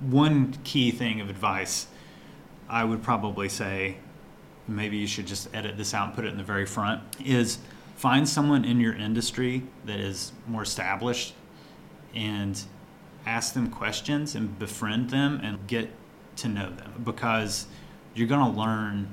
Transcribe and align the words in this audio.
one 0.00 0.52
key 0.64 0.90
thing 0.90 1.20
of 1.20 1.28
advice 1.28 1.86
I 2.68 2.84
would 2.84 3.02
probably 3.02 3.48
say, 3.48 3.96
maybe 4.66 4.98
you 4.98 5.06
should 5.06 5.26
just 5.26 5.48
edit 5.54 5.76
this 5.76 5.94
out 5.94 6.08
and 6.08 6.14
put 6.14 6.24
it 6.24 6.28
in 6.28 6.36
the 6.36 6.44
very 6.44 6.66
front, 6.66 7.02
is 7.24 7.58
find 7.96 8.28
someone 8.28 8.64
in 8.64 8.80
your 8.80 8.94
industry 8.94 9.62
that 9.86 9.98
is 9.98 10.32
more 10.46 10.62
established 10.62 11.34
and 12.14 12.62
ask 13.26 13.54
them 13.54 13.70
questions 13.70 14.34
and 14.34 14.58
befriend 14.58 15.10
them 15.10 15.40
and 15.42 15.66
get 15.66 15.90
to 16.36 16.48
know 16.48 16.70
them 16.70 17.02
because 17.04 17.66
you're 18.14 18.28
going 18.28 18.52
to 18.52 18.58
learn 18.58 19.08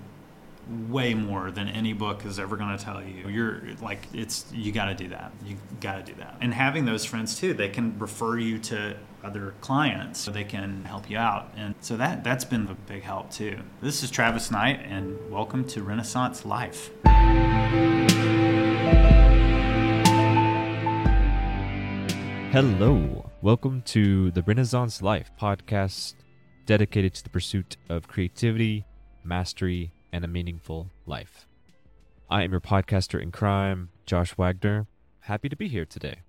way 0.89 1.13
more 1.13 1.51
than 1.51 1.67
any 1.67 1.93
book 1.93 2.25
is 2.25 2.39
ever 2.39 2.57
going 2.57 2.75
to 2.75 2.83
tell 2.83 3.03
you. 3.03 3.29
You're 3.29 3.61
like 3.81 4.07
it's 4.13 4.45
you 4.51 4.71
got 4.71 4.85
to 4.85 4.95
do 4.95 5.09
that. 5.09 5.31
You 5.45 5.57
got 5.79 6.05
to 6.05 6.11
do 6.13 6.17
that. 6.19 6.37
And 6.41 6.53
having 6.53 6.85
those 6.85 7.05
friends 7.05 7.37
too, 7.39 7.53
they 7.53 7.69
can 7.69 7.97
refer 7.99 8.37
you 8.37 8.57
to 8.59 8.97
other 9.25 9.55
clients 9.59 10.19
so 10.19 10.29
they 10.29 10.43
can 10.43 10.83
help 10.83 11.09
you 11.09 11.17
out. 11.17 11.51
And 11.57 11.73
so 11.81 11.97
that 11.97 12.23
that's 12.23 12.45
been 12.45 12.67
a 12.67 12.75
big 12.75 13.01
help 13.01 13.31
too. 13.31 13.57
This 13.81 14.03
is 14.03 14.11
Travis 14.11 14.51
Knight 14.51 14.81
and 14.85 15.17
welcome 15.31 15.65
to 15.69 15.81
Renaissance 15.81 16.45
Life. 16.45 16.91
Hello. 22.51 23.31
Welcome 23.41 23.81
to 23.87 24.29
the 24.31 24.43
Renaissance 24.43 25.01
Life 25.01 25.31
podcast 25.41 26.13
dedicated 26.67 27.15
to 27.15 27.23
the 27.23 27.29
pursuit 27.29 27.77
of 27.89 28.07
creativity, 28.07 28.85
mastery, 29.23 29.91
and 30.13 30.23
a 30.23 30.27
meaningful 30.27 30.91
life. 31.07 31.47
I 32.29 32.43
am 32.43 32.51
your 32.51 32.61
podcaster 32.61 33.19
in 33.19 33.31
crime, 33.31 33.89
Josh 34.05 34.37
Wagner. 34.37 34.87
Happy 35.21 35.49
to 35.49 35.55
be 35.55 35.67
here 35.67 35.85
today. 35.85 36.24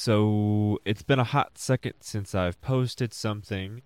So, 0.00 0.78
it's 0.84 1.02
been 1.02 1.18
a 1.18 1.24
hot 1.24 1.58
second 1.58 1.94
since 1.98 2.32
I've 2.32 2.60
posted 2.60 3.12
something 3.12 3.82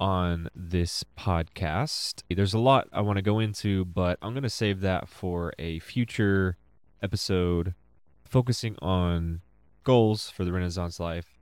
on 0.00 0.48
this 0.52 1.04
podcast. 1.16 2.24
There's 2.28 2.54
a 2.54 2.58
lot 2.58 2.88
I 2.92 3.02
want 3.02 3.18
to 3.18 3.22
go 3.22 3.38
into, 3.38 3.84
but 3.84 4.18
I'm 4.20 4.32
going 4.32 4.42
to 4.42 4.50
save 4.50 4.80
that 4.80 5.08
for 5.08 5.52
a 5.56 5.78
future 5.78 6.56
episode 7.04 7.74
focusing 8.24 8.74
on 8.82 9.42
goals 9.84 10.28
for 10.28 10.44
the 10.44 10.50
Renaissance 10.50 10.98
life. 10.98 11.38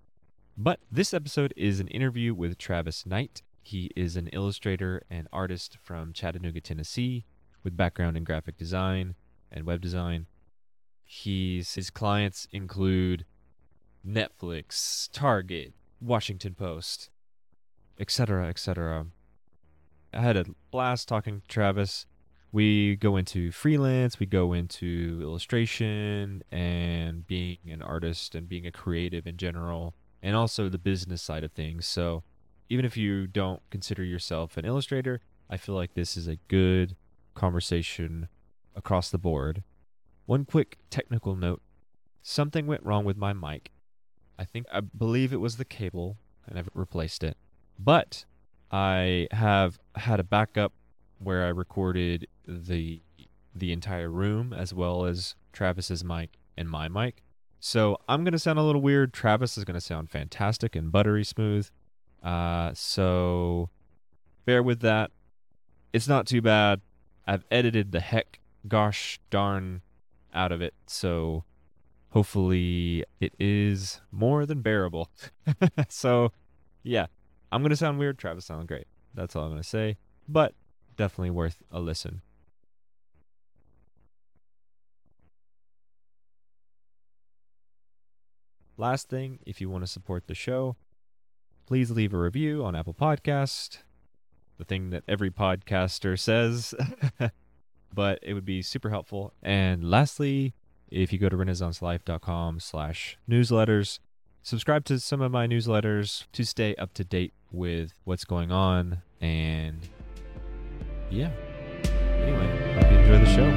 But 0.58 0.80
this 0.90 1.14
episode 1.14 1.54
is 1.56 1.80
an 1.80 1.88
interview 1.88 2.34
with 2.34 2.58
Travis 2.58 3.06
Knight. 3.06 3.40
He 3.62 3.90
is 3.96 4.16
an 4.16 4.28
illustrator 4.28 5.04
and 5.08 5.26
artist 5.32 5.78
from 5.82 6.12
Chattanooga, 6.12 6.60
Tennessee, 6.60 7.24
with 7.64 7.78
background 7.78 8.18
in 8.18 8.24
graphic 8.24 8.58
design 8.58 9.14
and 9.50 9.64
web 9.64 9.80
design. 9.80 10.26
He's, 11.02 11.76
his 11.76 11.88
clients 11.88 12.46
include 12.52 13.24
Netflix, 14.06 15.08
Target, 15.12 15.74
Washington 16.00 16.54
Post, 16.54 17.10
etc., 17.98 18.48
etc. 18.48 19.06
I 20.12 20.20
had 20.20 20.36
a 20.36 20.46
blast 20.70 21.08
talking 21.08 21.40
to 21.40 21.48
Travis. 21.48 22.06
We 22.50 22.96
go 22.96 23.16
into 23.16 23.50
freelance, 23.50 24.20
we 24.20 24.26
go 24.26 24.52
into 24.52 25.20
illustration 25.22 26.42
and 26.52 27.26
being 27.26 27.58
an 27.70 27.80
artist 27.80 28.34
and 28.34 28.48
being 28.48 28.66
a 28.66 28.72
creative 28.72 29.26
in 29.26 29.38
general, 29.38 29.94
and 30.22 30.36
also 30.36 30.68
the 30.68 30.78
business 30.78 31.22
side 31.22 31.44
of 31.44 31.52
things. 31.52 31.86
So, 31.86 32.24
even 32.68 32.84
if 32.84 32.96
you 32.96 33.26
don't 33.26 33.62
consider 33.70 34.04
yourself 34.04 34.56
an 34.56 34.66
illustrator, 34.66 35.20
I 35.48 35.56
feel 35.56 35.74
like 35.74 35.94
this 35.94 36.16
is 36.16 36.28
a 36.28 36.36
good 36.48 36.96
conversation 37.34 38.28
across 38.74 39.10
the 39.10 39.18
board. 39.18 39.62
One 40.26 40.44
quick 40.44 40.78
technical 40.90 41.36
note 41.36 41.62
something 42.22 42.66
went 42.66 42.84
wrong 42.84 43.04
with 43.04 43.16
my 43.16 43.32
mic. 43.32 43.70
I 44.38 44.44
think, 44.44 44.66
I 44.72 44.80
believe 44.80 45.32
it 45.32 45.40
was 45.40 45.56
the 45.56 45.64
cable, 45.64 46.16
and 46.46 46.58
I've 46.58 46.68
replaced 46.74 47.22
it. 47.22 47.36
But 47.78 48.24
I 48.70 49.28
have 49.30 49.78
had 49.96 50.20
a 50.20 50.24
backup 50.24 50.72
where 51.18 51.44
I 51.44 51.48
recorded 51.48 52.26
the 52.46 53.02
the 53.54 53.70
entire 53.70 54.10
room 54.10 54.52
as 54.52 54.72
well 54.72 55.04
as 55.04 55.34
Travis's 55.52 56.02
mic 56.02 56.38
and 56.56 56.68
my 56.68 56.88
mic. 56.88 57.22
So 57.60 57.98
I'm 58.08 58.24
gonna 58.24 58.38
sound 58.38 58.58
a 58.58 58.62
little 58.62 58.80
weird. 58.80 59.12
Travis 59.12 59.58
is 59.58 59.64
gonna 59.64 59.80
sound 59.80 60.10
fantastic 60.10 60.74
and 60.74 60.90
buttery 60.90 61.24
smooth. 61.24 61.68
Uh, 62.22 62.72
so 62.74 63.68
bear 64.46 64.62
with 64.62 64.80
that. 64.80 65.10
It's 65.92 66.08
not 66.08 66.26
too 66.26 66.40
bad. 66.40 66.80
I've 67.26 67.44
edited 67.50 67.92
the 67.92 68.00
heck 68.00 68.40
gosh 68.66 69.20
darn 69.30 69.82
out 70.34 70.50
of 70.50 70.62
it, 70.62 70.74
so 70.86 71.44
hopefully 72.12 73.04
it 73.20 73.34
is 73.38 74.00
more 74.10 74.46
than 74.46 74.60
bearable. 74.60 75.10
so 75.88 76.32
yeah, 76.82 77.06
I'm 77.50 77.62
gonna 77.62 77.76
sound 77.76 77.98
weird. 77.98 78.18
Travis 78.18 78.46
sounds 78.46 78.66
great. 78.66 78.86
That's 79.14 79.34
all 79.34 79.44
I'm 79.44 79.50
gonna 79.50 79.62
say. 79.62 79.96
But 80.28 80.54
definitely 80.96 81.30
worth 81.30 81.62
a 81.70 81.80
listen. 81.80 82.22
Last 88.76 89.08
thing, 89.08 89.38
if 89.46 89.60
you 89.60 89.68
want 89.68 89.84
to 89.84 89.90
support 89.90 90.26
the 90.26 90.34
show, 90.34 90.76
please 91.66 91.90
leave 91.90 92.14
a 92.14 92.18
review 92.18 92.64
on 92.64 92.74
Apple 92.74 92.94
Podcast. 92.94 93.78
The 94.58 94.64
thing 94.64 94.90
that 94.90 95.04
every 95.06 95.30
podcaster 95.30 96.18
says, 96.18 96.74
but 97.94 98.18
it 98.22 98.34
would 98.34 98.44
be 98.44 98.62
super 98.62 98.90
helpful. 98.90 99.34
And 99.42 99.88
lastly, 99.88 100.54
if 100.92 101.12
you 101.12 101.18
go 101.18 101.28
to 101.28 101.36
renaissancelife.com 101.36 102.60
slash 102.60 103.16
newsletters, 103.28 103.98
subscribe 104.42 104.84
to 104.84 105.00
some 105.00 105.22
of 105.22 105.32
my 105.32 105.46
newsletters 105.46 106.26
to 106.32 106.44
stay 106.44 106.74
up 106.76 106.92
to 106.94 107.04
date 107.04 107.32
with 107.50 107.92
what's 108.04 108.24
going 108.24 108.52
on. 108.52 109.02
And 109.20 109.88
yeah. 111.10 111.30
Anyway, 111.84 112.74
hope 112.74 112.92
you 112.92 112.98
enjoy 112.98 113.18
the 113.18 113.26
show. 113.26 113.50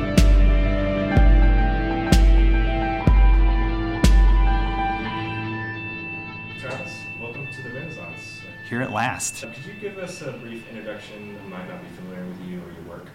Travis, 6.59 6.93
welcome 7.21 7.47
to 7.51 7.61
the 7.63 7.69
Renaissance. 7.69 8.41
Here 8.69 8.81
at 8.81 8.91
last. 8.91 9.41
Could 9.41 9.65
you 9.65 9.73
give 9.79 9.97
us 9.97 10.21
a 10.21 10.31
brief 10.31 10.67
introduction 10.69 11.37
who 11.43 11.49
might 11.49 11.67
not 11.67 11.81
be 11.81 11.89
familiar 11.97 12.25
with 12.25 12.41
you 12.47 12.59
or 12.59 12.71
your 12.71 12.97
work? 12.97 13.07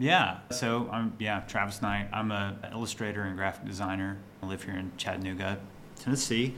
Yeah. 0.00 0.38
So 0.50 0.88
I'm 0.90 1.12
yeah 1.18 1.40
Travis 1.40 1.82
Knight. 1.82 2.08
I'm 2.10 2.32
a 2.32 2.56
illustrator 2.72 3.22
and 3.22 3.36
graphic 3.36 3.66
designer. 3.66 4.16
I 4.42 4.46
live 4.46 4.62
here 4.64 4.74
in 4.74 4.92
Chattanooga, 4.96 5.58
Tennessee. 5.96 6.54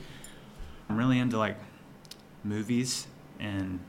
I'm 0.89 0.95
really 0.95 1.19
into 1.19 1.37
like 1.37 1.57
movies 2.45 3.05
and 3.41 3.79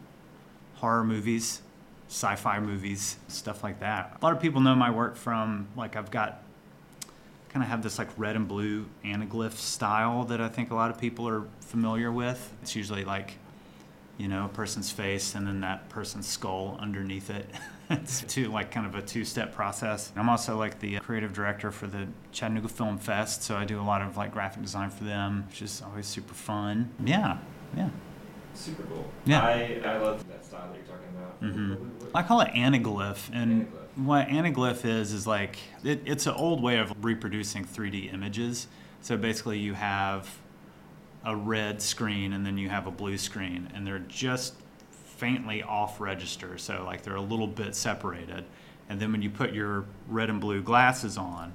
horror 0.74 1.04
movies, 1.04 1.62
sci-fi 2.08 2.58
movies, 2.58 3.16
stuff 3.28 3.62
like 3.62 3.78
that. 3.78 4.16
A 4.20 4.24
lot 4.24 4.34
of 4.34 4.42
people 4.42 4.60
know 4.60 4.74
my 4.74 4.90
work 4.90 5.14
from 5.14 5.68
like 5.76 5.94
I've 5.94 6.10
got 6.10 6.42
kind 7.50 7.62
of 7.62 7.70
have 7.70 7.84
this 7.84 7.96
like 7.96 8.08
red 8.16 8.34
and 8.34 8.48
blue 8.48 8.86
anaglyph 9.04 9.52
style 9.52 10.24
that 10.24 10.40
I 10.40 10.48
think 10.48 10.72
a 10.72 10.74
lot 10.74 10.90
of 10.90 10.98
people 10.98 11.28
are 11.28 11.44
familiar 11.60 12.10
with. 12.10 12.52
It's 12.60 12.74
usually 12.74 13.04
like 13.04 13.38
you 14.18 14.26
know, 14.28 14.46
a 14.46 14.48
person's 14.48 14.90
face 14.90 15.34
and 15.36 15.46
then 15.46 15.60
that 15.60 15.88
person's 15.88 16.26
skull 16.26 16.76
underneath 16.80 17.30
it. 17.30 17.48
it's 17.90 18.22
two 18.22 18.48
like 18.50 18.70
kind 18.70 18.86
of 18.86 18.94
a 18.94 19.02
two-step 19.02 19.52
process. 19.54 20.12
I'm 20.16 20.28
also 20.28 20.56
like 20.56 20.80
the 20.80 20.98
creative 21.00 21.32
director 21.32 21.70
for 21.70 21.86
the 21.86 22.08
Chattanooga 22.32 22.68
Film 22.68 22.98
Fest, 22.98 23.42
so 23.42 23.56
I 23.56 23.64
do 23.64 23.80
a 23.80 23.82
lot 23.82 24.02
of 24.02 24.16
like 24.16 24.32
graphic 24.32 24.62
design 24.62 24.90
for 24.90 25.04
them, 25.04 25.44
which 25.48 25.62
is 25.62 25.82
always 25.82 26.06
super 26.06 26.34
fun. 26.34 26.90
Yeah, 27.04 27.38
yeah. 27.76 27.90
Super 28.54 28.84
cool. 28.84 29.04
Yeah. 29.24 29.42
I, 29.42 29.80
I 29.84 29.98
love 29.98 30.26
that 30.28 30.44
style 30.44 30.68
that 30.68 30.76
you're 30.76 30.84
talking 30.86 31.08
about. 31.16 31.42
Mhm. 31.42 31.70
What- 31.70 31.80
what- 31.80 32.10
I 32.16 32.22
call 32.22 32.40
it 32.42 32.52
anaglyph, 32.54 33.28
and 33.32 33.66
Anaglyph. 33.66 34.04
what 34.04 34.28
anaglyph 34.28 34.84
is 34.84 35.12
is 35.12 35.26
like 35.26 35.58
it, 35.82 36.00
it's 36.06 36.26
an 36.26 36.34
old 36.34 36.62
way 36.62 36.78
of 36.78 36.92
reproducing 37.04 37.64
3D 37.64 38.12
images. 38.14 38.68
So 39.00 39.16
basically, 39.16 39.58
you 39.58 39.74
have 39.74 40.30
a 41.24 41.34
red 41.34 41.80
screen 41.82 42.32
and 42.34 42.44
then 42.46 42.56
you 42.58 42.68
have 42.68 42.86
a 42.86 42.90
blue 42.90 43.18
screen, 43.18 43.68
and 43.74 43.86
they're 43.86 43.98
just 43.98 44.54
faintly 45.16 45.62
off 45.62 46.00
register. 46.00 46.58
So 46.58 46.84
like 46.84 47.02
they're 47.02 47.16
a 47.16 47.20
little 47.20 47.46
bit 47.46 47.74
separated, 47.74 48.44
and 48.88 49.00
then 49.00 49.12
when 49.12 49.22
you 49.22 49.30
put 49.30 49.52
your 49.52 49.84
red 50.08 50.30
and 50.30 50.40
blue 50.40 50.62
glasses 50.62 51.16
on, 51.16 51.54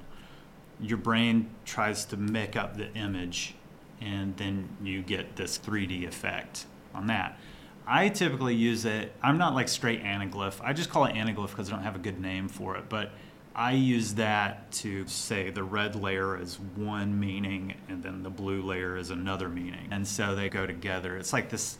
your 0.80 0.98
brain 0.98 1.48
tries 1.64 2.04
to 2.06 2.16
make 2.16 2.56
up 2.56 2.76
the 2.76 2.92
image, 2.94 3.54
and 4.00 4.36
then 4.36 4.68
you 4.82 5.02
get 5.02 5.36
this 5.36 5.58
3D 5.58 6.06
effect 6.06 6.66
on 6.94 7.06
that. 7.08 7.38
I 7.86 8.08
typically 8.08 8.54
use 8.54 8.84
it. 8.84 9.12
I'm 9.22 9.36
not 9.36 9.54
like 9.54 9.68
straight 9.68 10.02
anaglyph. 10.04 10.60
I 10.62 10.72
just 10.72 10.90
call 10.90 11.06
it 11.06 11.14
anaglyph 11.14 11.50
because 11.50 11.68
I 11.68 11.72
don't 11.72 11.82
have 11.82 11.96
a 11.96 12.00
good 12.00 12.20
name 12.20 12.48
for 12.48 12.76
it. 12.76 12.88
But 12.88 13.10
I 13.54 13.72
use 13.72 14.14
that 14.14 14.70
to 14.72 15.06
say 15.08 15.50
the 15.50 15.64
red 15.64 15.96
layer 15.96 16.40
is 16.40 16.60
one 16.76 17.18
meaning 17.18 17.74
and 17.88 18.02
then 18.02 18.22
the 18.22 18.30
blue 18.30 18.62
layer 18.62 18.96
is 18.96 19.10
another 19.10 19.48
meaning. 19.48 19.88
And 19.90 20.06
so 20.06 20.36
they 20.36 20.48
go 20.48 20.66
together. 20.66 21.16
It's 21.16 21.32
like 21.32 21.50
this 21.50 21.78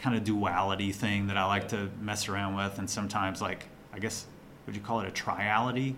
kind 0.00 0.16
of 0.16 0.24
duality 0.24 0.92
thing 0.92 1.26
that 1.28 1.36
I 1.36 1.44
like 1.44 1.68
to 1.68 1.90
mess 2.00 2.28
around 2.28 2.56
with. 2.56 2.78
And 2.78 2.88
sometimes, 2.88 3.40
like, 3.40 3.66
I 3.92 3.98
guess, 3.98 4.26
would 4.66 4.74
you 4.74 4.80
call 4.80 5.00
it 5.00 5.08
a 5.08 5.10
triality 5.10 5.94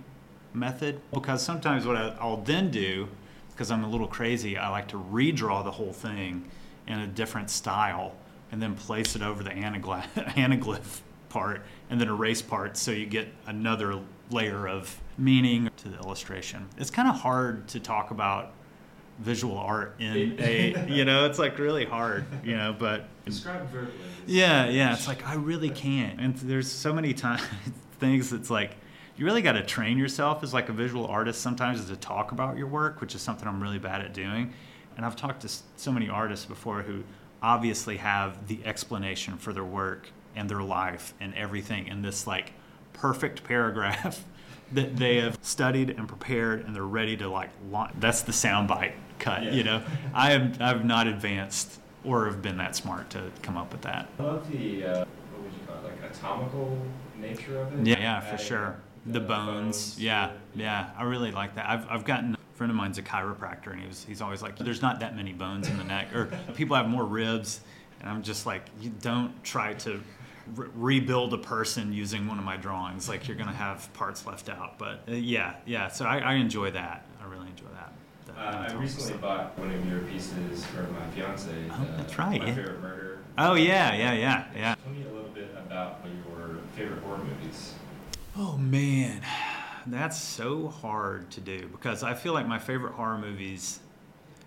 method? 0.53 1.01
Because 1.15 1.43
sometimes 1.43 1.87
what 1.87 1.97
I'll 1.97 2.39
then 2.39 2.71
do, 2.71 3.09
because 3.53 3.71
I'm 3.71 3.85
a 3.85 3.89
little 3.89 4.09
crazy, 4.09 4.59
I 4.59 4.69
like 4.69 4.89
to 4.89 4.97
redraw 4.97 5.65
the 5.65 5.71
whole 5.71 5.93
thing 5.93 6.49
in 6.87 6.99
a 6.99 7.07
different 7.07 7.49
style 7.49 8.15
and 8.51 8.61
then 8.61 8.75
place 8.75 9.15
it 9.15 9.23
over 9.23 9.43
the 9.43 9.51
anaglyph, 9.51 10.13
anaglyph 10.15 11.01
part 11.29 11.63
and 11.89 11.99
then 11.99 12.09
erase 12.09 12.43
parts 12.43 12.81
so 12.81 12.91
you 12.91 13.07
get 13.07 13.27
another 13.47 13.99
layer 14.31 14.69
of 14.69 15.01
meaning 15.17 15.71
to 15.79 15.89
the 15.89 15.97
illustration. 15.97 16.69
It's 16.77 16.91
kind 16.91 17.09
of 17.09 17.17
hard 17.17 17.69
to 17.69 17.81
talk 17.81 18.11
about 18.11 18.53
visual 19.23 19.57
art 19.57 19.95
in 20.01 20.37
a 20.39 20.85
you 20.89 21.05
know 21.05 21.27
it's 21.27 21.39
like 21.39 21.59
really 21.59 21.85
hard 21.85 22.25
you 22.45 22.57
know 22.57 22.75
but 22.79 23.07
Describe 23.25 23.69
verbally. 23.69 23.95
yeah 24.27 24.69
yeah 24.69 24.93
it's 24.93 25.07
like 25.07 25.27
i 25.27 25.35
really 25.35 25.71
can't 25.71 26.21
and 26.21 26.37
there's 26.37 26.71
so 26.71 26.93
many 26.93 27.15
times 27.15 27.43
things 28.01 28.33
it's 28.33 28.51
like 28.51 28.77
you 29.17 29.25
really 29.25 29.43
got 29.43 29.53
to 29.53 29.63
train 29.63 29.99
yourself 29.99 30.43
as 30.43 30.53
like 30.53 30.69
a 30.69 30.73
visual 30.73 31.07
artist 31.07 31.41
sometimes 31.41 31.79
is 31.81 31.87
to 31.87 31.97
talk 31.97 32.33
about 32.33 32.57
your 32.57 32.67
work 32.67 33.01
which 33.01 33.15
is 33.15 33.23
something 33.23 33.47
i'm 33.47 33.63
really 33.63 33.79
bad 33.79 34.01
at 34.01 34.13
doing 34.13 34.53
and 34.97 35.07
i've 35.07 35.17
talked 35.17 35.43
to 35.43 35.49
so 35.77 35.93
many 35.93 36.09
artists 36.09 36.45
before 36.45 36.83
who 36.83 37.05
obviously 37.43 37.97
have 37.97 38.49
the 38.49 38.61
explanation 38.65 39.37
for 39.37 39.53
their 39.53 39.65
work 39.65 40.09
and 40.35 40.49
their 40.49 40.63
life 40.63 41.15
and 41.21 41.35
everything 41.35 41.87
in 41.89 42.03
this 42.03 42.27
like 42.27 42.53
perfect 42.93 43.45
paragraph 43.45 44.25
that 44.73 44.97
they 44.97 45.17
have 45.17 45.39
studied 45.43 45.91
and 45.91 46.09
prepared 46.09 46.65
and 46.65 46.75
they're 46.75 46.83
ready 46.83 47.17
to 47.17 47.29
like 47.29 47.51
launch. 47.71 47.93
That's 47.99 48.23
the 48.23 48.33
soundbite 48.33 48.93
cut, 49.23 49.45
Yeah. 49.45 49.53
you 49.53 49.65
know. 49.65 49.83
I 50.13 50.33
am 50.33 50.53
I've 50.61 50.85
not 50.85 51.07
advanced 51.07 51.81
or 52.05 52.27
have 52.27 52.43
been 52.43 52.59
that 52.59 52.77
smart 52.77 53.09
to 53.11 53.31
come 53.43 53.57
up 53.57 53.73
with 53.73 53.83
that. 53.83 54.09
I 54.19 54.23
love 54.23 54.51
the, 54.51 54.85
uh, 54.85 54.99
what 54.99 55.43
would 55.43 55.53
you 55.53 55.61
call 55.67 55.77
it, 55.77 55.85
like 56.03 56.11
atomical 56.11 56.79
nature 57.19 57.61
of 57.61 57.73
it? 57.81 57.87
Yeah, 57.87 57.99
yeah, 58.01 58.21
for 58.21 58.37
sure. 58.37 58.77
The 59.07 59.21
bones, 59.21 59.97
yeah, 59.99 60.27
to 60.29 60.33
yeah. 60.55 60.91
I 60.97 61.05
really 61.05 61.33
like 61.33 61.55
that. 61.57 61.69
I've, 61.69 61.87
I've 61.91 62.05
gotten 62.05 62.35
a 62.35 62.57
friend 62.57 62.71
of 62.71 62.77
mine's 62.77 62.99
a 62.99 63.03
chiropractor, 63.03 63.73
and 63.73 63.81
he 63.81 63.87
was 63.87 64.05
he's 64.05 64.21
always 64.21 64.43
like, 64.43 64.57
"There's 64.59 64.81
not 64.83 65.01
that 65.01 65.17
many 65.17 65.33
bones 65.33 65.69
in 65.69 65.77
the 65.77 65.83
neck, 65.85 66.15
or 66.15 66.27
people 66.55 66.77
have 66.77 66.89
more 66.89 67.05
ribs," 67.05 67.61
and 68.01 68.09
I'm 68.09 68.23
just 68.23 68.47
like, 68.47 68.63
"You 68.81 68.91
don't 69.01 69.43
try 69.43 69.75
to 69.75 70.01
re- 70.55 70.69
rebuild 70.75 71.35
a 71.35 71.39
person 71.39 71.93
using 71.93 72.29
one 72.29 72.39
of 72.39 72.45
my 72.45 72.57
drawings. 72.57 73.09
Like 73.09 73.27
you're 73.27 73.37
gonna 73.37 73.53
have 73.53 73.93
parts 73.93 74.25
left 74.25 74.49
out." 74.49 74.79
But 74.79 75.03
uh, 75.09 75.15
yeah, 75.15 75.55
yeah. 75.67 75.89
So 75.89 76.05
I, 76.05 76.19
I 76.19 76.35
enjoy 76.35 76.71
that. 76.71 77.05
I 77.21 77.27
really 77.29 77.49
enjoy 77.49 77.67
that. 77.75 77.92
The 78.49 78.57
Uh, 78.57 78.67
I 78.69 78.73
recently 78.75 79.15
bought 79.23 79.59
one 79.59 79.71
of 79.71 79.87
your 79.89 80.01
pieces 80.01 80.65
for 80.67 80.83
my 80.83 81.07
fiance. 81.15 81.51
Oh, 81.71 81.75
uh, 81.83 81.87
that's 81.97 82.19
right, 82.19 82.41
My 82.41 82.47
yeah. 82.47 82.55
favorite 82.57 82.83
murder. 82.83 83.19
Oh 83.39 83.55
yeah, 83.55 83.95
yeah, 83.95 84.13
yeah, 84.13 84.45
yeah. 84.55 84.75
Tell 84.85 84.93
me 84.93 85.05
a 85.05 85.13
little 85.15 85.31
bit 85.31 85.51
about 85.67 86.01
your 86.25 86.59
favorite 86.77 87.03
horror 87.03 87.25
movies. 87.25 87.75
Oh 88.37 88.57
man, 88.57 89.23
that's 89.87 90.19
so 90.21 90.69
hard 90.69 91.31
to 91.33 91.41
do 91.41 91.69
because 91.69 92.03
I 92.03 92.15
feel 92.15 92.33
like 92.33 92.47
my 92.47 92.59
favorite 92.59 92.95
horror 92.95 93.19
movies 93.19 93.81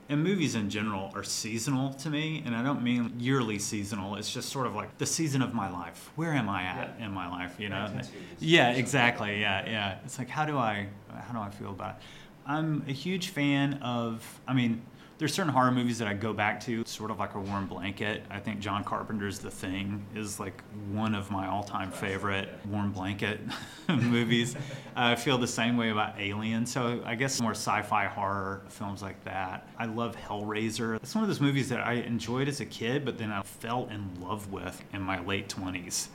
and 0.07 0.23
movies 0.23 0.53
in 0.53 0.69
general 0.69 1.11
are 1.15 1.23
seasonal 1.23 1.93
to 1.95 2.09
me, 2.11 2.43
and 2.45 2.55
I 2.55 2.61
don't 2.61 2.83
mean 2.83 3.13
yearly 3.19 3.57
seasonal. 3.57 4.15
It's 4.15 4.31
just 4.31 4.49
sort 4.49 4.67
of 4.67 4.75
like 4.75 4.97
the 4.99 5.05
season 5.05 5.41
of 5.41 5.53
my 5.55 5.69
life. 5.71 6.11
Where 6.15 6.31
am 6.33 6.47
I 6.47 6.63
at 6.63 6.95
Yeah. 6.99 7.05
in 7.05 7.11
my 7.11 7.27
life? 7.27 7.55
You 7.59 7.69
know? 7.69 7.87
1920s. 7.87 8.11
Yeah, 8.39 8.69
exactly. 8.71 9.41
Yeah, 9.41 9.65
yeah. 9.67 9.97
It's 10.05 10.19
like 10.19 10.29
how 10.29 10.45
do 10.45 10.57
I 10.57 10.87
how 11.27 11.33
do 11.33 11.39
I 11.39 11.49
feel 11.49 11.71
about 11.71 11.95
it? 11.95 12.01
I'm 12.45 12.83
a 12.87 12.91
huge 12.91 13.29
fan 13.29 13.75
of. 13.75 14.23
I 14.47 14.53
mean, 14.53 14.81
there's 15.17 15.33
certain 15.33 15.51
horror 15.51 15.71
movies 15.71 15.97
that 15.99 16.07
I 16.07 16.13
go 16.13 16.33
back 16.33 16.59
to, 16.65 16.83
sort 16.85 17.09
of 17.09 17.19
like 17.19 17.35
a 17.35 17.39
warm 17.39 17.67
blanket. 17.67 18.23
I 18.29 18.39
think 18.39 18.59
John 18.59 18.83
Carpenter's 18.83 19.39
The 19.39 19.49
Thing 19.49 20.05
is 20.13 20.39
like 20.39 20.61
one 20.91 21.15
of 21.15 21.31
my 21.31 21.47
all-time 21.47 21.89
favorite 21.89 22.49
warm 22.69 22.91
blanket 22.91 23.39
movies. 23.87 24.57
I 24.95 25.15
feel 25.15 25.37
the 25.37 25.47
same 25.47 25.77
way 25.77 25.89
about 25.89 26.19
Alien. 26.19 26.65
So 26.65 27.01
I 27.05 27.15
guess 27.15 27.41
more 27.41 27.51
sci-fi 27.51 28.07
horror 28.07 28.63
films 28.67 29.01
like 29.01 29.23
that. 29.23 29.69
I 29.79 29.85
love 29.85 30.17
Hellraiser. 30.17 30.97
It's 30.97 31.15
one 31.15 31.23
of 31.23 31.29
those 31.29 31.41
movies 31.41 31.69
that 31.69 31.79
I 31.79 31.93
enjoyed 31.93 32.49
as 32.49 32.59
a 32.59 32.65
kid, 32.65 33.05
but 33.05 33.17
then 33.17 33.31
I 33.31 33.41
fell 33.41 33.87
in 33.87 34.21
love 34.21 34.51
with 34.51 34.83
in 34.91 35.01
my 35.01 35.23
late 35.23 35.47
20s 35.47 36.09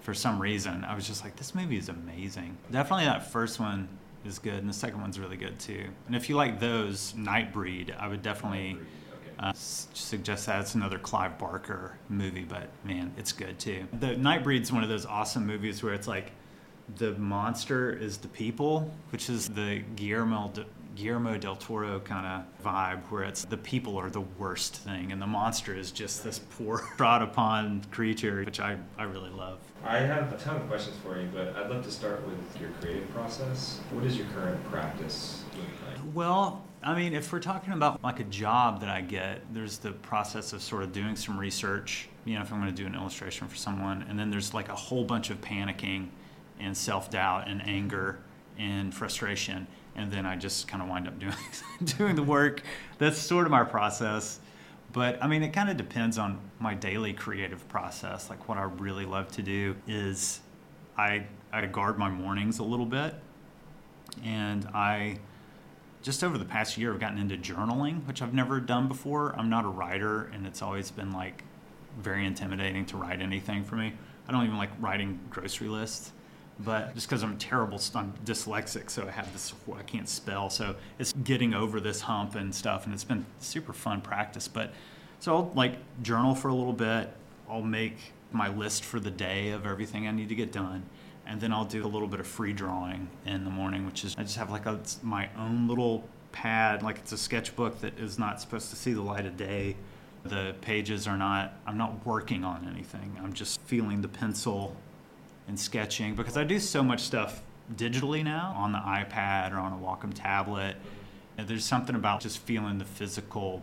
for 0.00 0.14
some 0.14 0.40
reason. 0.40 0.82
I 0.84 0.94
was 0.94 1.06
just 1.06 1.24
like, 1.24 1.36
this 1.36 1.54
movie 1.54 1.76
is 1.76 1.90
amazing. 1.90 2.56
Definitely 2.70 3.04
that 3.04 3.30
first 3.30 3.60
one 3.60 3.88
is 4.24 4.38
good, 4.38 4.54
and 4.54 4.68
the 4.68 4.72
second 4.72 5.00
one's 5.00 5.18
really 5.18 5.36
good 5.36 5.58
too. 5.58 5.84
And 6.06 6.16
if 6.16 6.28
you 6.28 6.36
like 6.36 6.58
those, 6.60 7.12
Nightbreed, 7.16 7.96
I 7.98 8.08
would 8.08 8.22
definitely 8.22 8.78
uh, 9.38 9.48
s- 9.50 9.88
suggest 9.94 10.46
that. 10.46 10.60
It's 10.60 10.74
another 10.74 10.98
Clive 10.98 11.38
Barker 11.38 11.96
movie, 12.08 12.44
but 12.48 12.68
man, 12.84 13.12
it's 13.16 13.32
good 13.32 13.58
too. 13.58 13.86
The 14.00 14.16
Nightbreed's 14.16 14.72
one 14.72 14.82
of 14.82 14.88
those 14.88 15.06
awesome 15.06 15.46
movies 15.46 15.82
where 15.82 15.94
it's 15.94 16.08
like 16.08 16.32
the 16.96 17.12
monster 17.14 17.92
is 17.92 18.18
the 18.18 18.28
people, 18.28 18.92
which 19.10 19.28
is 19.28 19.48
the 19.48 19.82
Guillermo 19.96 20.50
de, 20.54 20.64
Guillermo 20.96 21.36
del 21.36 21.56
Toro 21.56 22.00
kind 22.00 22.26
of 22.26 22.64
vibe, 22.64 23.02
where 23.10 23.22
it's 23.22 23.44
the 23.44 23.56
people 23.56 23.96
are 23.96 24.10
the 24.10 24.22
worst 24.22 24.76
thing, 24.76 25.12
and 25.12 25.20
the 25.20 25.26
monster 25.26 25.74
is 25.74 25.92
just 25.92 26.24
this 26.24 26.38
poor, 26.38 26.78
trod 26.96 27.22
upon 27.22 27.82
creature, 27.90 28.42
which 28.44 28.58
I, 28.58 28.76
I 28.98 29.04
really 29.04 29.30
love. 29.30 29.58
I 29.84 29.98
have 29.98 30.32
a 30.32 30.36
ton 30.38 30.56
of 30.56 30.66
questions 30.66 30.96
for 31.04 31.20
you, 31.20 31.28
but 31.32 31.54
I'd 31.54 31.70
love 31.70 31.84
to 31.84 31.90
start 31.90 32.26
with 32.26 32.60
your 32.60 32.70
creative 32.80 33.08
process. 33.12 33.80
What 33.90 34.04
is 34.04 34.16
your 34.16 34.26
current 34.34 34.62
practice 34.70 35.44
look 35.56 35.66
like? 35.86 36.14
Well, 36.14 36.64
I 36.82 36.94
mean, 36.94 37.12
if 37.14 37.32
we're 37.32 37.40
talking 37.40 37.72
about 37.72 38.02
like 38.02 38.20
a 38.20 38.24
job 38.24 38.80
that 38.80 38.88
I 38.88 39.02
get, 39.02 39.42
there's 39.52 39.78
the 39.78 39.92
process 39.92 40.52
of 40.52 40.62
sort 40.62 40.82
of 40.82 40.92
doing 40.92 41.14
some 41.14 41.38
research, 41.38 42.08
you 42.24 42.34
know, 42.34 42.40
if 42.40 42.52
I'm 42.52 42.60
going 42.60 42.74
to 42.74 42.82
do 42.82 42.86
an 42.86 42.94
illustration 42.94 43.48
for 43.48 43.56
someone, 43.56 44.06
and 44.08 44.18
then 44.18 44.30
there's 44.30 44.54
like 44.54 44.70
a 44.70 44.74
whole 44.74 45.04
bunch 45.04 45.30
of 45.30 45.40
panicking 45.40 46.08
and 46.58 46.76
self 46.76 47.10
doubt 47.10 47.48
and 47.48 47.66
anger 47.66 48.18
and 48.58 48.94
frustration, 48.94 49.66
and 49.96 50.10
then 50.12 50.26
I 50.26 50.36
just 50.36 50.68
kind 50.68 50.82
of 50.82 50.88
wind 50.88 51.08
up 51.08 51.18
doing 51.18 51.34
doing 51.84 52.16
the 52.16 52.22
work. 52.22 52.62
That's 52.98 53.18
sort 53.18 53.46
of 53.46 53.50
my 53.50 53.64
process. 53.64 54.38
But 54.92 55.22
I 55.22 55.26
mean, 55.26 55.42
it 55.42 55.52
kind 55.52 55.68
of 55.68 55.76
depends 55.76 56.16
on 56.16 56.38
my 56.58 56.74
daily 56.74 57.12
creative 57.12 57.66
process. 57.68 58.30
Like, 58.30 58.48
what 58.48 58.56
I 58.58 58.62
really 58.62 59.04
love 59.04 59.28
to 59.32 59.42
do 59.42 59.76
is 59.86 60.40
I, 60.96 61.26
I 61.52 61.66
guard 61.66 61.98
my 61.98 62.08
mornings 62.08 62.60
a 62.60 62.64
little 62.64 62.86
bit, 62.86 63.14
and 64.24 64.64
I 64.66 65.18
just 66.02 66.22
over 66.22 66.38
the 66.38 66.44
past 66.44 66.78
year, 66.78 66.92
I've 66.92 67.00
gotten 67.00 67.18
into 67.18 67.36
journaling, 67.36 68.06
which 68.06 68.22
I've 68.22 68.32
never 68.32 68.60
done 68.60 68.86
before. 68.86 69.34
I'm 69.36 69.50
not 69.50 69.64
a 69.64 69.68
writer, 69.68 70.30
and 70.32 70.46
it's 70.46 70.62
always 70.62 70.90
been 70.90 71.12
like 71.12 71.42
very 71.98 72.24
intimidating 72.24 72.86
to 72.86 72.96
write 72.96 73.20
anything 73.20 73.64
for 73.64 73.76
me. 73.76 73.92
I 74.28 74.32
don't 74.32 74.44
even 74.44 74.56
like 74.56 74.70
writing 74.80 75.18
grocery 75.30 75.68
lists, 75.68 76.12
but 76.60 76.94
just 76.94 77.08
because 77.08 77.22
I'm 77.22 77.36
terrible, 77.38 77.80
I'm 77.94 78.14
dyslexic, 78.24 78.90
so 78.90 79.06
I 79.06 79.10
have 79.10 79.32
this, 79.32 79.52
I 79.74 79.82
can't 79.82 80.08
spell. 80.08 80.50
So 80.50 80.74
it's 80.98 81.12
getting 81.12 81.54
over 81.54 81.80
this 81.80 82.00
hump 82.02 82.34
and 82.34 82.54
stuff, 82.54 82.84
and 82.84 82.94
it's 82.94 83.04
been 83.04 83.26
super 83.40 83.72
fun 83.72 84.00
practice. 84.00 84.48
But 84.48 84.72
so 85.20 85.34
I'll 85.34 85.52
like 85.54 85.76
journal 86.02 86.34
for 86.34 86.48
a 86.48 86.54
little 86.54 86.72
bit. 86.72 87.12
I'll 87.48 87.62
make 87.62 87.96
my 88.32 88.48
list 88.48 88.84
for 88.84 88.98
the 88.98 89.10
day 89.10 89.50
of 89.50 89.66
everything 89.66 90.08
I 90.08 90.10
need 90.10 90.28
to 90.30 90.34
get 90.34 90.50
done 90.50 90.84
and 91.26 91.40
then 91.40 91.52
I'll 91.52 91.64
do 91.64 91.84
a 91.84 91.88
little 91.88 92.08
bit 92.08 92.20
of 92.20 92.26
free 92.26 92.52
drawing 92.52 93.08
in 93.26 93.44
the 93.44 93.50
morning, 93.50 93.84
which 93.84 94.04
is 94.04 94.14
I 94.16 94.22
just 94.22 94.36
have 94.36 94.50
like 94.50 94.66
a, 94.66 94.80
my 95.02 95.28
own 95.36 95.66
little 95.66 96.04
pad, 96.32 96.82
like 96.82 96.98
it's 96.98 97.12
a 97.12 97.18
sketchbook 97.18 97.80
that 97.80 97.98
is 97.98 98.18
not 98.18 98.40
supposed 98.40 98.70
to 98.70 98.76
see 98.76 98.92
the 98.92 99.02
light 99.02 99.26
of 99.26 99.36
day. 99.36 99.76
The 100.24 100.54
pages 100.60 101.06
are 101.06 101.16
not. 101.16 101.54
I'm 101.66 101.76
not 101.76 102.04
working 102.06 102.44
on 102.44 102.68
anything. 102.72 103.16
I'm 103.22 103.32
just 103.32 103.60
feeling 103.62 104.02
the 104.02 104.08
pencil 104.08 104.76
and 105.48 105.58
sketching 105.58 106.14
because 106.14 106.36
I 106.36 106.44
do 106.44 106.58
so 106.58 106.82
much 106.82 107.00
stuff 107.00 107.42
digitally 107.74 108.22
now 108.24 108.54
on 108.56 108.72
the 108.72 108.78
iPad 108.78 109.52
or 109.52 109.56
on 109.58 109.72
a 109.72 109.76
Wacom 109.76 110.12
tablet. 110.14 110.76
And 111.38 111.46
there's 111.48 111.64
something 111.64 111.94
about 111.94 112.20
just 112.20 112.38
feeling 112.38 112.78
the 112.78 112.84
physical 112.84 113.62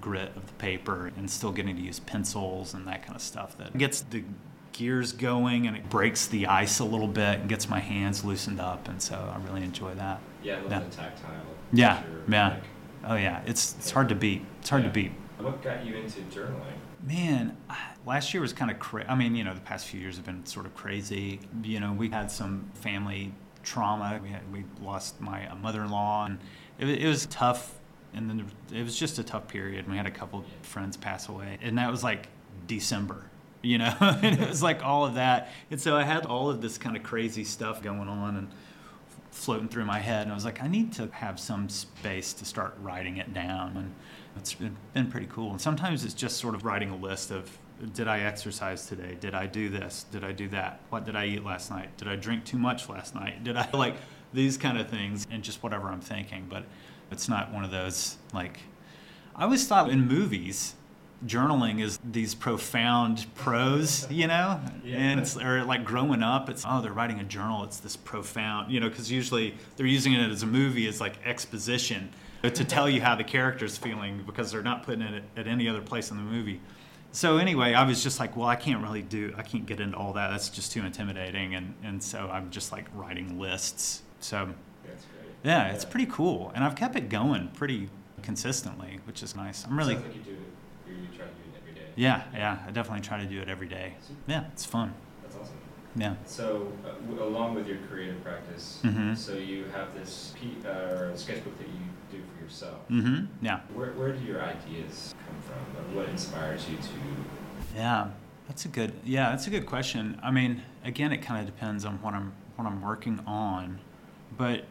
grit 0.00 0.32
of 0.36 0.46
the 0.46 0.52
paper 0.54 1.12
and 1.16 1.30
still 1.30 1.52
getting 1.52 1.76
to 1.76 1.82
use 1.82 2.00
pencils 2.00 2.74
and 2.74 2.86
that 2.88 3.02
kind 3.02 3.14
of 3.14 3.22
stuff 3.22 3.56
that 3.58 3.76
gets 3.76 4.00
the 4.02 4.24
gears 4.72 5.12
going 5.12 5.66
and 5.66 5.76
it 5.76 5.88
breaks 5.88 6.26
the 6.26 6.46
ice 6.46 6.80
a 6.80 6.84
little 6.84 7.06
bit 7.06 7.38
and 7.40 7.48
gets 7.48 7.68
my 7.68 7.78
hands 7.78 8.24
loosened 8.24 8.58
up 8.60 8.88
and 8.88 9.00
so 9.00 9.14
I 9.32 9.38
really 9.46 9.62
enjoy 9.62 9.94
that. 9.94 10.20
Yeah, 10.42 10.60
Yeah. 10.68 10.78
the 10.80 10.90
tactile. 10.90 11.30
Yeah, 11.72 12.00
nature, 12.00 12.22
yeah. 12.28 12.48
like- 12.48 12.62
Oh 13.06 13.14
yeah, 13.16 13.42
it's 13.46 13.74
it's 13.78 13.90
hard 13.90 14.08
to 14.08 14.14
beat. 14.14 14.42
It's 14.60 14.70
hard 14.70 14.82
Yeah. 14.82 14.88
to 14.88 14.94
beat. 14.94 15.12
What 15.38 15.62
got 15.62 15.84
you 15.84 15.94
into 15.96 16.20
journaling? 16.22 16.78
Man, 17.06 17.56
last 18.06 18.32
year 18.32 18.40
was 18.40 18.52
kind 18.52 18.70
of 18.70 18.78
crazy. 18.78 19.08
I 19.08 19.14
mean, 19.14 19.34
you 19.34 19.44
know, 19.44 19.54
the 19.54 19.60
past 19.60 19.86
few 19.86 20.00
years 20.00 20.16
have 20.16 20.24
been 20.24 20.46
sort 20.46 20.64
of 20.64 20.74
crazy. 20.74 21.40
You 21.62 21.80
know, 21.80 21.92
we 21.92 22.08
had 22.08 22.30
some 22.30 22.70
family 22.74 23.32
trauma. 23.62 24.18
We 24.22 24.30
had 24.30 24.50
we 24.52 24.64
lost 24.82 25.20
my 25.20 25.50
uh, 25.50 25.54
mother-in-law, 25.56 26.26
and 26.26 26.38
it, 26.78 26.88
it 27.02 27.06
was 27.06 27.26
tough. 27.26 27.78
And 28.14 28.30
then 28.30 28.46
it 28.72 28.82
was 28.82 28.96
just 28.98 29.18
a 29.18 29.24
tough 29.24 29.48
period. 29.48 29.90
We 29.90 29.96
had 29.96 30.06
a 30.06 30.10
couple 30.10 30.44
friends 30.62 30.96
pass 30.96 31.28
away, 31.28 31.58
and 31.60 31.76
that 31.78 31.90
was 31.90 32.02
like 32.02 32.28
December. 32.66 33.24
You 33.62 33.78
know, 33.78 33.94
and 34.00 34.40
it 34.40 34.48
was 34.48 34.62
like 34.62 34.82
all 34.82 35.04
of 35.04 35.14
that. 35.14 35.52
And 35.70 35.80
so 35.80 35.96
I 35.96 36.04
had 36.04 36.24
all 36.24 36.48
of 36.48 36.62
this 36.62 36.78
kind 36.78 36.96
of 36.96 37.02
crazy 37.02 37.44
stuff 37.44 37.82
going 37.82 38.08
on, 38.08 38.36
and 38.36 38.48
floating 39.30 39.68
through 39.68 39.84
my 39.84 39.98
head 39.98 40.22
and 40.22 40.30
I 40.30 40.34
was 40.36 40.44
like 40.44 40.62
I 40.62 40.68
need 40.68 40.92
to 40.92 41.08
have 41.10 41.40
some 41.40 41.68
space 41.68 42.32
to 42.34 42.44
start 42.44 42.76
writing 42.80 43.16
it 43.16 43.34
down 43.34 43.76
and 43.76 43.92
it's 44.36 44.54
been, 44.54 44.76
pretty 45.10 45.28
cool. 45.30 45.50
And 45.50 45.60
sometimes 45.60 46.04
it's 46.04 46.14
just 46.14 46.38
sort 46.38 46.54
of 46.54 46.64
writing 46.64 46.90
a 46.90 46.96
list 46.96 47.30
of 47.30 47.50
did 47.92 48.06
I 48.08 48.20
exercise 48.20 48.86
today? 48.86 49.16
Did 49.20 49.34
I 49.34 49.46
do 49.46 49.68
this? 49.68 50.06
Did 50.12 50.22
I 50.24 50.32
do 50.32 50.48
that? 50.48 50.80
What 50.90 51.04
did 51.04 51.16
I 51.16 51.26
eat 51.26 51.44
last 51.44 51.70
night? 51.70 51.96
Did 51.96 52.08
I 52.08 52.16
drink 52.16 52.44
too 52.44 52.58
much 52.58 52.88
last 52.88 53.14
night? 53.14 53.42
Did 53.44 53.56
I 53.56 53.68
like 53.74 53.96
these 54.34 54.58
kind 54.58 54.78
of 54.78 54.88
things 54.88 55.26
and 55.30 55.42
just 55.42 55.62
whatever 55.62 55.88
I'm 55.88 56.00
thinking. 56.00 56.46
But 56.50 56.64
it's 57.10 57.28
not 57.28 57.52
one 57.52 57.64
of 57.64 57.70
those 57.70 58.16
like 58.34 58.58
I 59.36 59.44
always 59.44 59.66
thought 59.66 59.90
in 59.90 60.06
movies 60.06 60.74
journaling 61.24 61.80
is 61.80 61.98
these 62.04 62.34
profound 62.34 63.24
prose, 63.34 64.06
you 64.10 64.26
know, 64.26 64.60
Yeah. 64.84 64.96
and 64.98 65.20
it's 65.20 65.36
or 65.38 65.64
like 65.64 65.84
growing 65.84 66.22
up, 66.22 66.50
it's 66.50 66.64
oh 66.68 66.82
they're 66.82 66.92
writing 66.92 67.20
a 67.20 67.24
journal, 67.24 67.64
it's 67.64 67.78
this 67.78 67.96
profound, 67.96 68.70
you 68.70 68.80
know, 68.80 68.88
because 68.88 69.10
usually 69.10 69.54
they're 69.76 69.86
using 69.86 70.12
it 70.12 70.30
as 70.30 70.42
a 70.42 70.46
movie 70.46 70.86
as 70.86 71.00
like 71.00 71.14
exposition 71.24 72.10
to 72.50 72.64
tell 72.64 72.88
you 72.88 73.00
how 73.00 73.14
the 73.14 73.24
character's 73.24 73.76
feeling 73.76 74.22
because 74.26 74.52
they're 74.52 74.62
not 74.62 74.82
putting 74.82 75.02
it 75.02 75.24
at 75.36 75.46
any 75.46 75.68
other 75.68 75.80
place 75.80 76.10
in 76.10 76.16
the 76.16 76.22
movie. 76.22 76.60
So 77.12 77.38
anyway, 77.38 77.74
I 77.74 77.84
was 77.84 78.02
just 78.02 78.18
like, 78.18 78.36
well, 78.36 78.48
I 78.48 78.56
can't 78.56 78.82
really 78.82 79.02
do, 79.02 79.32
I 79.38 79.42
can't 79.42 79.66
get 79.66 79.80
into 79.80 79.96
all 79.96 80.12
that. 80.14 80.30
That's 80.30 80.48
just 80.48 80.72
too 80.72 80.84
intimidating, 80.84 81.54
and 81.54 81.74
and 81.84 82.02
so 82.02 82.28
I'm 82.32 82.50
just 82.50 82.72
like 82.72 82.86
writing 82.94 83.38
lists. 83.38 84.02
So 84.20 84.48
That's 84.84 85.04
great. 85.04 85.32
yeah, 85.44 85.68
it's 85.72 85.84
pretty 85.84 86.06
cool, 86.06 86.50
and 86.54 86.64
I've 86.64 86.74
kept 86.74 86.96
it 86.96 87.08
going 87.08 87.48
pretty 87.54 87.88
consistently, 88.22 88.98
which 89.06 89.22
is 89.22 89.36
nice. 89.36 89.64
I'm 89.64 89.78
really 89.78 89.94
Sounds 89.94 90.06
like 90.06 90.16
you 90.16 90.22
do 90.22 90.30
it. 90.32 90.90
You 90.90 91.06
try 91.16 91.26
to 91.26 91.32
do 91.32 91.50
it 91.54 91.60
every 91.60 91.72
day. 91.74 91.86
yeah, 91.94 92.22
yeah. 92.34 92.58
I 92.66 92.70
definitely 92.72 93.02
try 93.06 93.20
to 93.20 93.26
do 93.26 93.40
it 93.40 93.48
every 93.48 93.68
day. 93.68 93.94
Yeah, 94.26 94.44
it's 94.52 94.64
fun. 94.64 94.92
That's 95.22 95.36
awesome. 95.36 95.54
Yeah. 95.94 96.14
So, 96.26 96.72
uh, 96.84 96.94
w- 97.08 97.22
along 97.22 97.54
with 97.54 97.68
your 97.68 97.76
creative 97.88 98.24
practice, 98.24 98.80
Mhm. 98.82 99.16
so 99.16 99.34
you 99.34 99.66
have 99.72 99.94
this 99.94 100.34
P, 100.40 100.56
uh, 100.66 101.14
sketchbook 101.14 101.56
that 101.58 101.68
you 101.68 101.74
yourself. 102.44 102.88
Mm-hmm. 102.88 103.44
Yeah. 103.44 103.60
Where, 103.72 103.92
where 103.92 104.12
do 104.12 104.24
your 104.24 104.42
ideas 104.42 105.14
come 105.26 105.36
from? 105.42 105.96
What 105.96 106.08
inspires 106.08 106.68
you 106.68 106.76
to? 106.76 107.74
Yeah, 107.74 108.08
that's 108.46 108.64
a 108.66 108.68
good. 108.68 108.92
Yeah, 109.04 109.30
that's 109.30 109.46
a 109.46 109.50
good 109.50 109.66
question. 109.66 110.20
I 110.22 110.30
mean, 110.30 110.62
again, 110.84 111.12
it 111.12 111.18
kind 111.18 111.40
of 111.40 111.46
depends 111.46 111.84
on 111.84 112.00
what 112.02 112.14
I'm 112.14 112.32
what 112.56 112.66
I'm 112.66 112.82
working 112.82 113.20
on, 113.26 113.80
but 114.36 114.64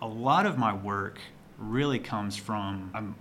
a 0.00 0.06
lot 0.06 0.46
of 0.46 0.56
my 0.56 0.72
work 0.72 1.18
really 1.58 1.98
comes 1.98 2.36
from 2.36 2.90
I'm 2.94 3.16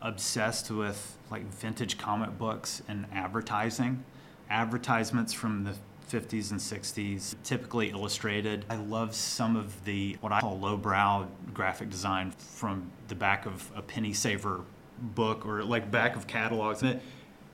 obsessed 0.00 0.70
with 0.70 1.16
like 1.30 1.44
vintage 1.44 1.98
comic 1.98 2.36
books 2.38 2.82
and 2.88 3.06
advertising, 3.12 4.02
advertisements 4.50 5.32
from 5.32 5.64
the 5.64 5.74
50s 6.12 6.50
and 6.50 6.60
60s, 6.60 7.34
typically 7.42 7.90
illustrated. 7.90 8.66
I 8.68 8.76
love 8.76 9.14
some 9.14 9.56
of 9.56 9.84
the 9.84 10.18
what 10.20 10.30
I 10.30 10.40
call 10.40 10.58
lowbrow 10.58 11.26
graphic 11.54 11.88
design 11.88 12.32
from 12.32 12.90
the 13.08 13.14
back 13.14 13.46
of 13.46 13.70
a 13.74 13.80
penny 13.80 14.12
saver 14.12 14.60
book 14.98 15.46
or 15.46 15.64
like 15.64 15.90
back 15.90 16.14
of 16.14 16.26
catalogs 16.26 16.84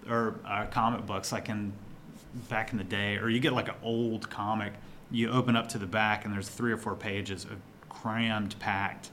or 0.08 0.34
uh, 0.44 0.66
comic 0.66 1.06
books 1.06 1.30
like 1.30 1.48
in 1.48 1.72
back 2.48 2.72
in 2.72 2.78
the 2.78 2.84
day 2.84 3.16
or 3.16 3.28
you 3.30 3.38
get 3.38 3.52
like 3.52 3.68
an 3.68 3.74
old 3.82 4.28
comic 4.28 4.72
you 5.10 5.30
open 5.30 5.56
up 5.56 5.68
to 5.68 5.78
the 5.78 5.86
back 5.86 6.24
and 6.24 6.34
there's 6.34 6.48
three 6.48 6.72
or 6.72 6.76
four 6.76 6.94
pages 6.94 7.44
of 7.44 7.56
crammed 7.88 8.58
packed 8.58 9.10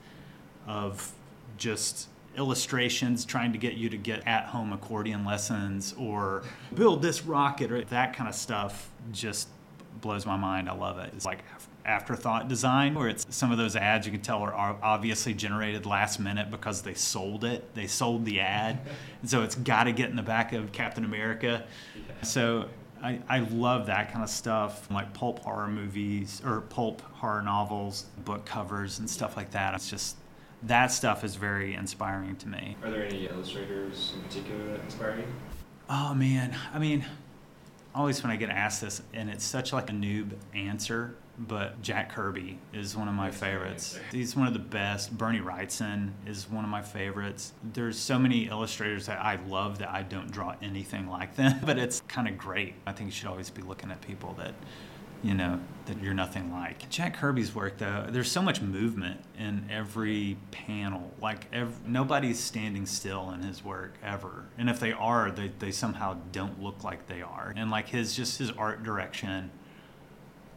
of 0.67 1.13
just 1.57 2.09
illustrations 2.38 3.25
trying 3.25 3.51
to 3.51 3.58
get 3.58 3.74
you 3.74 3.89
to 3.89 3.98
get 3.98 4.25
at 4.27 4.46
home 4.46 4.74
accordion 4.74 5.25
lessons 5.25 5.94
or 5.98 6.44
build 6.74 7.01
this 7.01 7.24
rocket 7.24 7.72
or 7.72 7.84
that 7.86 8.15
kind 8.15 8.30
of 8.30 8.36
stuff 8.36 8.89
just 9.12 9.48
blows 10.01 10.25
my 10.25 10.38
mind. 10.38 10.70
I 10.70 10.74
love 10.74 11.00
it. 11.00 11.12
It's 11.15 11.25
like 11.25 11.44
afterthought 11.86 12.48
design 12.48 12.96
where 12.96 13.08
it's 13.08 13.25
some 13.30 13.51
of 13.51 13.58
those 13.58 13.75
ads 13.75 14.06
you 14.06 14.12
can 14.12 14.22
tell 14.22 14.42
are 14.42 14.77
obviously 14.82 15.34
generated 15.34 15.86
last 15.86 16.20
minute 16.20 16.50
because 16.50 16.82
they 16.82 16.94
sold 16.94 17.44
it. 17.44 17.74
They 17.75 17.88
sold 17.88 18.25
the 18.25 18.39
ad. 18.39 18.80
and 19.22 19.30
so 19.30 19.44
it's 19.44 19.56
got 19.56 19.86
to 19.86 19.92
get 19.92 20.10
in 20.10 20.15
the 20.15 20.24
back 20.24 20.54
of 20.54 20.72
Captain 20.72 21.06
America. 21.06 21.65
So 22.24 22.70
I, 23.01 23.20
I 23.30 23.39
love 23.39 23.86
that 23.86 24.12
kind 24.12 24.24
of 24.24 24.30
stuff, 24.30 24.89
like 24.89 25.13
pulp 25.13 25.39
horror 25.39 25.68
movies 25.68 26.42
or 26.44 26.62
pulp 26.62 27.01
horror 27.13 27.42
novels, 27.42 28.06
book 28.24 28.46
covers, 28.46 29.00
and 29.00 29.10
stuff 29.10 29.38
like 29.38 29.51
that. 29.51 29.75
It's 29.75 29.89
just 29.89 30.15
that 30.67 30.88
stuff 30.88 31.24
is 31.24 31.36
very 31.36 31.75
inspiring 31.75 32.36
to 32.38 32.48
me. 32.48 32.75
Are 32.84 32.89
there 32.89 33.05
any 33.05 33.27
illustrators 33.27 34.13
in 34.15 34.22
particular 34.24 34.65
that 34.72 34.81
inspire 34.81 35.17
you? 35.17 35.25
Oh 35.89 36.13
man, 36.13 36.55
I 36.74 36.79
mean, 36.79 37.05
always 37.93 38.22
when 38.24 38.31
I 38.31 38.36
get 38.36 38.50
asked 38.50 38.81
this, 38.81 39.01
and 39.13 39.29
it's 39.29 39.43
such 39.43 39.72
like 39.72 39.89
a 39.89 39.93
noob 39.93 40.31
answer, 40.53 41.15
but 41.38 41.81
Jack 41.81 42.13
Kirby 42.13 42.57
is 42.74 42.95
one 42.95 43.07
of 43.07 43.13
my 43.13 43.29
That's 43.29 43.39
favorites. 43.39 44.00
He's 44.12 44.36
one 44.36 44.48
of 44.48 44.53
the 44.53 44.60
best. 44.60 45.15
Bernie 45.17 45.39
Wrightson 45.39 46.12
is 46.25 46.50
one 46.50 46.63
of 46.63 46.69
my 46.69 46.81
favorites. 46.81 47.53
There's 47.74 47.98
so 47.98 48.17
many 48.17 48.48
illustrators 48.48 49.05
that 49.07 49.19
I 49.19 49.38
love 49.48 49.79
that 49.79 49.89
I 49.89 50.03
don't 50.03 50.31
draw 50.31 50.55
anything 50.62 51.07
like 51.10 51.36
them, 51.36 51.60
but 51.65 51.77
it's 51.77 52.01
kind 52.07 52.27
of 52.27 52.38
great. 52.38 52.75
I 52.88 52.93
think 52.93 53.07
you 53.07 53.12
should 53.12 53.27
always 53.27 53.50
be 53.50 53.62
looking 53.62 53.91
at 53.91 54.01
people 54.01 54.34
that, 54.38 54.53
you 55.25 55.34
know, 55.34 55.60
that 55.88 56.01
you're 56.01 56.13
nothing 56.13 56.51
like. 56.51 56.88
Jack 56.89 57.15
Kirby's 57.15 57.53
work, 57.55 57.79
though, 57.79 58.05
there's 58.08 58.32
so 58.32 58.44
much 58.44 58.62
movement 58.62 59.20
in 59.39 59.67
every 59.72 60.38
panel. 60.51 61.12
Like, 61.20 61.48
nobody's 61.86 62.39
standing 62.39 62.86
still 62.86 63.32
in 63.32 63.41
his 63.41 63.63
work 63.63 63.96
ever. 64.03 64.46
And 64.60 64.70
if 64.70 64.79
they 64.79 64.91
are, 64.91 65.32
they, 65.32 65.51
they 65.58 65.72
somehow 65.72 66.17
don't 66.32 66.62
look 66.62 66.84
like 66.84 67.08
they 67.08 67.24
are. 67.24 67.53
And 67.58 67.72
like 67.72 67.89
his, 67.89 68.15
just 68.15 68.38
his 68.38 68.51
art 68.51 68.84
direction 68.84 69.50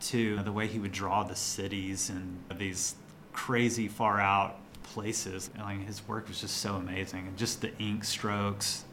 to 0.00 0.42
the 0.42 0.52
way 0.52 0.66
he 0.66 0.78
would 0.78 0.92
draw 0.92 1.22
the 1.22 1.34
cities 1.34 2.10
and 2.10 2.38
these 2.58 2.94
crazy 3.32 3.88
far 3.88 4.20
out 4.20 4.58
places. 4.82 5.48
Like 5.58 5.86
his 5.86 6.06
work 6.06 6.28
was 6.28 6.42
just 6.42 6.58
so 6.58 6.74
amazing, 6.74 7.26
and 7.26 7.36
just 7.38 7.62
the 7.62 7.76
ink 7.78 8.04
strokes. 8.04 8.84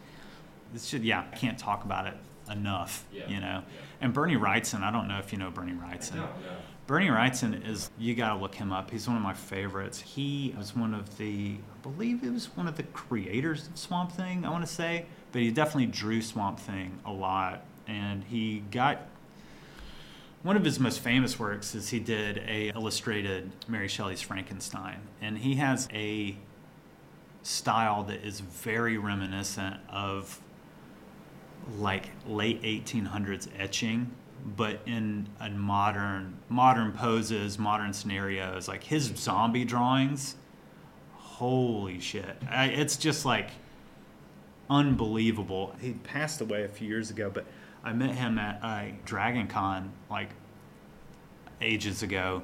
It's 0.74 0.90
just 0.90 1.04
yeah, 1.04 1.26
I 1.32 1.36
can't 1.36 1.60
talk 1.60 1.84
about 1.84 2.08
it 2.08 2.16
enough. 2.50 3.06
Yeah, 3.12 3.28
You 3.28 3.40
know, 3.40 3.64
yeah. 3.64 3.82
and 4.02 4.14
Bernie 4.14 4.36
Wrightson. 4.36 4.82
I 4.82 4.92
don't 4.92 5.08
know 5.08 5.20
if 5.20 5.32
you 5.32 5.38
know 5.40 5.50
Bernie 5.52 5.74
Wrightson. 5.74 6.16
No. 6.16 6.30
Bernie 6.88 7.08
Wrightson 7.08 7.68
is 7.68 7.90
you 7.98 8.14
got 8.14 8.34
to 8.34 8.40
look 8.40 8.54
him 8.56 8.72
up. 8.72 8.92
He's 8.92 9.08
one 9.08 9.18
of 9.18 9.24
my 9.24 9.34
favorites. 9.34 10.00
He 10.00 10.54
was 10.58 10.76
one 10.76 10.94
of 10.94 11.18
the 11.18 11.56
I 11.58 11.82
believe 11.82 12.22
he 12.22 12.30
was 12.30 12.46
one 12.56 12.68
of 12.68 12.78
the 12.78 12.84
creators 12.84 13.68
of 13.68 13.78
Swamp 13.78 14.12
Thing, 14.12 14.46
I 14.46 14.52
want 14.52 14.66
to 14.66 14.72
say, 14.72 15.06
but 15.32 15.42
he 15.42 15.50
definitely 15.52 15.88
drew 15.88 16.22
Swamp 16.22 16.60
Thing 16.60 17.00
a 17.06 17.12
lot 17.12 17.64
and 17.88 18.24
he 18.24 18.60
got 18.72 19.02
one 20.44 20.56
of 20.56 20.64
his 20.64 20.80
most 20.80 21.00
famous 21.00 21.40
works 21.40 21.74
is 21.74 21.90
he 21.90 22.00
did 22.00 22.38
a 22.48 22.70
illustrated 22.76 23.52
Mary 23.68 23.88
Shelley's 23.88 24.22
Frankenstein 24.22 25.00
and 25.22 25.40
he 25.40 25.56
has 25.56 25.88
a 25.92 26.36
style 27.42 28.04
that 28.04 28.24
is 28.24 28.40
very 28.42 28.98
reminiscent 28.98 29.78
of 29.90 30.40
like 31.80 32.10
late 32.28 32.62
1800s 32.62 33.48
etching 33.58 34.12
but 34.56 34.80
in 34.86 35.28
a 35.40 35.50
modern 35.50 36.38
modern 36.50 36.92
poses 36.92 37.58
modern 37.58 37.92
scenarios 37.92 38.68
like 38.68 38.84
his 38.84 39.06
zombie 39.16 39.66
drawings 39.66 40.36
holy 41.36 42.00
shit. 42.00 42.38
I, 42.50 42.68
it's 42.68 42.96
just 42.96 43.26
like 43.26 43.50
unbelievable. 44.70 45.76
He 45.82 45.92
passed 45.92 46.40
away 46.40 46.64
a 46.64 46.70
few 46.70 46.88
years 46.88 47.10
ago 47.10 47.30
but 47.34 47.46
i 47.84 47.94
met 47.94 48.16
him 48.16 48.40
at 48.40 48.60
uh, 48.64 48.92
dragon 49.06 49.48
con 49.48 49.92
like 50.10 50.30
ages 51.62 52.02
ago 52.02 52.42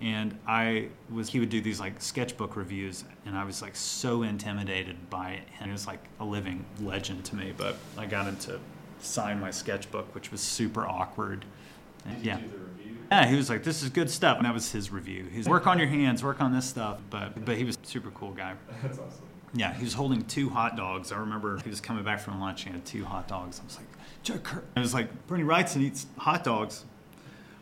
and 0.00 0.38
i 0.46 0.88
was 1.10 1.28
he 1.30 1.38
would 1.40 1.50
do 1.50 1.60
these 1.60 1.78
like 1.80 2.00
sketchbook 2.00 2.56
reviews 2.56 3.04
and 3.26 3.36
i 3.36 3.44
was 3.44 3.60
like 3.62 3.76
so 3.76 4.22
intimidated 4.22 4.96
by 5.10 5.30
it 5.32 5.42
and 5.58 5.66
he 5.66 5.72
was 5.72 5.86
like 5.86 6.02
a 6.20 6.24
living 6.24 6.64
legend 6.80 7.24
to 7.24 7.36
me 7.36 7.52
but 7.56 7.76
i 7.98 8.06
got 8.06 8.26
him 8.26 8.36
to 8.36 8.58
sign 9.00 9.38
my 9.40 9.50
sketchbook 9.50 10.14
which 10.14 10.30
was 10.30 10.40
super 10.40 10.86
awkward 10.86 11.44
And 12.06 12.16
Did 12.16 12.24
you 12.24 12.30
yeah 12.30 12.36
do 12.40 12.48
the 12.48 12.58
review? 12.58 12.96
yeah, 13.10 13.26
he 13.26 13.34
was 13.36 13.50
like, 13.50 13.62
"This 13.64 13.82
is 13.82 13.88
good 13.90 14.08
stuff," 14.08 14.36
and 14.38 14.46
that 14.46 14.54
was 14.54 14.70
his 14.70 14.90
review. 14.92 15.24
He's 15.32 15.48
work 15.48 15.66
on 15.66 15.78
your 15.80 15.88
hands, 15.88 16.22
work 16.22 16.40
on 16.40 16.52
this 16.52 16.64
stuff. 16.64 17.00
But 17.10 17.44
but 17.44 17.56
he 17.56 17.64
was 17.64 17.76
a 17.82 17.86
super 17.86 18.10
cool 18.12 18.30
guy. 18.30 18.54
That's 18.82 18.98
awesome. 19.00 19.24
Yeah, 19.52 19.74
he 19.74 19.82
was 19.82 19.94
holding 19.94 20.22
two 20.26 20.48
hot 20.48 20.76
dogs. 20.76 21.10
I 21.10 21.18
remember 21.18 21.58
he 21.64 21.68
was 21.70 21.80
coming 21.80 22.04
back 22.04 22.20
from 22.20 22.40
lunch 22.40 22.64
and 22.66 22.74
he 22.74 22.78
had 22.78 22.86
two 22.86 23.04
hot 23.04 23.26
dogs. 23.26 23.60
I 23.60 23.64
was 23.64 23.78
like, 23.78 24.44
Kirk. 24.44 24.64
I 24.76 24.80
was 24.80 24.94
like, 24.94 25.08
Bernie 25.26 25.42
Wrightson 25.42 25.80
eats 25.82 26.06
hot 26.18 26.44
dogs. 26.44 26.84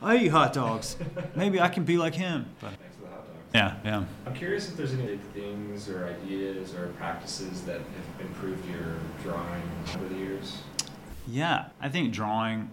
I 0.01 0.17
eat 0.17 0.29
hot 0.29 0.53
dogs. 0.53 0.97
Maybe 1.35 1.61
I 1.61 1.69
can 1.69 1.85
be 1.85 1.97
like 1.99 2.15
him. 2.15 2.47
But 2.61 2.71
Thanks 2.71 2.97
for 2.97 3.03
the 3.03 3.09
hot 3.09 3.27
dogs. 3.27 3.39
yeah, 3.55 3.75
yeah. 3.85 4.05
I'm 4.27 4.35
curious 4.35 4.69
if 4.69 4.77
there's 4.77 4.93
any 4.95 5.19
things 5.35 5.89
or 5.89 6.07
ideas 6.07 6.75
or 6.75 6.89
practices 6.99 7.63
that 7.63 7.79
have 7.81 8.21
improved 8.21 8.65
your 8.69 8.97
drawing 9.23 9.63
over 9.97 10.09
the 10.09 10.15
years. 10.15 10.59
Yeah, 11.27 11.67
I 11.81 11.89
think 11.89 12.13
drawing, 12.13 12.71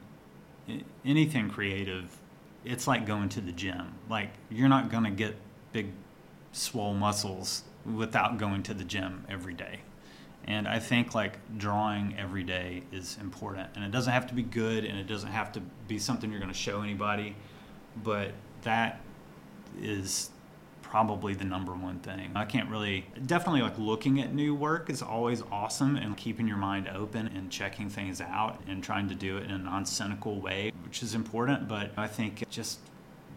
anything 1.04 1.50
creative, 1.50 2.16
it's 2.64 2.88
like 2.88 3.06
going 3.06 3.30
to 3.30 3.42
the 3.42 3.52
gym. 3.52 3.94
Like 4.10 4.30
you're 4.50 4.70
not 4.70 4.90
gonna 4.90 5.12
get 5.12 5.36
big, 5.74 5.88
swole 6.52 6.94
muscles 6.94 7.64
without 7.86 8.38
going 8.38 8.64
to 8.64 8.74
the 8.74 8.84
gym 8.84 9.26
every 9.30 9.54
day. 9.54 9.80
And 10.46 10.68
I 10.68 10.80
think 10.80 11.16
like 11.16 11.40
drawing 11.58 12.16
every 12.18 12.44
day 12.44 12.84
is 12.92 13.18
important, 13.20 13.70
and 13.76 13.84
it 13.84 13.92
doesn't 13.92 14.14
have 14.14 14.28
to 14.28 14.34
be 14.34 14.44
good, 14.44 14.86
and 14.86 14.98
it 14.98 15.08
doesn't 15.08 15.32
have 15.32 15.52
to 15.54 15.60
be 15.88 15.98
something 15.98 16.32
you're 16.32 16.40
gonna 16.40 16.54
show 16.54 16.82
anybody, 16.82 17.36
but 18.04 18.32
that 18.62 19.02
is 19.82 20.30
probably 20.82 21.34
the 21.34 21.44
number 21.44 21.74
one 21.74 22.00
thing. 22.00 22.32
I 22.36 22.46
can't 22.46 22.70
really 22.70 23.06
definitely 23.26 23.64
like 23.64 23.78
looking 23.78 24.22
at 24.22 24.34
new 24.34 24.54
work 24.54 24.90
is 24.90 25.02
always 25.02 25.42
awesome 25.52 25.96
and 25.96 26.16
keeping 26.16 26.48
your 26.48 26.58
mind 26.58 26.88
open 26.88 27.28
and 27.28 27.52
checking 27.52 27.90
things 27.90 28.22
out 28.22 28.62
and 28.68 28.84
trying 28.84 29.10
to 29.10 29.16
do 29.16 29.38
it 29.38 29.46
in 29.46 29.52
a 29.52 29.58
non-cynical 29.58 30.40
way, 30.40 30.72
which 30.86 31.02
is 31.02 31.16
important, 31.16 31.68
but 31.68 31.92
I 31.98 32.08
think 32.08 32.48
just 32.50 32.80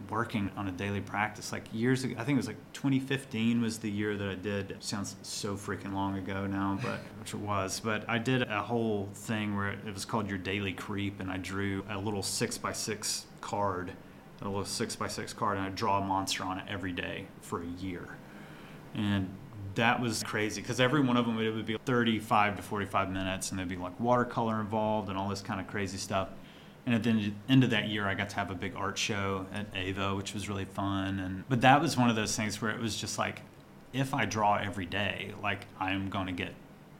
working 0.09 0.49
on 0.55 0.67
a 0.67 0.71
daily 0.71 1.01
practice 1.01 1.51
like 1.51 1.63
years 1.73 2.03
ago. 2.03 2.15
I 2.17 2.23
think 2.23 2.35
it 2.35 2.37
was 2.37 2.47
like 2.47 2.73
2015 2.73 3.61
was 3.61 3.79
the 3.79 3.89
year 3.89 4.17
that 4.17 4.27
I 4.27 4.35
did. 4.35 4.71
It 4.71 4.83
sounds 4.83 5.15
so 5.21 5.55
freaking 5.55 5.93
long 5.93 6.17
ago 6.17 6.47
now, 6.47 6.79
but 6.81 6.99
which 7.19 7.33
it 7.33 7.39
was. 7.39 7.79
But 7.79 8.07
I 8.09 8.17
did 8.17 8.43
a 8.43 8.61
whole 8.61 9.09
thing 9.13 9.55
where 9.55 9.69
it 9.69 9.93
was 9.93 10.05
called 10.05 10.29
your 10.29 10.37
daily 10.37 10.73
creep, 10.73 11.19
and 11.19 11.31
I 11.31 11.37
drew 11.37 11.83
a 11.89 11.97
little 11.97 12.23
six 12.23 12.57
by 12.57 12.73
six 12.73 13.25
card, 13.41 13.91
a 14.41 14.45
little 14.45 14.65
six 14.65 14.95
by 14.95 15.07
six 15.07 15.33
card, 15.33 15.57
and 15.57 15.65
I 15.65 15.69
draw 15.69 15.99
a 15.99 16.05
monster 16.05 16.43
on 16.43 16.57
it 16.59 16.65
every 16.67 16.91
day 16.91 17.27
for 17.41 17.61
a 17.61 17.67
year, 17.81 18.17
and 18.95 19.29
that 19.75 19.99
was 19.99 20.23
crazy 20.23 20.61
because 20.61 20.79
every 20.79 20.99
one 20.99 21.15
of 21.15 21.25
them 21.25 21.39
it 21.39 21.53
would 21.53 21.65
be 21.65 21.77
35 21.85 22.57
to 22.57 22.61
45 22.61 23.11
minutes 23.11 23.51
and 23.51 23.59
there'd 23.59 23.69
be 23.69 23.75
like 23.75 23.97
watercolor 23.99 24.59
involved 24.59 25.09
and 25.09 25.17
all 25.17 25.29
this 25.29 25.41
kind 25.41 25.59
of 25.59 25.67
crazy 25.67 25.97
stuff 25.97 26.29
and 26.85 26.95
at 26.95 27.03
the 27.03 27.31
end 27.47 27.63
of 27.63 27.69
that 27.69 27.87
year 27.87 28.07
i 28.07 28.13
got 28.13 28.29
to 28.29 28.35
have 28.35 28.49
a 28.51 28.55
big 28.55 28.75
art 28.75 28.97
show 28.97 29.45
at 29.53 29.65
ava 29.75 30.15
which 30.15 30.33
was 30.33 30.47
really 30.49 30.65
fun 30.65 31.19
and 31.19 31.43
but 31.49 31.61
that 31.61 31.81
was 31.81 31.97
one 31.97 32.09
of 32.09 32.15
those 32.15 32.35
things 32.35 32.61
where 32.61 32.71
it 32.71 32.79
was 32.79 32.95
just 32.95 33.17
like 33.17 33.41
if 33.93 34.13
i 34.13 34.25
draw 34.25 34.55
every 34.55 34.85
day 34.85 35.33
like 35.41 35.65
i'm 35.79 36.09
going 36.09 36.27
to 36.27 36.33
get 36.33 36.53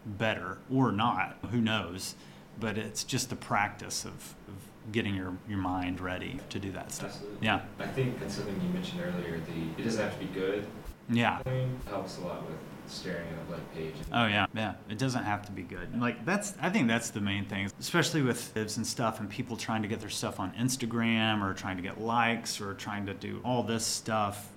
better 0.05 0.57
or 0.73 0.91
not 0.91 1.37
who 1.51 1.59
knows 1.61 2.15
but 2.59 2.77
it's 2.77 3.03
just 3.03 3.29
the 3.29 3.35
practice 3.35 4.03
of, 4.05 4.13
of 4.47 4.91
getting 4.91 5.13
your, 5.15 5.37
your 5.47 5.57
mind 5.59 5.99
ready 6.01 6.39
to 6.49 6.59
do 6.59 6.71
that 6.71 6.91
stuff 6.91 7.11
Absolutely. 7.11 7.37
yeah 7.45 7.61
I 7.79 7.87
think 7.87 8.19
that's 8.19 8.35
something 8.35 8.59
you 8.61 8.69
mentioned 8.69 9.01
earlier. 9.01 9.39
The 9.39 9.81
it 9.81 9.85
doesn't 9.85 10.01
have 10.03 10.13
to 10.13 10.25
be 10.25 10.31
good. 10.33 10.65
yeah 11.09 11.39
Thing 11.43 11.79
helps 11.87 12.17
a 12.17 12.21
lot 12.21 12.41
with 12.45 12.57
staring 12.89 13.27
at 13.27 13.41
a 13.41 13.45
blank 13.45 13.73
page. 13.73 13.93
Oh 14.11 14.25
yeah, 14.25 14.47
yeah. 14.55 14.75
It 14.89 14.97
doesn't 14.97 15.23
have 15.23 15.45
to 15.45 15.51
be 15.51 15.63
good. 15.63 15.99
Like 15.99 16.25
that's 16.25 16.53
I 16.61 16.69
think 16.69 16.87
that's 16.87 17.09
the 17.09 17.21
main 17.21 17.45
thing, 17.45 17.71
especially 17.79 18.21
with 18.21 18.55
lives 18.55 18.77
and 18.77 18.85
stuff 18.85 19.19
and 19.19 19.29
people 19.29 19.57
trying 19.57 19.81
to 19.81 19.87
get 19.87 19.99
their 19.99 20.09
stuff 20.09 20.39
on 20.39 20.51
Instagram 20.53 21.41
or 21.41 21.53
trying 21.53 21.77
to 21.77 21.83
get 21.83 22.01
likes 22.01 22.59
or 22.59 22.73
trying 22.73 23.05
to 23.05 23.13
do 23.13 23.41
all 23.43 23.63
this 23.63 23.85
stuff. 23.85 24.49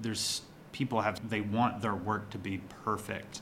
There's 0.00 0.42
people 0.72 1.00
have 1.00 1.28
they 1.28 1.40
want 1.40 1.80
their 1.82 1.94
work 1.94 2.30
to 2.30 2.38
be 2.38 2.60
perfect. 2.84 3.40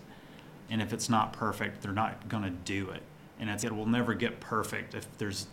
And 0.68 0.82
if 0.82 0.92
it's 0.92 1.08
not 1.08 1.32
perfect, 1.32 1.82
they're 1.82 1.92
not 1.92 2.28
going 2.28 2.42
to 2.42 2.50
do 2.50 2.90
it. 2.90 3.02
And 3.38 3.50
it 3.50 3.72
will 3.72 3.86
never 3.86 4.14
get 4.14 4.40
perfect 4.40 4.94
if 4.94 5.06
there's 5.18 5.46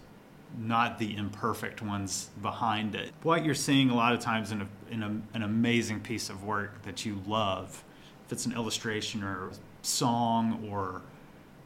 not 0.57 0.99
the 0.99 1.15
imperfect 1.15 1.81
ones 1.81 2.29
behind 2.41 2.95
it. 2.95 3.11
What 3.23 3.43
you're 3.43 3.55
seeing 3.55 3.89
a 3.89 3.95
lot 3.95 4.13
of 4.13 4.19
times 4.19 4.51
in, 4.51 4.61
a, 4.61 4.67
in 4.91 5.03
a, 5.03 5.35
an 5.35 5.43
amazing 5.43 5.99
piece 6.01 6.29
of 6.29 6.43
work 6.43 6.81
that 6.83 7.05
you 7.05 7.21
love, 7.27 7.83
it's 8.33 8.45
an 8.45 8.53
illustration 8.53 9.23
or 9.23 9.51
song 9.81 10.67
or 10.69 11.01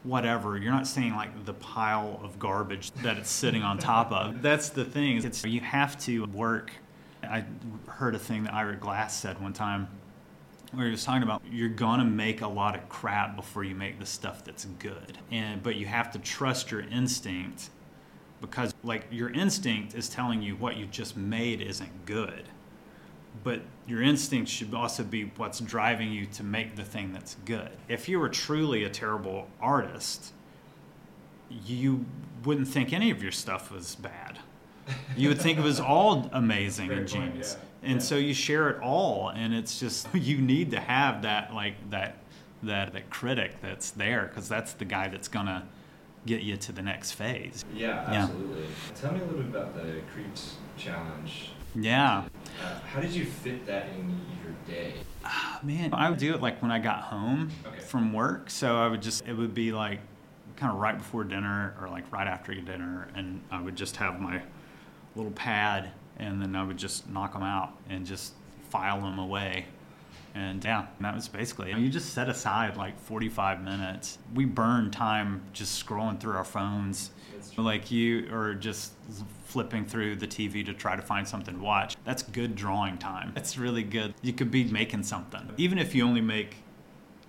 whatever, 0.04 0.56
you're 0.56 0.72
not 0.72 0.86
saying 0.86 1.14
like 1.14 1.44
the 1.44 1.54
pile 1.54 2.20
of 2.22 2.38
garbage 2.38 2.92
that 3.02 3.16
it's 3.16 3.30
sitting 3.30 3.62
on 3.62 3.78
top 3.78 4.12
of. 4.12 4.42
That's 4.42 4.68
the 4.68 4.84
thing. 4.84 5.22
It's 5.24 5.44
you 5.44 5.60
have 5.60 5.98
to 6.04 6.26
work. 6.26 6.70
I 7.22 7.44
heard 7.88 8.14
a 8.14 8.18
thing 8.18 8.44
that 8.44 8.54
Ira 8.54 8.76
Glass 8.76 9.18
said 9.18 9.40
one 9.42 9.52
time 9.52 9.88
where 10.72 10.84
he 10.84 10.90
was 10.90 11.04
talking 11.04 11.22
about 11.22 11.42
you're 11.50 11.68
gonna 11.68 12.04
make 12.04 12.42
a 12.42 12.46
lot 12.46 12.76
of 12.76 12.88
crap 12.88 13.34
before 13.34 13.64
you 13.64 13.74
make 13.74 13.98
the 13.98 14.06
stuff 14.06 14.44
that's 14.44 14.66
good. 14.78 15.18
And 15.30 15.62
but 15.62 15.76
you 15.76 15.86
have 15.86 16.12
to 16.12 16.18
trust 16.18 16.70
your 16.70 16.82
instinct 16.82 17.70
because 18.40 18.72
like 18.84 19.06
your 19.10 19.30
instinct 19.30 19.94
is 19.94 20.08
telling 20.08 20.42
you 20.42 20.54
what 20.56 20.76
you 20.76 20.86
just 20.86 21.16
made 21.16 21.60
isn't 21.60 22.06
good 22.06 22.44
but 23.44 23.60
your 23.86 24.02
instinct 24.02 24.50
should 24.50 24.74
also 24.74 25.02
be 25.02 25.24
what's 25.36 25.60
driving 25.60 26.12
you 26.12 26.26
to 26.26 26.42
make 26.42 26.76
the 26.76 26.84
thing 26.84 27.12
that's 27.12 27.36
good 27.44 27.70
if 27.88 28.08
you 28.08 28.18
were 28.18 28.28
truly 28.28 28.84
a 28.84 28.88
terrible 28.90 29.48
artist 29.60 30.32
you 31.64 32.04
wouldn't 32.44 32.68
think 32.68 32.92
any 32.92 33.10
of 33.10 33.22
your 33.22 33.32
stuff 33.32 33.70
was 33.70 33.94
bad 33.96 34.38
you 35.16 35.28
would 35.28 35.40
think 35.40 35.58
it 35.58 35.64
was 35.64 35.80
all 35.80 36.28
amazing 36.32 36.90
and 36.90 37.08
point, 37.08 37.30
genius 37.30 37.56
yeah. 37.82 37.88
and 37.90 38.00
Yeah. 38.00 38.04
so 38.06 38.16
you 38.16 38.34
share 38.34 38.70
it 38.70 38.80
all 38.82 39.28
and 39.30 39.54
it's 39.54 39.78
just 39.80 40.08
you 40.14 40.38
need 40.38 40.70
to 40.72 40.80
have 40.80 41.22
that 41.22 41.54
like 41.54 41.74
that 41.90 42.18
that 42.62 42.92
that 42.92 43.08
critic 43.10 43.56
that's 43.62 43.90
there 43.92 44.26
because 44.26 44.48
that's 44.48 44.72
the 44.74 44.84
guy 44.84 45.08
that's 45.08 45.28
gonna 45.28 45.66
get 46.26 46.42
you 46.42 46.56
to 46.56 46.72
the 46.72 46.82
next 46.82 47.12
phase 47.12 47.64
Yeah, 47.74 48.10
Yeah. 48.12 48.22
absolutely. 48.24 48.66
Tell 49.00 49.12
me 49.12 49.20
a 49.20 49.24
little 49.24 49.42
bit 49.42 49.46
about 49.56 49.74
the 49.74 50.00
Creeps 50.12 50.56
Challenge. 50.76 51.50
yeah 51.74 52.24
how 52.86 53.00
did 53.00 53.10
you 53.12 53.24
fit 53.24 53.66
that 53.66 53.88
in 53.90 54.20
your 54.42 54.54
day? 54.66 54.94
Ah, 55.24 55.58
man 55.62 55.92
i 55.92 56.08
would 56.08 56.18
do 56.18 56.32
it 56.34 56.40
like 56.40 56.62
when 56.62 56.70
i 56.70 56.78
got 56.78 57.02
home 57.02 57.50
Okay. 57.66 57.80
from 57.80 58.12
work 58.12 58.48
so 58.50 58.76
i 58.76 58.86
would 58.88 59.02
just 59.02 59.26
it 59.26 59.32
would 59.34 59.52
be 59.54 59.72
like 59.72 60.00
kind 60.56 60.72
of 60.72 60.78
right 60.78 60.96
before 60.96 61.24
dinner 61.24 61.74
or 61.80 61.88
like 61.88 62.10
right 62.12 62.26
after 62.26 62.54
dinner 62.54 63.08
and 63.14 63.40
i 63.50 63.60
would 63.60 63.76
just 63.76 63.96
have 63.96 64.20
my 64.20 64.40
little 65.16 65.32
pad 65.32 65.90
and 66.18 66.40
then 66.40 66.54
i 66.56 66.62
would 66.64 66.76
just 66.78 67.08
knock 67.10 67.32
them 67.32 67.42
out 67.42 67.72
and 67.90 68.06
just 68.06 68.32
file 68.70 69.00
them 69.00 69.18
away 69.18 69.66
and 70.38 70.64
yeah 70.64 70.86
that 71.00 71.14
was 71.14 71.28
basically 71.28 71.70
it. 71.70 71.78
you 71.78 71.88
just 71.88 72.14
set 72.14 72.28
aside 72.28 72.76
like 72.76 72.98
45 73.00 73.62
minutes 73.62 74.18
we 74.34 74.44
burn 74.44 74.90
time 74.90 75.42
just 75.52 75.84
scrolling 75.84 76.20
through 76.20 76.36
our 76.36 76.44
phones 76.44 77.10
like 77.56 77.90
you 77.90 78.28
or 78.32 78.54
just 78.54 78.92
flipping 79.44 79.84
through 79.84 80.16
the 80.16 80.26
TV 80.26 80.64
to 80.64 80.74
try 80.74 80.94
to 80.96 81.02
find 81.02 81.26
something 81.26 81.56
to 81.56 81.60
watch. 81.60 81.96
That's 82.04 82.22
good 82.22 82.54
drawing 82.54 82.98
time. 82.98 83.32
It's 83.36 83.58
really 83.58 83.82
good. 83.82 84.14
You 84.22 84.32
could 84.32 84.50
be 84.50 84.64
making 84.64 85.04
something. 85.04 85.50
Even 85.56 85.78
if 85.78 85.94
you 85.94 86.04
only 86.04 86.20
make 86.20 86.56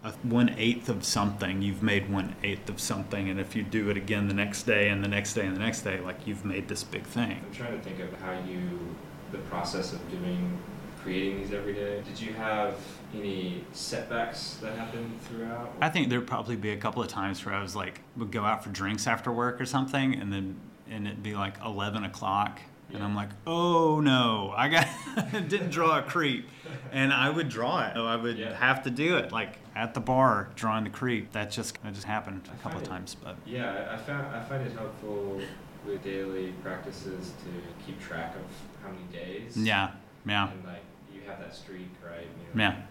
a 0.03 0.11
one 0.23 0.49
eighth 0.57 0.89
of 0.89 1.03
something, 1.03 1.61
you've 1.61 1.83
made 1.83 2.09
one 2.11 2.35
eighth 2.43 2.69
of 2.69 2.79
something. 2.79 3.29
And 3.29 3.39
if 3.39 3.55
you 3.55 3.63
do 3.63 3.89
it 3.89 3.97
again 3.97 4.27
the 4.27 4.33
next 4.33 4.63
day 4.63 4.89
and 4.89 5.03
the 5.03 5.07
next 5.07 5.33
day 5.33 5.45
and 5.45 5.55
the 5.55 5.61
next 5.61 5.81
day, 5.81 5.99
like 5.99 6.27
you've 6.27 6.45
made 6.45 6.67
this 6.67 6.83
big 6.83 7.03
thing. 7.03 7.41
I'm 7.45 7.53
trying 7.53 7.77
to 7.77 7.83
think 7.83 7.99
of 7.99 8.13
how 8.21 8.33
you, 8.47 8.95
the 9.31 9.39
process 9.39 9.93
of 9.93 10.11
doing, 10.11 10.57
creating 11.03 11.39
these 11.41 11.53
every 11.53 11.73
day. 11.73 12.01
Did 12.05 12.19
you 12.19 12.33
have 12.33 12.75
any 13.15 13.63
setbacks 13.73 14.55
that 14.61 14.77
happened 14.77 15.19
throughout? 15.23 15.73
I 15.81 15.89
think 15.89 16.09
there'd 16.09 16.27
probably 16.27 16.55
be 16.55 16.71
a 16.71 16.77
couple 16.77 17.01
of 17.01 17.07
times 17.07 17.45
where 17.45 17.55
I 17.55 17.61
was 17.61 17.75
like, 17.75 18.01
would 18.17 18.31
go 18.31 18.43
out 18.43 18.63
for 18.63 18.69
drinks 18.69 19.07
after 19.07 19.31
work 19.31 19.59
or 19.61 19.65
something, 19.65 20.13
and 20.15 20.31
then 20.31 20.55
and 20.89 21.05
it'd 21.07 21.21
be 21.23 21.35
like 21.35 21.55
eleven 21.63 22.03
o'clock, 22.03 22.59
and 22.93 23.03
I'm 23.03 23.15
like, 23.15 23.29
oh 23.47 23.99
no, 24.01 24.53
I 24.57 24.67
got 24.69 24.87
didn't 25.49 25.69
draw 25.69 25.99
a 25.99 26.01
creep, 26.01 26.47
and 26.91 27.13
I 27.13 27.29
would 27.29 27.47
draw 27.49 27.85
it. 27.87 27.93
So 27.95 28.05
I 28.07 28.15
would 28.15 28.37
Yeah. 28.37 28.55
have 28.55 28.83
to 28.83 28.89
do 28.89 29.17
it 29.17 29.31
like 29.31 29.59
at 29.75 29.93
the 29.93 29.99
bar 29.99 30.49
drawing 30.55 30.83
the 30.83 30.89
creep. 30.89 31.31
That 31.31 31.51
just 31.51 31.81
that 31.83 31.93
just 31.93 32.07
happened 32.07 32.49
I 32.51 32.55
a 32.55 32.57
couple 32.57 32.79
of 32.79 32.85
it- 32.85 32.89
times, 32.89 33.15
but 33.23 33.35
Yeah, 33.45 33.87
I 33.91 33.93
I 33.93 33.97
found 33.97 34.27
I 34.35 34.41
find 34.43 34.65
it 34.65 34.73
helpful 34.73 35.39
with 35.85 36.03
daily 36.03 36.53
practices 36.63 37.31
to 37.43 37.85
keep 37.85 38.01
track 38.01 38.35
of 38.35 38.41
how 38.83 38.89
many 38.89 39.03
days. 39.13 39.55
yeah, 39.55 39.91
yeah, 40.25 40.49
And 40.51 40.65
like 40.65 40.83
have 41.29 41.39
that 41.39 41.55
streak, 41.55 41.89
right? 42.05 42.27
You 42.53 42.59
know, 42.59 42.63
yeah, 42.63 42.81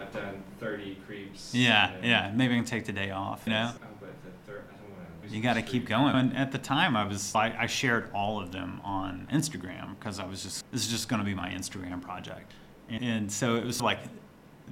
I've 0.00 0.12
done 0.12 0.42
30 0.60 0.98
creeps. 1.06 1.54
yeah, 1.54 1.92
yeah. 2.02 2.32
Maybe 2.34 2.54
I 2.54 2.56
can 2.56 2.64
take 2.64 2.84
the 2.84 2.92
day 2.92 3.10
off. 3.10 3.42
You 3.46 3.52
know. 3.52 3.72
Oh, 3.74 3.86
but 4.00 4.10
the 4.24 4.30
third, 4.50 4.64
I 4.68 4.76
don't 4.76 4.90
want 4.96 5.28
to. 5.28 5.36
You 5.36 5.42
got 5.42 5.54
to 5.54 5.62
keep 5.62 5.86
going. 5.86 6.14
And 6.14 6.36
at 6.36 6.52
the 6.52 6.58
time, 6.58 6.96
I 6.96 7.06
was 7.06 7.34
I, 7.34 7.54
I 7.58 7.66
shared 7.66 8.10
all 8.14 8.40
of 8.40 8.52
them 8.52 8.80
on 8.84 9.28
Instagram 9.32 9.98
because 9.98 10.18
I 10.18 10.26
was 10.26 10.42
just 10.42 10.70
this 10.72 10.84
is 10.84 10.90
just 10.90 11.08
going 11.08 11.20
to 11.20 11.26
be 11.26 11.34
my 11.34 11.48
Instagram 11.50 12.00
project, 12.00 12.52
and, 12.88 13.02
and 13.02 13.32
so 13.32 13.56
it 13.56 13.64
was 13.64 13.80
like 13.82 14.00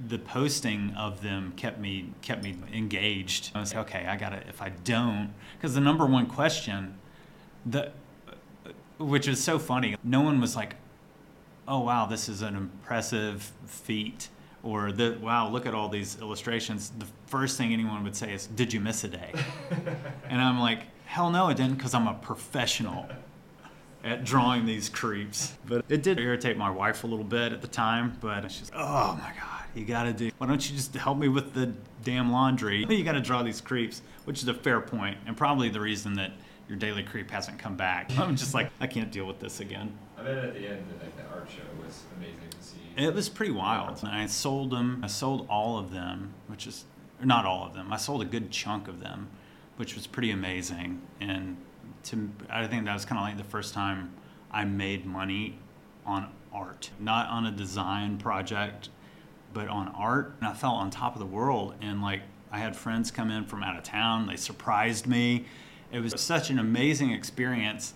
the 0.09 0.19
posting 0.19 0.93
of 0.95 1.21
them 1.23 1.53
kept 1.55 1.79
me 1.79 2.09
kept 2.21 2.43
me 2.43 2.55
engaged. 2.73 3.51
I 3.55 3.59
was 3.59 3.73
like, 3.73 3.89
okay, 3.89 4.05
I 4.05 4.15
gotta 4.15 4.47
if 4.47 4.61
I 4.61 4.69
don't 4.69 5.33
because 5.57 5.73
the 5.73 5.81
number 5.81 6.05
one 6.05 6.27
question, 6.27 6.97
the 7.65 7.91
which 8.97 9.27
is 9.27 9.43
so 9.43 9.59
funny, 9.59 9.95
no 10.03 10.21
one 10.21 10.41
was 10.41 10.55
like, 10.55 10.75
oh 11.67 11.79
wow, 11.79 12.05
this 12.05 12.29
is 12.29 12.41
an 12.41 12.55
impressive 12.55 13.51
feat. 13.65 14.29
Or 14.63 14.91
the 14.91 15.17
wow, 15.21 15.49
look 15.49 15.65
at 15.65 15.73
all 15.73 15.87
these 15.87 16.19
illustrations. 16.19 16.91
The 16.97 17.05
first 17.27 17.57
thing 17.57 17.71
anyone 17.71 18.03
would 18.03 18.15
say 18.15 18.33
is, 18.33 18.47
"Did 18.47 18.73
you 18.73 18.79
miss 18.79 19.03
a 19.03 19.07
day?" 19.07 19.33
And 20.29 20.41
I'm 20.41 20.59
like, 20.59 20.83
hell 21.05 21.29
no, 21.29 21.45
I 21.45 21.53
didn't, 21.53 21.75
because 21.75 21.93
I'm 21.93 22.07
a 22.07 22.13
professional 22.15 23.07
at 24.03 24.23
drawing 24.23 24.65
these 24.65 24.89
creeps. 24.89 25.53
But 25.65 25.85
it 25.89 26.03
did 26.03 26.19
irritate 26.19 26.57
my 26.57 26.69
wife 26.69 27.03
a 27.03 27.07
little 27.07 27.25
bit 27.25 27.53
at 27.53 27.61
the 27.61 27.67
time, 27.67 28.17
but 28.19 28.51
she's, 28.51 28.69
oh 28.75 29.17
my 29.21 29.31
God, 29.39 29.63
you 29.73 29.85
gotta 29.85 30.13
do, 30.13 30.31
why 30.37 30.47
don't 30.47 30.69
you 30.69 30.75
just 30.75 30.93
help 30.95 31.17
me 31.17 31.27
with 31.27 31.53
the 31.53 31.73
damn 32.03 32.31
laundry? 32.31 32.85
You 32.89 33.03
gotta 33.03 33.21
draw 33.21 33.41
these 33.41 33.61
creeps, 33.61 34.01
which 34.25 34.41
is 34.41 34.47
a 34.47 34.53
fair 34.53 34.81
point, 34.81 35.17
and 35.25 35.35
probably 35.35 35.69
the 35.69 35.79
reason 35.79 36.13
that 36.15 36.31
your 36.67 36.77
daily 36.77 37.03
creep 37.03 37.31
hasn't 37.31 37.59
come 37.59 37.75
back. 37.75 38.11
I'm 38.17 38.35
just 38.35 38.53
like, 38.53 38.69
I 38.79 38.87
can't 38.87 39.11
deal 39.11 39.25
with 39.25 39.39
this 39.39 39.59
again. 39.59 39.97
I 40.17 40.23
bet 40.23 40.37
at 40.37 40.53
the 40.53 40.67
end, 40.67 40.85
the, 40.89 41.05
like, 41.05 41.15
the 41.15 41.23
art 41.33 41.47
show 41.49 41.63
was 41.83 42.03
amazing 42.17 42.49
to 42.49 42.63
see. 42.63 42.77
It 42.97 43.13
was 43.13 43.29
pretty 43.29 43.51
wild. 43.51 43.99
And 44.03 44.09
I 44.09 44.25
sold 44.25 44.71
them. 44.71 45.01
I 45.03 45.07
sold 45.07 45.47
all 45.49 45.77
of 45.77 45.91
them, 45.91 46.33
which 46.47 46.67
is 46.67 46.85
not 47.23 47.45
all 47.45 47.65
of 47.65 47.73
them. 47.73 47.93
I 47.93 47.97
sold 47.97 48.21
a 48.21 48.25
good 48.25 48.51
chunk 48.51 48.87
of 48.87 48.99
them, 48.99 49.29
which 49.77 49.95
was 49.95 50.07
pretty 50.07 50.31
amazing. 50.31 51.01
And 51.19 51.57
to 52.03 52.29
I 52.49 52.65
think 52.67 52.85
that 52.85 52.93
was 52.93 53.05
kind 53.05 53.19
of 53.19 53.27
like 53.27 53.37
the 53.37 53.49
first 53.49 53.73
time 53.73 54.13
I 54.51 54.65
made 54.65 55.05
money 55.05 55.59
on 56.05 56.31
art, 56.53 56.89
not 56.99 57.29
on 57.29 57.45
a 57.45 57.51
design 57.51 58.17
project, 58.17 58.89
but 59.53 59.67
on 59.67 59.89
art. 59.89 60.35
And 60.39 60.49
I 60.49 60.53
felt 60.53 60.75
on 60.75 60.89
top 60.89 61.13
of 61.13 61.19
the 61.19 61.25
world. 61.25 61.75
And 61.81 62.01
like 62.01 62.21
I 62.51 62.59
had 62.59 62.75
friends 62.75 63.11
come 63.11 63.29
in 63.29 63.45
from 63.45 63.63
out 63.63 63.77
of 63.77 63.83
town. 63.83 64.27
They 64.27 64.37
surprised 64.37 65.05
me. 65.05 65.45
It 65.91 65.99
was 66.01 66.19
such 66.19 66.49
an 66.49 66.59
amazing 66.59 67.11
experience 67.11 67.93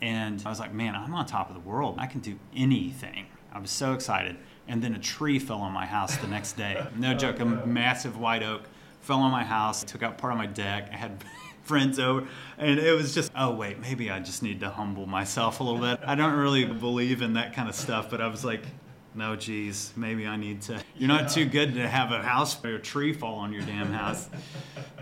And 0.00 0.40
I 0.46 0.48
was 0.48 0.60
like, 0.60 0.72
man, 0.72 0.94
I'm 0.94 1.14
on 1.14 1.26
top 1.26 1.48
of 1.48 1.54
the 1.54 1.68
world. 1.68 1.96
I 1.98 2.06
can 2.06 2.20
do 2.20 2.38
anything. 2.54 3.26
I 3.52 3.58
was 3.58 3.70
so 3.70 3.94
excited. 3.94 4.36
And 4.68 4.82
then 4.82 4.94
a 4.94 4.98
tree 4.98 5.38
fell 5.38 5.60
on 5.60 5.72
my 5.72 5.86
house 5.86 6.16
the 6.18 6.28
next 6.28 6.52
day. 6.52 6.86
No 6.96 7.14
joke, 7.14 7.40
a 7.40 7.44
massive 7.44 8.18
white 8.18 8.42
oak 8.42 8.68
fell 9.00 9.20
on 9.20 9.32
my 9.32 9.44
house, 9.44 9.82
took 9.84 10.02
out 10.02 10.18
part 10.18 10.32
of 10.32 10.38
my 10.38 10.46
deck. 10.46 10.90
I 10.92 10.96
had 10.96 11.24
friends 11.62 11.98
over, 11.98 12.26
and 12.58 12.78
it 12.78 12.92
was 12.92 13.14
just, 13.14 13.32
oh, 13.34 13.54
wait, 13.54 13.80
maybe 13.80 14.10
I 14.10 14.20
just 14.20 14.42
need 14.42 14.60
to 14.60 14.70
humble 14.70 15.06
myself 15.06 15.60
a 15.60 15.64
little 15.64 15.80
bit. 15.80 16.00
I 16.06 16.14
don't 16.14 16.34
really 16.34 16.64
believe 16.64 17.22
in 17.22 17.34
that 17.34 17.54
kind 17.54 17.68
of 17.68 17.74
stuff, 17.74 18.10
but 18.10 18.20
I 18.20 18.28
was 18.28 18.44
like, 18.44 18.62
no, 19.14 19.34
geez, 19.36 19.92
maybe 19.96 20.26
I 20.26 20.36
need 20.36 20.62
to. 20.62 20.80
You're 20.96 21.08
not 21.08 21.30
too 21.30 21.46
good 21.46 21.74
to 21.74 21.88
have 21.88 22.12
a 22.12 22.22
house 22.22 22.62
or 22.64 22.76
a 22.76 22.78
tree 22.78 23.12
fall 23.12 23.36
on 23.36 23.52
your 23.52 23.62
damn 23.62 23.92
house. 23.92 24.28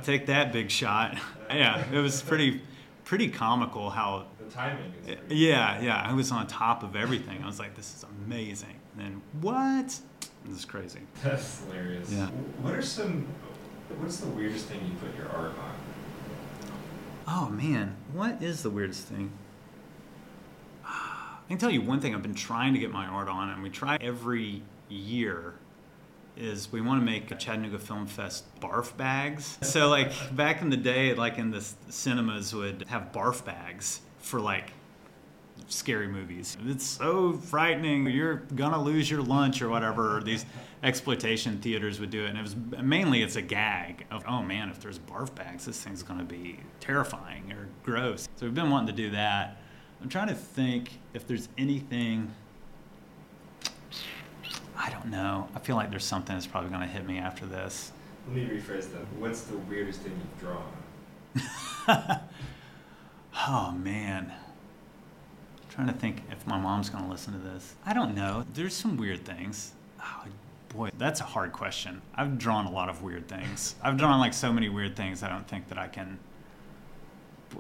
Take 0.03 0.27
that 0.27 0.53
big 0.53 0.71
shot. 0.71 1.19
Yeah, 1.51 1.85
it 1.93 1.99
was 1.99 2.23
pretty, 2.23 2.61
pretty 3.05 3.29
comical 3.29 3.91
how. 3.91 4.27
The 4.39 4.51
timing 4.51 4.93
is. 5.07 5.19
Yeah, 5.29 5.81
yeah, 5.81 6.03
I 6.05 6.13
was 6.13 6.31
on 6.31 6.47
top 6.47 6.83
of 6.83 6.97
everything. 6.97 7.43
I 7.43 7.47
was 7.47 7.59
like, 7.59 7.75
this 7.75 7.95
is 7.95 8.05
amazing. 8.25 8.77
And 8.97 9.05
then 9.05 9.23
what? 9.41 9.99
This 10.45 10.59
is 10.59 10.65
crazy. 10.65 11.01
That's 11.23 11.65
hilarious. 11.65 12.11
Yeah. 12.11 12.27
What 12.63 12.75
are 12.75 12.83
some? 12.83 13.27
What's 13.99 14.19
the 14.19 14.29
weirdest 14.29 14.67
thing 14.67 14.81
you 14.85 14.95
put 14.99 15.17
your 15.17 15.29
art 15.29 15.53
on? 15.59 15.75
Oh 17.29 17.49
man, 17.49 17.97
what 18.13 18.43
is 18.43 18.63
the 18.63 18.71
weirdest 18.71 19.07
thing? 19.09 19.33
I 20.85 21.39
can 21.49 21.59
tell 21.59 21.71
you 21.71 21.83
one 21.83 22.01
thing 22.01 22.15
I've 22.15 22.23
been 22.23 22.35
trying 22.35 22.73
to 22.75 22.79
get 22.79 22.93
my 22.93 23.07
art 23.07 23.29
on, 23.29 23.51
and 23.51 23.63
we 23.63 23.71
try 23.71 23.99
every 24.01 24.63
year. 24.89 25.55
Is 26.37 26.71
we 26.71 26.83
want 26.83 27.01
to 27.01 27.05
make 27.05 27.31
a 27.31 27.35
Chattanooga 27.35 27.79
Film 27.79 28.07
Fest 28.07 28.45
barf 28.61 28.95
bags. 28.97 29.57
So 29.63 29.89
like 29.89 30.13
back 30.37 30.61
in 30.61 30.69
the 30.69 30.77
day, 30.77 31.15
like 31.15 31.39
in 31.39 31.51
the 31.51 31.67
cinemas 31.89 32.55
would 32.55 32.85
have 32.89 33.11
barf 33.11 33.43
bags 33.45 34.03
for 34.19 34.39
like 34.39 34.73
scary 35.69 36.07
movies. 36.07 36.57
It's 36.67 36.85
so 36.85 37.33
frightening. 37.33 38.07
You're 38.07 38.43
gonna 38.55 38.83
lose 38.83 39.11
your 39.11 39.23
lunch 39.23 39.63
or 39.63 39.71
whatever. 39.71 40.21
These 40.23 40.45
exploitation 40.83 41.59
theaters 41.59 42.01
would 42.01 42.11
do 42.11 42.25
it, 42.25 42.29
and 42.29 42.39
it 42.39 42.43
was 42.43 42.55
mainly 42.83 43.23
it's 43.23 43.37
a 43.37 43.43
gag 43.43 44.07
of 44.11 44.23
oh 44.29 44.43
man, 44.43 44.69
if 44.69 44.81
there's 44.81 44.99
barf 44.99 45.35
bags, 45.35 45.65
this 45.65 45.83
thing's 45.83 46.03
gonna 46.03 46.23
be 46.25 46.61
terrifying 46.81 47.51
or 47.53 47.69
gross. 47.83 48.29
So 48.37 48.47
we've 48.47 48.55
been 48.55 48.71
wanting 48.71 48.95
to 48.95 49.03
do 49.03 49.11
that. 49.11 49.57
I'm 50.03 50.11
trying 50.11 50.29
to 50.29 50.35
think 50.35 50.99
if 51.15 51.27
there's 51.27 51.49
anything. 51.57 52.31
I 54.77 54.91
don't 54.91 55.07
know. 55.07 55.49
I 55.55 55.59
feel 55.59 55.77
like 55.77 55.91
there's 55.91 56.05
something 56.05 56.35
that's 56.35 56.47
probably 56.47 56.71
gonna 56.71 56.87
hit 56.87 57.07
me 57.07 57.19
after 57.19 57.47
this. 57.47 57.93
Let 58.27 58.37
me 58.37 58.45
rephrase 58.45 58.93
that. 58.93 59.07
What's 59.19 59.43
the 59.43 59.57
weirdest 59.57 60.01
thing 60.01 60.13
you've 60.13 60.41
drawn? 60.41 62.21
Oh 63.49 63.71
man. 63.73 64.33
I'm 64.33 65.71
trying 65.71 65.87
to 65.89 65.93
think 65.93 66.23
if 66.31 66.47
my 66.47 66.59
mom's 66.59 66.89
gonna 66.89 67.09
listen 67.09 67.33
to 67.35 67.39
this. 67.39 67.75
I 67.85 67.93
don't 67.93 68.15
know. 68.15 68.45
There's 68.55 68.75
some 68.75 68.97
weird 68.97 69.25
things. 69.25 69.73
Oh, 70.01 70.25
boy, 70.71 70.91
that's 70.97 71.21
a 71.21 71.25
hard 71.25 71.53
question. 71.53 72.01
I've 72.15 72.39
drawn 72.39 72.67
a 72.67 72.71
lot 72.71 72.89
of 72.89 73.03
weird 73.03 73.29
things. 73.29 73.77
I've 73.83 73.97
drawn 73.99 74.19
like 74.19 74.35
so 74.35 74.53
many 74.53 74.69
weird 74.69 74.97
things. 74.97 75.23
I 75.23 75.29
don't 75.29 75.47
think 75.47 75.69
that 75.69 75.79
I 75.79 75.89
can. 75.89 76.19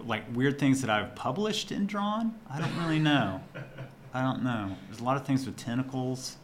Like 0.04 0.24
weird 0.34 0.58
things 0.58 0.80
that 0.80 0.90
I've 0.90 1.14
published 1.14 1.70
and 1.70 1.88
drawn. 1.88 2.34
I 2.50 2.58
don't 2.58 2.76
really 2.78 2.98
know. 2.98 3.40
I 4.14 4.22
don't 4.22 4.42
know. 4.42 4.76
There's 4.88 5.00
a 5.00 5.04
lot 5.04 5.16
of 5.16 5.26
things 5.26 5.46
with 5.46 5.56
tentacles. 5.56 6.36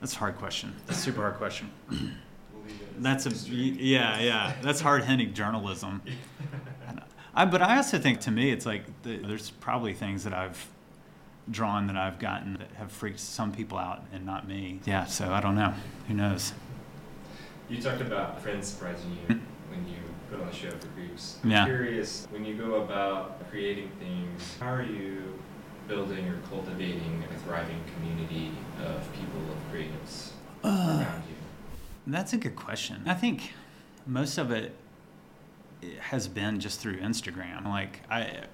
That's 0.00 0.14
a 0.14 0.18
hard 0.18 0.36
question. 0.36 0.74
That's 0.86 0.98
a 0.98 1.02
super 1.02 1.22
hard 1.22 1.34
question. 1.36 1.70
We'll 1.90 2.62
leave 2.64 2.80
it 2.80 2.88
as 2.96 3.02
That's 3.02 3.26
a 3.48 3.50
yeah, 3.50 4.20
yeah. 4.20 4.52
That's 4.62 4.80
hard 4.80 5.04
hitting 5.04 5.34
journalism. 5.34 6.02
I, 7.34 7.44
but 7.44 7.60
I 7.62 7.76
also 7.76 7.98
think 7.98 8.20
to 8.22 8.30
me, 8.30 8.50
it's 8.50 8.64
like 8.66 8.84
the, 9.02 9.18
there's 9.18 9.50
probably 9.50 9.92
things 9.92 10.24
that 10.24 10.32
I've 10.32 10.66
drawn 11.50 11.86
that 11.88 11.96
I've 11.96 12.18
gotten 12.18 12.54
that 12.54 12.70
have 12.78 12.90
freaked 12.90 13.20
some 13.20 13.52
people 13.52 13.78
out 13.78 14.02
and 14.12 14.24
not 14.26 14.48
me. 14.48 14.80
Yeah, 14.84 15.04
so 15.04 15.30
I 15.32 15.40
don't 15.40 15.54
know. 15.54 15.74
Who 16.08 16.14
knows? 16.14 16.54
You 17.68 17.80
talked 17.80 18.00
about 18.00 18.40
friends 18.42 18.68
surprising 18.68 19.16
you 19.28 19.40
when 19.68 19.86
you 19.88 19.96
put 20.30 20.40
on 20.40 20.46
the 20.46 20.52
show 20.54 20.70
for 20.70 20.88
groups. 20.88 21.38
I'm 21.44 21.50
Yeah. 21.50 21.66
curious, 21.66 22.26
when 22.30 22.44
you 22.44 22.54
go 22.54 22.82
about 22.82 23.48
creating 23.50 23.90
things, 24.00 24.56
how 24.58 24.72
are 24.72 24.82
you 24.82 25.38
building 25.88 26.28
or 26.28 26.38
cultivating 26.48 27.24
a 27.32 27.38
thriving 27.40 27.80
community 27.94 28.52
of 28.84 29.06
people, 29.12 29.40
of 29.50 29.72
creatives 29.72 30.30
uh, 30.64 31.04
around 31.04 31.22
you? 31.28 31.36
That's 32.06 32.32
a 32.32 32.36
good 32.36 32.56
question. 32.56 33.02
I 33.06 33.14
think 33.14 33.52
most 34.06 34.38
of 34.38 34.50
it 34.50 34.74
has 35.98 36.28
been 36.28 36.60
just 36.60 36.80
through 36.80 36.98
Instagram. 36.98 37.64
Like 37.64 38.00
I, 38.10 38.44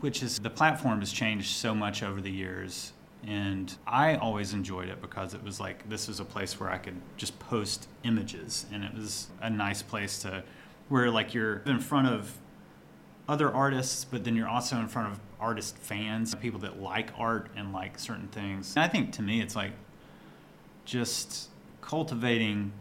which 0.00 0.22
is 0.22 0.38
the 0.38 0.50
platform 0.50 1.00
has 1.00 1.12
changed 1.12 1.50
so 1.50 1.74
much 1.74 2.02
over 2.02 2.20
the 2.20 2.30
years, 2.30 2.92
and 3.26 3.74
I 3.86 4.16
always 4.16 4.54
enjoyed 4.54 4.88
it 4.88 5.00
because 5.00 5.34
it 5.34 5.42
was 5.42 5.60
like 5.60 5.88
this 5.88 6.08
was 6.08 6.20
a 6.20 6.24
place 6.24 6.58
where 6.58 6.70
I 6.70 6.78
could 6.78 7.00
just 7.16 7.38
post 7.38 7.88
images, 8.04 8.66
and 8.72 8.84
it 8.84 8.94
was 8.94 9.28
a 9.42 9.50
nice 9.50 9.82
place 9.82 10.20
to, 10.20 10.42
where 10.88 11.10
like 11.10 11.34
you're 11.34 11.58
in 11.66 11.80
front 11.80 12.08
of 12.08 12.32
other 13.30 13.52
artists, 13.52 14.04
but 14.04 14.24
then 14.24 14.34
you're 14.34 14.48
also 14.48 14.76
in 14.76 14.88
front 14.88 15.12
of 15.12 15.20
artist 15.38 15.78
fans, 15.78 16.34
people 16.34 16.58
that 16.60 16.82
like 16.82 17.10
art 17.16 17.48
and 17.56 17.72
like 17.72 17.98
certain 17.98 18.28
things. 18.28 18.74
And 18.76 18.84
I 18.84 18.88
think 18.88 19.12
to 19.12 19.22
me, 19.22 19.40
it's 19.40 19.54
like 19.54 19.72
just 20.84 21.48
cultivating 21.80 22.72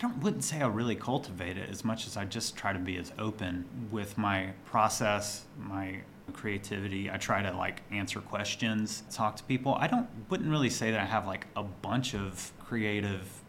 don't 0.00 0.22
wouldn't 0.22 0.44
say 0.44 0.62
I 0.62 0.66
really 0.66 0.96
cultivate 0.96 1.58
it 1.58 1.68
as 1.68 1.84
much 1.84 2.06
as 2.06 2.16
I 2.16 2.24
just 2.24 2.56
try 2.56 2.72
to 2.72 2.78
be 2.78 2.96
as 2.96 3.12
open 3.18 3.66
with 3.90 4.16
my 4.16 4.52
process, 4.64 5.44
my 5.58 5.98
creativity. 6.32 7.10
I 7.10 7.18
try 7.18 7.42
to 7.42 7.54
like 7.54 7.82
answer 7.90 8.20
questions, 8.20 9.02
talk 9.10 9.36
to 9.36 9.44
people. 9.44 9.74
I 9.74 9.88
don't 9.88 10.08
wouldn't 10.30 10.48
really 10.48 10.70
say 10.70 10.90
that 10.90 11.00
I 11.00 11.04
have 11.04 11.26
like 11.26 11.48
a 11.54 11.62
bunch 11.62 12.14
of 12.14 12.50
creative 12.64 13.39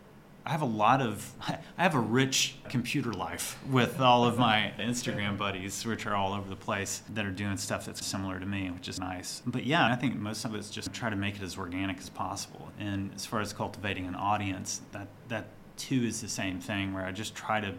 I 0.45 0.51
have 0.51 0.61
a 0.61 0.65
lot 0.65 1.01
of 1.01 1.33
I 1.47 1.83
have 1.83 1.95
a 1.95 1.99
rich 1.99 2.55
computer 2.69 3.13
life 3.13 3.59
with 3.69 3.99
all 3.99 4.25
of 4.25 4.37
my 4.37 4.73
Instagram 4.79 5.37
buddies 5.37 5.85
which 5.85 6.05
are 6.05 6.15
all 6.15 6.33
over 6.33 6.49
the 6.49 6.55
place 6.55 7.03
that 7.13 7.25
are 7.25 7.31
doing 7.31 7.57
stuff 7.57 7.85
that's 7.85 8.05
similar 8.05 8.39
to 8.39 8.45
me, 8.45 8.69
which 8.71 8.87
is 8.87 8.99
nice. 8.99 9.41
But 9.45 9.65
yeah, 9.65 9.85
I 9.85 9.95
think 9.95 10.15
most 10.15 10.45
of 10.45 10.55
it's 10.55 10.69
just 10.69 10.93
try 10.93 11.09
to 11.09 11.15
make 11.15 11.35
it 11.35 11.41
as 11.41 11.57
organic 11.57 11.97
as 11.99 12.09
possible. 12.09 12.69
And 12.79 13.11
as 13.15 13.25
far 13.25 13.41
as 13.41 13.53
cultivating 13.53 14.07
an 14.07 14.15
audience, 14.15 14.81
that 14.91 15.07
that 15.27 15.47
too 15.77 16.03
is 16.03 16.21
the 16.21 16.29
same 16.29 16.59
thing 16.59 16.93
where 16.93 17.05
I 17.05 17.11
just 17.11 17.35
try 17.35 17.61
to 17.61 17.73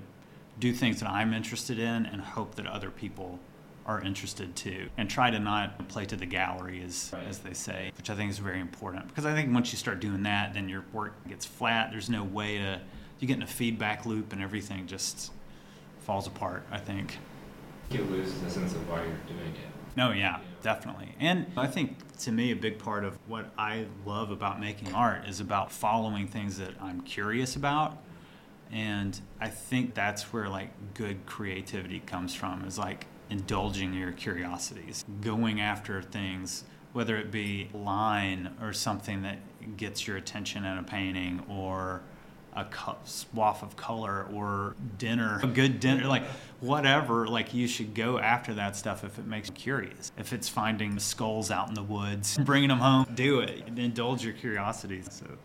do 0.58 0.72
things 0.72 1.00
that 1.00 1.08
I'm 1.08 1.32
interested 1.32 1.78
in 1.78 2.06
and 2.06 2.20
hope 2.20 2.54
that 2.56 2.66
other 2.66 2.90
people 2.90 3.38
are 3.86 4.00
interested 4.00 4.54
too 4.54 4.88
and 4.96 5.08
try 5.10 5.30
to 5.30 5.38
not 5.38 5.88
play 5.88 6.04
to 6.06 6.16
the 6.16 6.26
gallery 6.26 6.82
as 6.82 7.10
Right. 7.12 7.26
as 7.26 7.38
they 7.38 7.52
say 7.52 7.92
which 7.96 8.10
i 8.10 8.14
think 8.14 8.30
is 8.30 8.38
very 8.38 8.60
important 8.60 9.08
because 9.08 9.26
i 9.26 9.34
think 9.34 9.52
once 9.52 9.72
you 9.72 9.78
start 9.78 10.00
doing 10.00 10.22
that 10.22 10.54
then 10.54 10.68
your 10.68 10.84
work 10.92 11.14
gets 11.28 11.44
flat 11.44 11.90
there's 11.90 12.08
no 12.10 12.22
way 12.22 12.58
to 12.58 12.80
you 13.18 13.26
get 13.28 13.36
in 13.36 13.42
a 13.42 13.46
feedback 13.46 14.06
loop 14.06 14.32
and 14.32 14.42
everything 14.42 14.86
just 14.86 15.32
falls 16.00 16.26
apart 16.26 16.64
i 16.70 16.78
think 16.78 17.18
It 17.90 18.08
loses 18.10 18.40
the 18.40 18.50
sense 18.50 18.72
of 18.72 18.88
why 18.88 18.98
you're 18.98 19.16
doing 19.28 19.50
it. 19.54 19.96
no, 19.96 20.10
yeah, 20.12 20.16
Yeah. 20.16 20.38
definitely. 20.62 21.14
And 21.20 21.46
I 21.56 21.66
think 21.66 21.98
to 22.20 22.32
me, 22.32 22.50
a 22.52 22.56
big 22.56 22.78
part 22.78 23.04
of 23.04 23.18
what 23.28 23.50
I 23.58 23.84
love 24.06 24.30
about 24.30 24.58
making 24.60 24.94
art 24.94 25.28
is 25.28 25.40
about 25.40 25.70
following 25.70 26.26
things 26.26 26.56
that 26.56 26.70
I'm 26.80 27.02
curious 27.02 27.54
about. 27.56 27.98
And 28.70 29.20
I 29.40 29.48
think 29.48 29.92
that's 29.94 30.32
where 30.32 30.48
like 30.48 30.70
good 30.94 31.26
creativity 31.26 32.00
comes 32.00 32.34
from 32.34 32.64
is 32.64 32.78
like 32.78 33.06
indulging 33.32 33.94
your 33.94 34.12
curiosities, 34.12 35.06
going 35.22 35.58
after 35.58 36.02
things, 36.02 36.64
whether 36.92 37.16
it 37.16 37.30
be 37.30 37.70
line 37.72 38.54
or 38.60 38.74
something 38.74 39.22
that 39.22 39.38
gets 39.78 40.06
your 40.06 40.18
attention 40.18 40.66
in 40.66 40.76
a 40.76 40.82
painting 40.82 41.42
or 41.48 42.02
a 42.54 42.66
swath 43.04 43.62
of 43.62 43.74
color 43.74 44.26
or 44.34 44.76
dinner, 44.98 45.40
a 45.42 45.46
good 45.46 45.80
dinner, 45.80 46.06
like 46.06 46.24
whatever, 46.60 47.26
like 47.26 47.54
you 47.54 47.66
should 47.66 47.94
go 47.94 48.18
after 48.18 48.52
that 48.52 48.76
stuff 48.76 49.02
if 49.02 49.18
it 49.18 49.26
makes 49.26 49.48
you 49.48 49.54
curious. 49.54 50.12
If 50.18 50.34
it's 50.34 50.50
finding 50.50 50.98
skulls 50.98 51.50
out 51.50 51.68
in 51.68 51.74
the 51.74 51.82
woods, 51.82 52.36
bringing 52.44 52.68
them 52.68 52.80
home, 52.80 53.06
do 53.14 53.40
it. 53.40 53.66
Indulge 53.78 54.22
your 54.22 54.34
curiosities. 54.34 55.08
So 55.10 55.38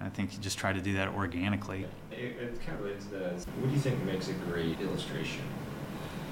I 0.00 0.08
think 0.08 0.32
you 0.32 0.38
just 0.38 0.56
try 0.56 0.72
to 0.72 0.80
do 0.80 0.94
that 0.94 1.08
organically. 1.08 1.84
It, 2.10 2.16
it 2.16 2.60
kind 2.64 2.78
of 2.78 2.84
relates 2.86 3.04
to 3.04 3.10
that. 3.16 3.32
What 3.34 3.68
do 3.68 3.74
you 3.74 3.80
think 3.80 4.02
makes 4.04 4.28
a 4.28 4.32
great 4.32 4.80
illustration? 4.80 5.42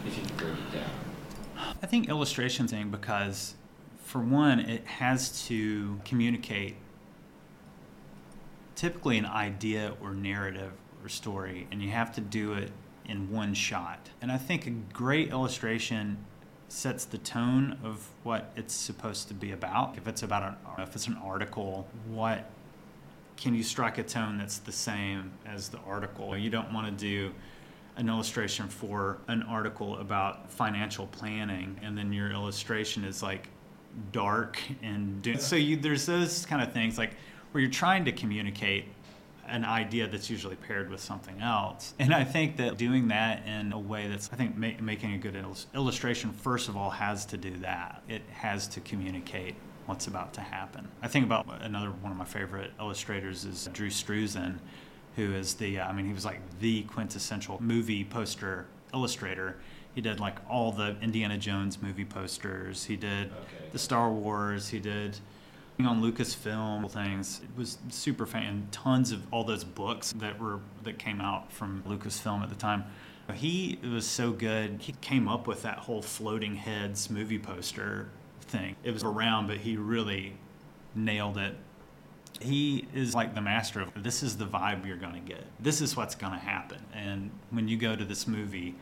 If 0.07 0.17
you 0.17 0.25
could 0.25 0.37
break 0.37 0.53
it 0.53 0.73
down. 0.73 0.91
I 1.83 1.87
think 1.87 2.09
illustration 2.09 2.69
thing 2.69 2.91
because, 2.91 3.55
for 4.05 4.21
one, 4.21 4.61
it 4.61 4.87
has 4.87 5.47
to 5.49 6.01
communicate 6.05 6.77
typically 8.75 9.19
an 9.19 9.27
idea 9.27 9.95
or 10.01 10.15
narrative 10.15 10.73
or 11.03 11.09
story, 11.09 11.67
and 11.71 11.83
you 11.83 11.91
have 11.91 12.15
to 12.15 12.21
do 12.21 12.53
it 12.53 12.71
in 13.07 13.31
one 13.31 13.55
shot. 13.55 14.11
And 14.21 14.31
I 14.31 14.39
think 14.39 14.67
a 14.67 14.71
great 14.71 15.31
illustration 15.31 16.19
sets 16.69 17.05
the 17.05 17.19
tone 17.19 17.79
of 17.83 18.09
what 18.23 18.53
it's 18.57 18.75
supposed 18.75 19.29
to 19.29 19.35
be 19.35 19.53
about. 19.53 19.97
If 19.97 20.09
it's 20.09 20.23
about 20.23 20.43
an, 20.43 20.83
if 20.83 20.95
it's 20.95 21.07
an 21.07 21.17
article, 21.23 21.87
what 22.09 22.51
can 23.37 23.55
you 23.55 23.63
strike 23.63 23.99
a 23.99 24.03
tone 24.03 24.39
that's 24.39 24.59
the 24.59 24.73
same 24.73 25.33
as 25.45 25.69
the 25.69 25.79
article? 25.79 26.37
You 26.37 26.51
don't 26.51 26.73
want 26.73 26.87
to 26.87 26.93
do 26.93 27.33
an 27.97 28.09
illustration 28.09 28.69
for 28.69 29.19
an 29.29 29.43
article 29.43 29.99
about 29.99 30.51
financial 30.51 31.07
planning, 31.09 31.79
and 31.83 31.97
then 31.97 32.13
your 32.13 32.31
illustration 32.31 33.05
is 33.05 33.23
like 33.23 33.49
dark 34.13 34.61
and 34.83 35.23
do- 35.23 35.39
so 35.39 35.57
you 35.57 35.77
there's 35.77 36.05
those 36.05 36.45
kind 36.45 36.61
of 36.63 36.71
things 36.73 36.99
like 36.99 37.13
where 37.53 37.63
you're 37.63 37.71
trying 37.71 38.05
to 38.05 38.13
communicate 38.13 38.85
an 39.49 39.65
idea 39.65 40.07
that's 40.09 40.29
usually 40.29 40.57
paired 40.57 40.91
with 40.91 41.01
something 41.01 41.41
else. 41.41 41.95
And 41.99 42.13
I 42.13 42.25
think 42.25 42.57
that 42.57 42.77
doing 42.77 43.09
that 43.09 43.47
in 43.47 43.73
a 43.73 43.79
way 43.79 44.09
that's, 44.09 44.29
I 44.33 44.37
think, 44.37 44.57
ma- 44.57 44.73
making 44.81 45.15
a 45.15 45.19
good 45.19 45.37
il- 45.37 45.57
illustration, 45.73 46.33
first 46.33 46.69
of 46.69 46.77
all, 46.77 46.91
has 46.91 47.25
to 47.27 47.37
do 47.37 47.57
that. 47.59 48.03
It 48.09 48.23
has 48.33 48.67
to 48.69 48.81
communicate 48.81 49.55
what's 49.87 50.09
about 50.09 50.35
to 50.35 50.41
happen. 50.41 50.89
I 51.01 51.07
think 51.07 51.25
about 51.25 51.47
another 51.63 51.91
one 51.91 52.11
of 52.11 52.19
my 52.19 52.25
favorite 52.25 52.73
illustrators 52.81 53.45
is 53.45 53.69
Drew 53.73 53.89
Struzan, 53.89 54.59
who 55.17 55.33
is 55.35 55.55
the, 55.55 55.81
uh, 55.81 55.89
I 55.89 55.93
mean, 55.93 56.07
he 56.07 56.13
was 56.13 56.25
like 56.25 56.41
the 56.61 56.83
quintessential 56.83 57.61
movie 57.63 58.05
poster 58.05 58.67
illustrator. 58.95 59.57
He 59.95 60.01
did 60.03 60.21
like 60.21 60.37
all 60.49 60.73
the 60.73 60.97
Indiana 61.01 61.39
Jones 61.39 61.81
movie 61.83 62.05
posters. 62.05 62.85
He 62.85 62.97
did 62.97 63.29
Okay. 63.29 63.69
the 63.73 63.79
Star 63.79 64.11
Wars. 64.13 64.69
He 64.69 64.79
did 64.79 65.19
on 65.81 66.03
Lucasfilm 66.03 66.91
things. 66.91 67.41
It 67.43 67.59
was 67.59 67.79
super 67.91 68.27
fan. 68.27 68.69
Tons 68.73 69.11
of 69.13 69.27
all 69.33 69.45
those 69.45 69.65
books 69.65 70.13
that 70.13 70.39
were 70.39 70.61
that 70.85 70.99
came 70.99 71.21
out 71.21 71.53
from 71.53 71.83
Lucasfilm 71.87 72.43
at 72.43 72.49
the 72.51 72.55
time. 72.55 72.85
He 73.35 73.79
was 73.83 74.07
so 74.07 74.31
good. 74.33 74.79
He 74.83 74.93
came 75.01 75.29
up 75.29 75.47
with 75.47 75.63
that 75.63 75.79
whole 75.79 76.01
floating 76.03 76.57
heads 76.57 77.11
movie 77.11 77.39
poster 77.39 78.09
thing. 78.43 78.77
It 78.85 78.93
was 78.93 79.03
around, 79.03 79.49
but 79.49 79.59
he 79.59 79.77
really 79.77 80.35
nailed 80.95 81.37
it. 81.37 81.57
He 82.41 82.87
is 82.95 83.15
like 83.15 83.35
the 83.35 83.41
master 83.41 83.81
of 83.81 83.91
this 84.03 84.23
is 84.23 84.37
the 84.37 84.47
vibe 84.47 84.87
you're 84.87 84.97
going 84.97 85.15
to 85.15 85.21
get. 85.21 85.45
This 85.61 85.81
is 85.81 85.97
what's 85.97 86.15
going 86.15 86.33
to 86.33 86.39
happen. 86.39 86.79
And 86.93 87.31
when 87.51 87.67
you 87.69 87.77
go 87.77 87.97
to 87.97 88.05
this 88.05 88.27
movie, 88.27 88.75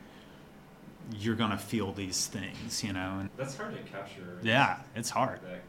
you're 1.16 1.36
going 1.36 1.50
to 1.50 1.58
feel 1.58 1.92
these 1.92 2.26
things, 2.26 2.82
you 2.82 2.92
know. 2.92 3.18
And 3.20 3.30
That's 3.36 3.56
hard 3.56 3.74
to 3.76 3.82
capture. 3.82 4.38
yeah, 4.42 4.78
it's 4.96 5.10
hard. 5.10 5.40
That 5.42 5.62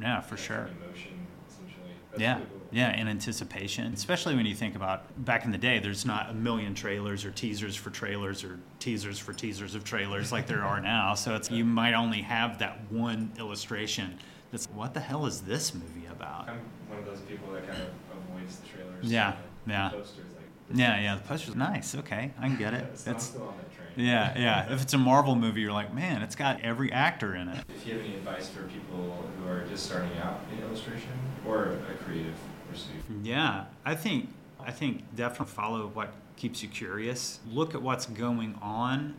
Yeah, 0.00 0.20
for 0.20 0.36
sure. 0.36 0.68
Emotion, 0.84 1.26
essentially. 1.48 1.92
That's 2.10 2.20
Yeah, 2.20 2.34
really 2.34 2.46
cool. 2.50 2.60
yeah, 2.72 2.88
and 2.88 3.08
anticipation, 3.08 3.92
especially 3.94 4.34
when 4.34 4.44
you 4.44 4.54
think 4.54 4.74
about 4.74 5.24
back 5.24 5.44
in 5.44 5.52
the 5.52 5.58
day, 5.58 5.78
there's 5.78 6.04
not 6.04 6.30
a 6.30 6.34
million 6.34 6.74
trailers 6.74 7.24
or 7.24 7.30
teasers 7.30 7.76
for 7.76 7.90
trailers 7.90 8.44
or 8.44 8.58
teasers 8.80 9.18
for 9.18 9.32
teasers 9.32 9.74
of 9.74 9.84
trailers 9.84 10.32
like 10.32 10.46
there 10.46 10.64
are 10.64 10.80
now. 10.80 11.14
So 11.14 11.34
it's 11.36 11.50
you 11.50 11.64
might 11.64 11.94
only 11.94 12.20
have 12.22 12.58
that 12.58 12.78
one 12.90 13.32
illustration 13.38 14.18
that's 14.52 14.66
what 14.66 14.94
the 14.94 15.00
hell 15.00 15.26
is 15.26 15.40
this 15.40 15.74
movie 15.74 16.06
about? 16.10 16.48
I'm 16.48 16.60
one 16.88 16.98
of 16.98 17.04
those 17.06 17.20
people 17.22 17.52
that 17.54 17.66
kind 17.66 17.82
of 17.82 17.88
avoids 18.30 18.56
the 18.58 18.68
trailers. 18.68 19.04
Yeah, 19.10 19.36
the 19.66 19.72
yeah. 19.72 19.88
Posters, 19.90 20.16
like, 20.36 20.78
Yeah, 20.78 21.00
yeah, 21.00 21.14
the 21.16 21.22
poster's 21.22 21.56
nice. 21.56 21.94
Okay, 21.96 22.30
I 22.38 22.46
can 22.48 22.56
get 22.56 22.74
it. 22.74 22.84
I'm 23.06 23.14
It's 23.14 23.24
still 23.24 23.48
on 23.48 23.56
that 23.56 23.74
train. 23.74 24.06
yeah, 24.06 24.38
yeah. 24.38 24.72
If 24.72 24.82
it's 24.82 24.92
a 24.92 24.98
Marvel 24.98 25.34
movie, 25.34 25.62
you're 25.62 25.72
like, 25.72 25.92
man, 25.94 26.22
it's 26.22 26.36
got 26.36 26.60
every 26.60 26.92
actor 26.92 27.34
in 27.34 27.48
it. 27.48 27.64
If 27.74 27.86
you 27.86 27.94
have 27.94 28.04
any 28.04 28.14
advice 28.16 28.48
for 28.48 28.62
people 28.64 29.26
who 29.40 29.48
are 29.48 29.64
just 29.64 29.86
starting 29.86 30.16
out 30.18 30.40
in 30.52 30.62
illustration 30.62 31.10
or 31.46 31.78
a 31.90 31.94
creative 32.04 32.34
pursuit, 32.70 33.02
Yeah, 33.22 33.64
I 33.84 33.94
think 33.94 34.28
I 34.60 34.70
think 34.70 35.02
definitely 35.16 35.52
follow 35.54 35.88
what 35.88 36.12
keeps 36.36 36.62
you 36.62 36.68
curious. 36.68 37.40
Look 37.50 37.74
at 37.74 37.82
what's 37.82 38.06
going 38.06 38.58
on 38.62 39.14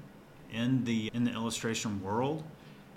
in 0.52 0.84
the 0.86 1.10
in 1.14 1.24
the 1.24 1.32
illustration 1.32 2.02
world 2.04 2.44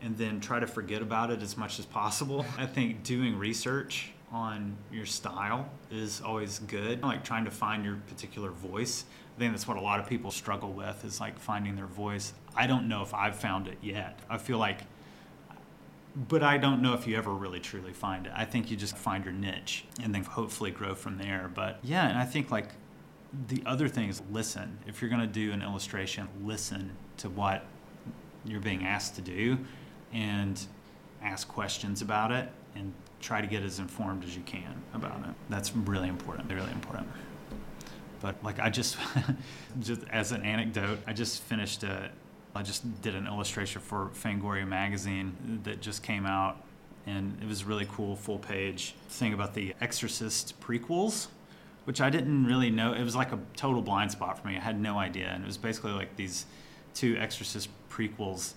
and 0.06 0.16
then 0.16 0.38
try 0.38 0.60
to 0.60 0.68
forget 0.68 1.02
about 1.02 1.32
it 1.32 1.42
as 1.42 1.56
much 1.56 1.80
as 1.80 1.84
possible. 1.84 2.46
I 2.58 2.64
think 2.64 3.02
doing 3.02 3.36
research 3.36 4.12
on 4.30 4.76
your 4.92 5.04
style 5.04 5.68
is 5.90 6.22
always 6.24 6.60
good. 6.60 7.02
Like 7.02 7.24
trying 7.24 7.44
to 7.44 7.50
find 7.50 7.84
your 7.84 7.96
particular 8.06 8.50
voice. 8.50 9.04
I 9.36 9.40
think 9.40 9.52
that's 9.52 9.66
what 9.66 9.76
a 9.76 9.80
lot 9.80 9.98
of 9.98 10.08
people 10.08 10.30
struggle 10.30 10.72
with 10.72 11.04
is 11.04 11.20
like 11.20 11.40
finding 11.40 11.74
their 11.74 11.86
voice. 11.86 12.32
I 12.54 12.68
don't 12.68 12.88
know 12.88 13.02
if 13.02 13.12
I've 13.14 13.34
found 13.34 13.66
it 13.66 13.78
yet. 13.82 14.20
I 14.30 14.38
feel 14.38 14.58
like 14.58 14.82
but 16.28 16.42
I 16.42 16.56
don't 16.56 16.80
know 16.80 16.94
if 16.94 17.06
you 17.06 17.14
ever 17.18 17.30
really 17.30 17.60
truly 17.60 17.92
find 17.92 18.26
it. 18.26 18.32
I 18.34 18.46
think 18.46 18.70
you 18.70 18.76
just 18.76 18.96
find 18.96 19.22
your 19.22 19.34
niche 19.34 19.84
and 20.02 20.14
then 20.14 20.24
hopefully 20.24 20.70
grow 20.70 20.94
from 20.94 21.18
there. 21.18 21.50
But 21.52 21.78
yeah, 21.82 22.08
and 22.08 22.16
I 22.16 22.24
think 22.24 22.50
like 22.50 22.68
the 23.48 23.62
other 23.66 23.88
thing 23.88 24.08
is 24.08 24.22
listen. 24.30 24.78
If 24.86 25.02
you're 25.02 25.10
going 25.10 25.20
to 25.20 25.26
do 25.26 25.52
an 25.52 25.62
illustration, 25.62 26.28
listen 26.42 26.92
to 27.18 27.28
what 27.28 27.66
you're 28.46 28.60
being 28.60 28.86
asked 28.86 29.16
to 29.16 29.20
do 29.20 29.58
and 30.12 30.64
ask 31.22 31.48
questions 31.48 32.02
about 32.02 32.30
it 32.30 32.48
and 32.74 32.92
try 33.20 33.40
to 33.40 33.46
get 33.46 33.62
as 33.62 33.78
informed 33.78 34.24
as 34.24 34.36
you 34.36 34.42
can 34.42 34.82
about 34.94 35.20
it. 35.20 35.34
That's 35.48 35.74
really 35.74 36.08
important. 36.08 36.52
Really 36.52 36.70
important. 36.72 37.08
But 38.20 38.42
like 38.42 38.58
I 38.60 38.70
just, 38.70 38.96
just 39.80 40.02
as 40.10 40.32
an 40.32 40.42
anecdote, 40.42 40.98
I 41.06 41.12
just 41.12 41.42
finished 41.42 41.82
a, 41.82 42.10
I 42.54 42.62
just 42.62 43.02
did 43.02 43.14
an 43.14 43.26
illustration 43.26 43.82
for 43.82 44.10
Fangoria 44.14 44.66
magazine 44.66 45.60
that 45.64 45.80
just 45.80 46.02
came 46.02 46.24
out, 46.24 46.56
and 47.06 47.38
it 47.42 47.46
was 47.46 47.64
really 47.64 47.86
cool, 47.90 48.16
full 48.16 48.38
page 48.38 48.94
thing 49.08 49.34
about 49.34 49.54
the 49.54 49.74
Exorcist 49.80 50.58
prequels, 50.60 51.28
which 51.84 52.00
I 52.00 52.08
didn't 52.08 52.46
really 52.46 52.70
know. 52.70 52.94
It 52.94 53.02
was 53.02 53.14
like 53.14 53.32
a 53.32 53.38
total 53.56 53.82
blind 53.82 54.10
spot 54.10 54.40
for 54.40 54.48
me. 54.48 54.56
I 54.56 54.60
had 54.60 54.80
no 54.80 54.98
idea, 54.98 55.26
and 55.26 55.44
it 55.44 55.46
was 55.46 55.58
basically 55.58 55.92
like 55.92 56.16
these 56.16 56.46
two 56.94 57.16
Exorcist 57.18 57.68
prequels. 57.90 58.54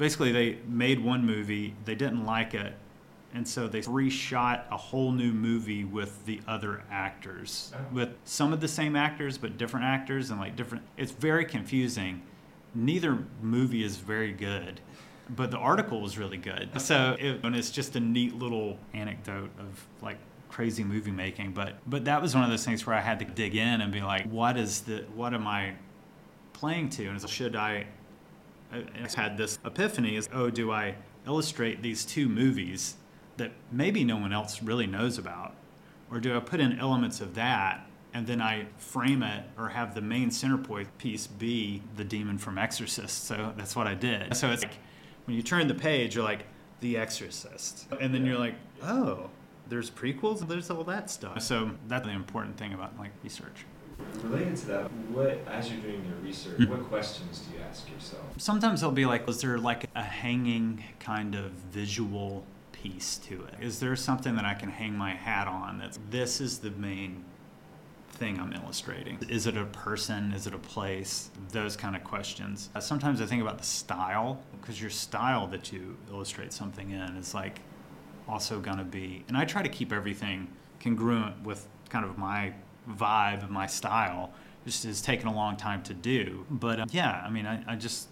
Basically, 0.00 0.32
they 0.32 0.56
made 0.66 0.98
one 1.04 1.26
movie, 1.26 1.74
they 1.84 1.94
didn't 1.94 2.24
like 2.24 2.54
it, 2.54 2.72
and 3.34 3.46
so 3.46 3.68
they 3.68 3.82
reshot 3.82 4.62
a 4.70 4.76
whole 4.78 5.12
new 5.12 5.30
movie 5.30 5.84
with 5.84 6.24
the 6.24 6.40
other 6.48 6.82
actors, 6.90 7.70
Oh. 7.76 7.94
with 7.94 8.08
some 8.24 8.54
of 8.54 8.62
the 8.62 8.66
same 8.66 8.96
actors 8.96 9.36
but 9.36 9.58
different 9.58 9.84
actors 9.84 10.30
and 10.30 10.40
like 10.40 10.56
different. 10.56 10.84
It's 10.96 11.12
very 11.12 11.44
confusing. 11.44 12.22
Neither 12.74 13.18
movie 13.42 13.84
is 13.84 13.98
very 13.98 14.32
good, 14.32 14.80
but 15.28 15.50
the 15.50 15.58
article 15.58 16.00
was 16.00 16.16
really 16.16 16.38
good. 16.38 16.80
So 16.80 17.14
it, 17.20 17.44
and 17.44 17.54
it's 17.54 17.70
just 17.70 17.94
a 17.94 18.00
neat 18.00 18.34
little 18.34 18.78
anecdote 18.94 19.50
of 19.58 19.86
like 20.00 20.16
crazy 20.48 20.82
movie 20.82 21.10
making. 21.10 21.52
But 21.52 21.74
but 21.86 22.06
that 22.06 22.22
was 22.22 22.34
one 22.34 22.42
of 22.42 22.48
those 22.48 22.64
things 22.64 22.86
where 22.86 22.96
I 22.96 23.00
had 23.02 23.18
to 23.18 23.26
dig 23.26 23.54
in 23.54 23.82
and 23.82 23.92
be 23.92 24.00
like, 24.00 24.24
what 24.30 24.56
is 24.56 24.80
the 24.80 25.04
what 25.14 25.34
am 25.34 25.46
I 25.46 25.74
playing 26.54 26.88
to? 26.90 27.06
And 27.06 27.28
should 27.28 27.54
I 27.54 27.86
I 28.72 28.84
had 29.14 29.36
this 29.36 29.58
epiphany 29.64 30.16
is, 30.16 30.28
oh, 30.32 30.50
do 30.50 30.70
I 30.70 30.96
illustrate 31.26 31.82
these 31.82 32.04
two 32.04 32.28
movies 32.28 32.94
that 33.36 33.52
maybe 33.70 34.04
no 34.04 34.16
one 34.16 34.32
else 34.32 34.62
really 34.62 34.86
knows 34.86 35.18
about? 35.18 35.54
Or 36.10 36.20
do 36.20 36.36
I 36.36 36.40
put 36.40 36.60
in 36.60 36.78
elements 36.78 37.20
of 37.20 37.34
that 37.34 37.86
and 38.12 38.26
then 38.26 38.42
I 38.42 38.66
frame 38.76 39.22
it 39.22 39.44
or 39.56 39.68
have 39.68 39.94
the 39.94 40.00
main 40.00 40.30
center 40.30 40.58
point 40.58 40.88
piece 40.98 41.26
be 41.26 41.82
the 41.96 42.04
demon 42.04 42.38
from 42.38 42.58
Exorcist? 42.58 43.24
So 43.24 43.52
that's 43.56 43.76
what 43.76 43.86
I 43.86 43.94
did. 43.94 44.36
So 44.36 44.50
it's 44.50 44.62
like 44.62 44.78
when 45.26 45.36
you 45.36 45.42
turn 45.42 45.68
the 45.68 45.74
page, 45.74 46.14
you're 46.14 46.24
like, 46.24 46.46
The 46.80 46.96
Exorcist. 46.96 47.86
And 48.00 48.14
then 48.14 48.26
you're 48.26 48.38
like, 48.38 48.54
oh, 48.82 49.30
there's 49.68 49.90
prequels, 49.90 50.46
there's 50.46 50.70
all 50.70 50.84
that 50.84 51.10
stuff. 51.10 51.42
So 51.42 51.70
that's 51.86 52.04
the 52.04 52.12
important 52.12 52.56
thing 52.56 52.72
about 52.72 52.98
like 52.98 53.12
research. 53.22 53.64
Related 54.22 54.56
to 54.56 54.66
that, 54.66 54.90
what 55.12 55.38
as 55.50 55.70
you're 55.70 55.80
doing 55.80 56.04
your 56.04 56.16
research, 56.22 56.58
Mhm. 56.58 56.68
what 56.68 56.84
questions 56.88 57.40
do 57.40 57.56
you 57.56 57.62
ask 57.62 57.88
yourself? 57.90 58.22
Sometimes 58.36 58.82
it'll 58.82 58.92
be 58.92 59.06
like, 59.06 59.28
is 59.28 59.40
there 59.40 59.58
like 59.58 59.88
a 59.94 60.02
hanging 60.02 60.84
kind 60.98 61.34
of 61.34 61.50
visual 61.52 62.44
piece 62.72 63.18
to 63.18 63.44
it? 63.44 63.54
Is 63.60 63.80
there 63.80 63.94
something 63.96 64.36
that 64.36 64.44
I 64.44 64.54
can 64.54 64.70
hang 64.70 64.96
my 64.96 65.10
hat 65.14 65.46
on 65.48 65.78
that's 65.78 65.98
this 66.10 66.40
is 66.40 66.58
the 66.58 66.70
main 66.70 67.24
thing 68.12 68.38
I'm 68.38 68.52
illustrating? 68.52 69.18
Is 69.28 69.46
it 69.46 69.56
a 69.56 69.64
person? 69.66 70.32
Is 70.32 70.46
it 70.46 70.54
a 70.54 70.58
place? 70.58 71.30
Those 71.52 71.76
kind 71.76 71.96
of 71.96 72.04
questions. 72.04 72.68
Uh, 72.74 72.80
Sometimes 72.80 73.20
I 73.20 73.26
think 73.26 73.40
about 73.42 73.58
the 73.58 73.64
style 73.64 74.42
because 74.60 74.80
your 74.80 74.90
style 74.90 75.46
that 75.48 75.72
you 75.72 75.96
illustrate 76.10 76.52
something 76.52 76.90
in 76.90 77.16
is 77.16 77.34
like 77.34 77.60
also 78.28 78.60
going 78.60 78.78
to 78.78 78.84
be, 78.84 79.24
and 79.28 79.36
I 79.36 79.44
try 79.44 79.62
to 79.62 79.68
keep 79.68 79.92
everything 79.92 80.48
congruent 80.80 81.42
with 81.42 81.66
kind 81.88 82.04
of 82.04 82.16
my 82.18 82.52
vibe 82.88 83.48
my 83.48 83.66
style. 83.66 84.32
Just 84.64 84.84
has 84.84 85.00
taken 85.00 85.26
a 85.26 85.34
long 85.34 85.56
time 85.56 85.82
to 85.84 85.94
do. 85.94 86.44
But 86.50 86.80
uh, 86.80 86.86
yeah, 86.90 87.22
I 87.24 87.30
mean, 87.30 87.46
I, 87.46 87.62
I 87.66 87.76
just, 87.76 88.08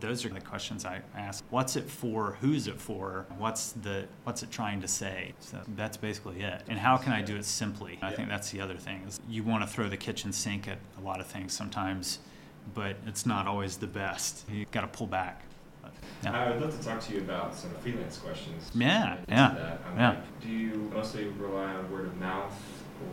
those 0.00 0.24
are 0.24 0.30
the 0.30 0.40
questions 0.40 0.84
I 0.84 1.00
ask. 1.16 1.44
What's 1.50 1.76
it 1.76 1.88
for? 1.88 2.36
Who's 2.40 2.66
it 2.66 2.80
for? 2.80 3.26
What's 3.38 3.72
the 3.72 4.06
what's 4.24 4.42
it 4.42 4.50
trying 4.50 4.80
to 4.80 4.88
say? 4.88 5.32
So 5.40 5.60
that's 5.76 5.96
basically 5.96 6.42
it. 6.42 6.62
And 6.68 6.78
how 6.78 6.96
can 6.96 7.12
I 7.12 7.22
do 7.22 7.36
it 7.36 7.44
simply? 7.44 7.98
I 8.02 8.12
think 8.12 8.28
that's 8.28 8.50
the 8.50 8.60
other 8.60 8.76
thing. 8.76 9.02
Is 9.06 9.20
you 9.28 9.44
want 9.44 9.62
to 9.62 9.72
throw 9.72 9.88
the 9.88 9.96
kitchen 9.96 10.32
sink 10.32 10.66
at 10.66 10.78
a 10.98 11.02
lot 11.02 11.20
of 11.20 11.26
things 11.26 11.52
sometimes, 11.52 12.18
but 12.74 12.96
it's 13.06 13.24
not 13.24 13.46
always 13.46 13.76
the 13.76 13.86
best. 13.86 14.44
You 14.50 14.66
got 14.72 14.80
to 14.80 14.88
pull 14.88 15.06
back. 15.06 15.42
Yeah. 16.24 16.32
I 16.32 16.50
would 16.50 16.60
love 16.60 16.78
to 16.78 16.84
talk 16.84 17.00
to 17.00 17.14
you 17.14 17.20
about 17.20 17.54
some 17.54 17.70
freelance 17.82 18.16
questions. 18.16 18.70
Yeah, 18.74 19.16
yeah, 19.28 19.54
that. 19.54 19.80
I'm 19.90 19.98
yeah. 19.98 20.08
like, 20.10 20.40
do 20.40 20.48
you 20.48 20.90
mostly 20.94 21.24
rely 21.26 21.74
on 21.74 21.90
word 21.90 22.06
of 22.06 22.16
mouth, 22.18 22.54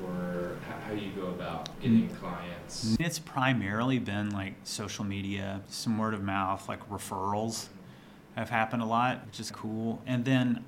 or 0.06 0.58
how, 0.86 0.94
do 0.94 1.00
you 1.02 1.12
go 1.12 1.28
about 1.28 1.70
getting 1.82 2.10
Mm. 2.10 2.20
clients? 2.20 2.98
It's 3.00 3.20
primarily 3.20 4.00
been 4.00 4.30
like 4.32 4.56
social 4.64 5.06
media, 5.06 5.62
some 5.68 5.98
word 5.98 6.14
of 6.14 6.24
mouth, 6.24 6.68
like 6.68 6.88
referrals 6.90 7.68
have 8.36 8.50
happened 8.50 8.82
a 8.82 8.86
lot, 8.86 9.26
which 9.26 9.40
is 9.40 9.52
cool. 9.52 10.02
And 10.06 10.26
then 10.26 10.64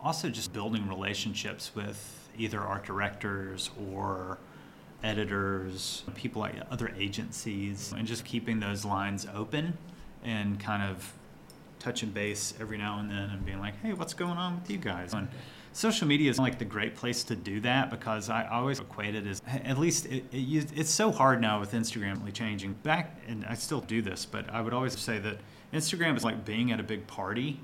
also 0.00 0.28
just 0.28 0.52
building 0.52 0.88
relationships 0.88 1.72
with 1.74 2.28
either 2.36 2.60
art 2.60 2.84
directors 2.84 3.70
or 3.90 4.38
editors, 5.02 6.02
people 6.14 6.40
like 6.40 6.54
other 6.70 6.92
agencies, 6.98 7.92
and 7.96 8.06
just 8.06 8.24
keeping 8.24 8.60
those 8.60 8.84
lines 8.84 9.26
open 9.34 9.76
and 10.24 10.58
kind 10.58 10.82
of 10.82 11.12
touching 11.78 12.10
base 12.10 12.54
every 12.60 12.78
now 12.78 12.98
and 12.98 13.10
then 13.10 13.28
and 13.30 13.44
being 13.44 13.60
like, 13.60 13.78
hey, 13.82 13.92
what's 13.92 14.14
going 14.14 14.38
on 14.38 14.58
with 14.60 14.70
you 14.70 14.78
guys? 14.78 15.12
And 15.12 15.28
social 15.74 16.06
media 16.06 16.30
is 16.30 16.38
like 16.38 16.58
the 16.58 16.64
great 16.64 16.94
place 16.94 17.24
to 17.24 17.36
do 17.36 17.60
that 17.60 17.90
because 17.90 18.30
I 18.30 18.46
always 18.46 18.78
equate 18.78 19.14
it 19.16 19.26
as 19.26 19.42
at 19.46 19.76
least 19.76 20.06
it, 20.06 20.24
it, 20.32 20.68
it's 20.74 20.90
so 20.90 21.10
hard 21.10 21.40
now 21.40 21.60
with 21.60 21.72
Instagram 21.72 22.32
changing. 22.32 22.74
Back, 22.84 23.18
and 23.26 23.44
I 23.44 23.54
still 23.54 23.80
do 23.80 24.00
this, 24.00 24.24
but 24.24 24.48
I 24.50 24.60
would 24.60 24.72
always 24.72 24.98
say 24.98 25.18
that 25.18 25.38
Instagram 25.72 26.16
is 26.16 26.24
like 26.24 26.44
being 26.44 26.70
at 26.70 26.78
a 26.78 26.84
big 26.84 27.06
party 27.06 27.60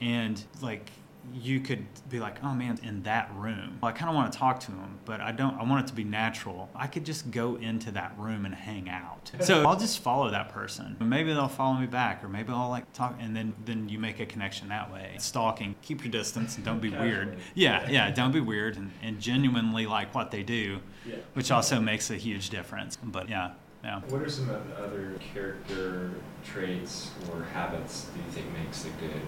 and 0.00 0.42
like 0.60 0.90
you 1.34 1.60
could 1.60 1.84
be 2.08 2.20
like, 2.20 2.42
oh 2.42 2.54
man, 2.54 2.78
in 2.82 3.02
that 3.02 3.30
room. 3.36 3.78
Well, 3.82 3.90
I 3.90 3.92
kind 3.92 4.08
of 4.08 4.14
want 4.14 4.32
to 4.32 4.38
talk 4.38 4.60
to 4.60 4.72
him, 4.72 4.98
but 5.04 5.20
I 5.20 5.32
don't. 5.32 5.54
I 5.58 5.64
want 5.64 5.84
it 5.84 5.88
to 5.88 5.94
be 5.94 6.04
natural. 6.04 6.70
I 6.74 6.86
could 6.86 7.04
just 7.04 7.30
go 7.30 7.56
into 7.56 7.90
that 7.92 8.14
room 8.18 8.44
and 8.46 8.54
hang 8.54 8.88
out. 8.88 9.30
So 9.40 9.66
I'll 9.66 9.76
just 9.78 10.00
follow 10.00 10.30
that 10.30 10.48
person. 10.50 10.96
Maybe 11.00 11.32
they'll 11.32 11.48
follow 11.48 11.74
me 11.78 11.86
back, 11.86 12.24
or 12.24 12.28
maybe 12.28 12.50
I'll 12.52 12.68
like 12.70 12.90
talk, 12.92 13.16
and 13.20 13.34
then 13.36 13.54
then 13.64 13.88
you 13.88 13.98
make 13.98 14.20
a 14.20 14.26
connection 14.26 14.68
that 14.68 14.92
way. 14.92 15.14
Stalking, 15.18 15.74
keep 15.82 16.02
your 16.02 16.10
distance 16.10 16.56
and 16.56 16.64
don't 16.64 16.80
be 16.80 16.90
weird. 16.90 17.36
Yeah, 17.54 17.88
yeah, 17.90 18.10
don't 18.10 18.32
be 18.32 18.40
weird 18.40 18.76
and, 18.76 18.90
and 19.02 19.20
genuinely 19.20 19.86
like 19.86 20.14
what 20.14 20.30
they 20.30 20.42
do, 20.42 20.80
Yeah. 21.06 21.16
which 21.34 21.50
also 21.50 21.80
makes 21.80 22.10
a 22.10 22.16
huge 22.16 22.50
difference. 22.50 22.96
But 23.02 23.28
yeah, 23.28 23.52
yeah. 23.84 24.00
What 24.08 24.22
are 24.22 24.28
some 24.30 24.50
of 24.50 24.66
the 24.68 24.76
other 24.82 25.14
character 25.32 26.10
traits 26.44 27.10
or 27.32 27.44
habits 27.44 28.06
do 28.14 28.20
you 28.20 28.30
think 28.30 28.46
makes 28.58 28.84
a 28.84 28.90
good 29.00 29.22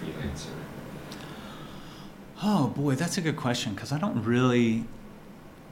freelancer? 0.00 0.48
Oh 2.42 2.68
boy, 2.68 2.94
that's 2.94 3.18
a 3.18 3.20
good 3.20 3.36
question 3.36 3.74
because 3.74 3.92
I 3.92 3.98
don't 3.98 4.24
really, 4.24 4.84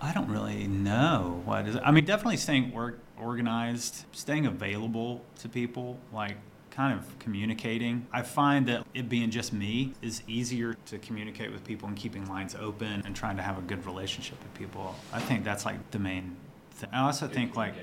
I 0.03 0.13
don't 0.13 0.29
really 0.29 0.67
know 0.67 1.41
what 1.47 1.67
is. 1.67 1.79
I 1.83 1.91
mean, 1.91 2.05
definitely 2.05 2.37
staying 2.37 2.73
work 2.73 2.99
organized, 3.19 4.05
staying 4.13 4.45
available 4.45 5.25
to 5.41 5.49
people, 5.49 5.99
like 6.13 6.37
kind 6.71 6.99
of 6.99 7.19
communicating. 7.19 8.07
I 8.13 8.21
find 8.21 8.67
that 8.69 8.87
it 8.93 9.09
being 9.09 9.31
just 9.31 9.55
me 9.55 9.95
is 10.03 10.23
easier 10.29 10.77
to 10.87 10.99
communicate 10.99 11.51
with 11.53 11.65
people 11.65 11.89
and 11.89 11.97
keeping 11.97 12.29
lines 12.29 12.55
open 12.55 13.03
and 13.07 13.17
trying 13.17 13.39
to 13.39 13.43
have 13.43 13.57
a 13.57 13.63
good 13.63 13.87
relationship 13.87 14.39
with 14.43 14.53
people. 14.53 14.95
I 15.11 15.21
think 15.21 15.45
that's 15.45 15.65
like 15.65 15.91
the 15.91 15.99
main 15.99 16.37
thing. 16.73 16.91
I 16.93 17.07
also 17.07 17.29
think 17.29 17.57
like. 17.57 17.75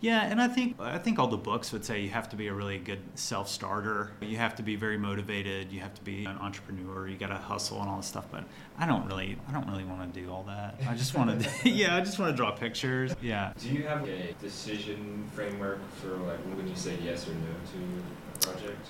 Yeah, 0.00 0.22
and 0.22 0.40
I 0.40 0.48
think 0.48 0.80
I 0.80 0.96
think 0.96 1.18
all 1.18 1.26
the 1.26 1.36
books 1.36 1.72
would 1.72 1.84
say 1.84 2.00
you 2.00 2.08
have 2.08 2.28
to 2.30 2.36
be 2.36 2.48
a 2.48 2.54
really 2.54 2.78
good 2.78 3.00
self-starter. 3.16 4.12
You 4.22 4.38
have 4.38 4.54
to 4.56 4.62
be 4.62 4.74
very 4.74 4.96
motivated. 4.96 5.70
You 5.70 5.80
have 5.80 5.92
to 5.94 6.02
be 6.02 6.24
an 6.24 6.38
entrepreneur. 6.38 7.06
You 7.06 7.18
got 7.18 7.28
to 7.28 7.34
hustle 7.34 7.80
and 7.80 7.90
all 7.90 7.98
this 7.98 8.06
stuff. 8.06 8.26
But 8.30 8.44
I 8.78 8.86
don't 8.86 9.06
really, 9.06 9.36
I 9.46 9.52
don't 9.52 9.68
really 9.68 9.84
want 9.84 10.12
to 10.12 10.20
do 10.20 10.32
all 10.32 10.42
that. 10.44 10.80
I 10.88 10.94
just 10.94 11.14
want 11.14 11.42
to, 11.42 11.68
yeah, 11.68 11.96
I 11.96 12.00
just 12.00 12.18
want 12.18 12.32
to 12.32 12.36
draw 12.36 12.50
pictures. 12.50 13.14
Yeah. 13.20 13.52
Do 13.58 13.68
you 13.68 13.82
have 13.82 14.08
a 14.08 14.34
decision 14.40 15.28
framework 15.34 15.80
for 15.96 16.16
like 16.16 16.38
when 16.56 16.66
you 16.66 16.76
say 16.76 16.96
yes 17.04 17.28
or 17.28 17.32
no 17.32 17.52
to 17.72 18.48
a 18.48 18.52
project? 18.52 18.86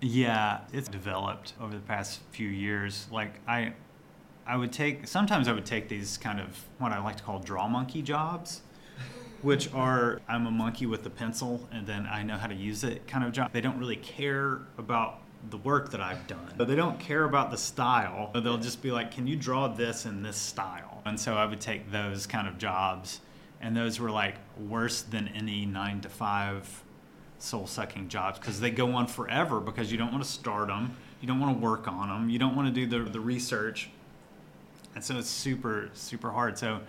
Yeah, 0.00 0.60
it's 0.72 0.88
developed 0.88 1.54
over 1.60 1.74
the 1.74 1.80
past 1.80 2.20
few 2.30 2.48
years. 2.48 3.08
Like 3.10 3.40
I, 3.48 3.72
I 4.46 4.56
would 4.56 4.72
take 4.72 5.08
sometimes 5.08 5.48
I 5.48 5.52
would 5.52 5.66
take 5.66 5.88
these 5.88 6.18
kind 6.18 6.38
of 6.38 6.64
what 6.78 6.92
I 6.92 7.02
like 7.02 7.16
to 7.16 7.22
call 7.24 7.40
draw 7.40 7.66
monkey 7.66 8.02
jobs, 8.02 8.62
which 9.42 9.72
are 9.72 10.20
I'm 10.28 10.46
a 10.46 10.50
monkey 10.50 10.86
with 10.86 11.04
a 11.06 11.10
pencil 11.10 11.66
and 11.72 11.86
then 11.86 12.06
I 12.10 12.22
know 12.22 12.36
how 12.36 12.46
to 12.46 12.54
use 12.54 12.84
it 12.84 13.06
kind 13.06 13.24
of 13.24 13.32
job. 13.32 13.52
They 13.52 13.60
don't 13.60 13.78
really 13.78 13.96
care 13.96 14.60
about 14.78 15.20
the 15.50 15.56
work 15.58 15.90
that 15.90 16.00
I've 16.00 16.26
done. 16.26 16.54
But 16.56 16.68
they 16.68 16.74
don't 16.74 16.98
care 16.98 17.24
about 17.24 17.50
the 17.50 17.56
style. 17.56 18.30
They'll 18.34 18.58
just 18.58 18.82
be 18.82 18.90
like, 18.90 19.12
"Can 19.12 19.26
you 19.26 19.36
draw 19.36 19.68
this 19.68 20.06
in 20.06 20.22
this 20.22 20.36
style?" 20.36 21.02
And 21.04 21.18
so 21.20 21.36
I 21.36 21.46
would 21.46 21.60
take 21.60 21.92
those 21.92 22.26
kind 22.26 22.48
of 22.48 22.58
jobs, 22.58 23.20
and 23.60 23.76
those 23.76 24.00
were 24.00 24.10
like 24.10 24.36
worse 24.58 25.02
than 25.02 25.28
any 25.28 25.66
nine 25.66 26.00
to 26.00 26.08
five 26.08 26.82
soul 27.38 27.66
sucking 27.66 28.08
jobs 28.08 28.38
because 28.38 28.60
they 28.60 28.70
go 28.70 28.92
on 28.92 29.06
forever 29.06 29.60
because 29.60 29.92
you 29.92 29.98
don't 29.98 30.10
want 30.10 30.24
to 30.24 30.28
start 30.28 30.68
them, 30.68 30.96
you 31.20 31.28
don't 31.28 31.40
want 31.40 31.56
to 31.56 31.64
work 31.64 31.86
on 31.86 32.08
them, 32.08 32.30
you 32.30 32.38
don't 32.38 32.56
want 32.56 32.72
to 32.72 32.86
do 32.86 32.86
the, 32.86 33.10
the 33.10 33.20
research. 33.20 33.90
And 34.94 35.04
so 35.04 35.18
it's 35.18 35.28
super, 35.28 35.90
super 35.92 36.30
hard. 36.30 36.58
So 36.58 36.80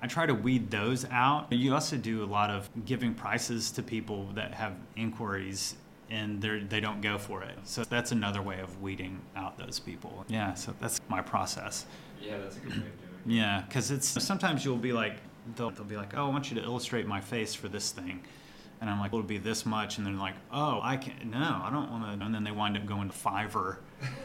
I 0.00 0.06
try 0.06 0.26
to 0.26 0.34
weed 0.34 0.70
those 0.70 1.04
out. 1.10 1.52
You 1.52 1.74
also 1.74 1.96
do 1.96 2.22
a 2.22 2.26
lot 2.26 2.50
of 2.50 2.68
giving 2.84 3.14
prices 3.14 3.70
to 3.72 3.82
people 3.82 4.28
that 4.34 4.54
have 4.54 4.74
inquiries 4.96 5.76
and 6.10 6.40
they're, 6.40 6.60
they 6.60 6.80
don't 6.80 7.00
go 7.00 7.18
for 7.18 7.42
it. 7.42 7.56
So 7.64 7.82
that's 7.84 8.12
another 8.12 8.42
way 8.42 8.60
of 8.60 8.80
weeding 8.80 9.20
out 9.34 9.58
those 9.58 9.80
people. 9.80 10.24
Yeah, 10.28 10.54
so 10.54 10.74
that's 10.80 11.00
my 11.08 11.20
process. 11.20 11.86
Yeah, 12.20 12.38
that's 12.38 12.56
a 12.56 12.60
good 12.60 12.70
way 12.70 12.76
of 12.76 12.82
doing 12.82 12.92
it. 13.26 13.32
Yeah, 13.32 13.64
because 13.66 13.90
it's 13.90 14.22
sometimes 14.22 14.64
you'll 14.64 14.76
be 14.76 14.92
like, 14.92 15.16
they'll, 15.56 15.70
they'll 15.70 15.84
be 15.84 15.96
like, 15.96 16.16
oh, 16.16 16.26
I 16.26 16.28
want 16.28 16.50
you 16.50 16.60
to 16.60 16.62
illustrate 16.62 17.06
my 17.06 17.20
face 17.20 17.54
for 17.54 17.68
this 17.68 17.90
thing. 17.90 18.22
And 18.80 18.90
I'm 18.90 19.00
like, 19.00 19.08
it'll 19.08 19.22
be 19.22 19.38
this 19.38 19.64
much. 19.64 19.98
And 19.98 20.06
they're 20.06 20.14
like, 20.14 20.34
oh, 20.52 20.80
I 20.82 20.96
can't, 20.96 21.26
no, 21.26 21.60
I 21.64 21.70
don't 21.72 21.90
want 21.90 22.20
to. 22.20 22.24
And 22.24 22.34
then 22.34 22.44
they 22.44 22.50
wind 22.50 22.76
up 22.76 22.86
going 22.86 23.08
to 23.08 23.16
Fiverr 23.16 23.78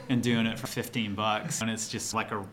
and 0.10 0.21
doing 0.21 0.45
it 0.45 0.60
for 0.60 0.67
15 0.67 1.15
bucks. 1.15 1.62
And 1.62 1.71
it's 1.71 1.88
just 1.88 2.13
like 2.13 2.31
a 2.31 2.45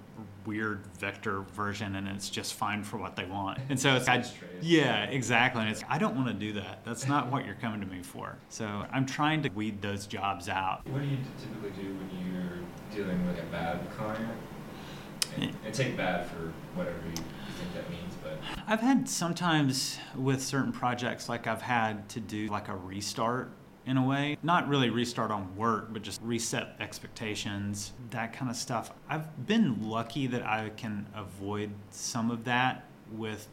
weird 0.49 0.87
vector 0.99 1.43
version 1.55 1.95
and 1.97 2.09
it's 2.09 2.31
just 2.31 2.55
fine 2.55 2.83
for 2.83 2.97
what 2.97 3.15
they 3.15 3.27
want. 3.27 3.59
And 3.69 3.79
so 3.79 3.97
it's, 3.97 4.09
I, 4.09 4.25
yeah, 4.63 5.05
exactly. 5.05 5.61
And 5.61 5.71
it's, 5.71 5.85
I 5.91 5.99
don't 5.99 6.17
want 6.17 6.29
to 6.29 6.35
do 6.35 6.55
that. 6.55 6.83
That's 6.85 7.07
not 7.07 7.31
what 7.31 7.45
you're 7.45 7.55
coming 7.57 7.81
to 7.81 7.87
me 7.87 8.03
for. 8.03 8.39
So 8.49 8.65
I'm 8.91 9.05
trying 9.05 9.43
to 9.43 9.51
weed 9.51 9.83
those 9.83 10.07
jobs 10.07 10.49
out. 10.49 10.87
What 10.89 11.03
do 11.03 11.07
you 11.07 11.19
typically 11.39 11.83
do 11.83 11.95
when 11.95 12.33
you're 12.33 12.59
dealing 12.97 13.27
with 13.27 13.39
a 13.39 13.47
bad 13.53 13.79
client? 13.91 14.33
And, 15.37 15.55
and 15.67 15.75
take 15.75 15.99
bad 15.99 16.27
for 16.27 16.53
whatever 16.75 16.97
you, 17.05 17.11
you 17.11 17.53
think 17.59 17.75
that 17.75 17.91
means, 17.91 18.15
but 18.23 18.39
I've 18.67 18.81
had 18.81 19.07
sometimes 19.07 19.99
with 20.17 20.43
certain 20.43 20.73
projects, 20.73 21.29
like 21.29 21.47
I've 21.47 21.63
had 21.63 22.09
to 22.11 22.21
do 22.21 22.49
like 22.49 22.69
a 22.69 22.77
restart 22.77 23.53
in 23.89 23.97
a 23.97 24.05
way. 24.05 24.37
Not 24.43 24.69
really 24.69 24.91
restart 24.91 25.31
on 25.31 25.57
work, 25.57 25.89
but 25.93 26.03
just 26.03 26.21
reset 26.23 26.77
expectations, 26.79 27.93
that 28.11 28.35
kind 28.35 28.51
of 28.51 28.57
stuff. 28.57 28.93
I've 29.09 29.47
been 29.47 29.89
lucky 29.89 30.27
that 30.29 30.45
I 30.45 30.71
can 30.77 31.07
avoid 31.15 31.71
some 31.91 32.31
of 32.31 32.45
that 32.45 32.85
with 33.13 33.49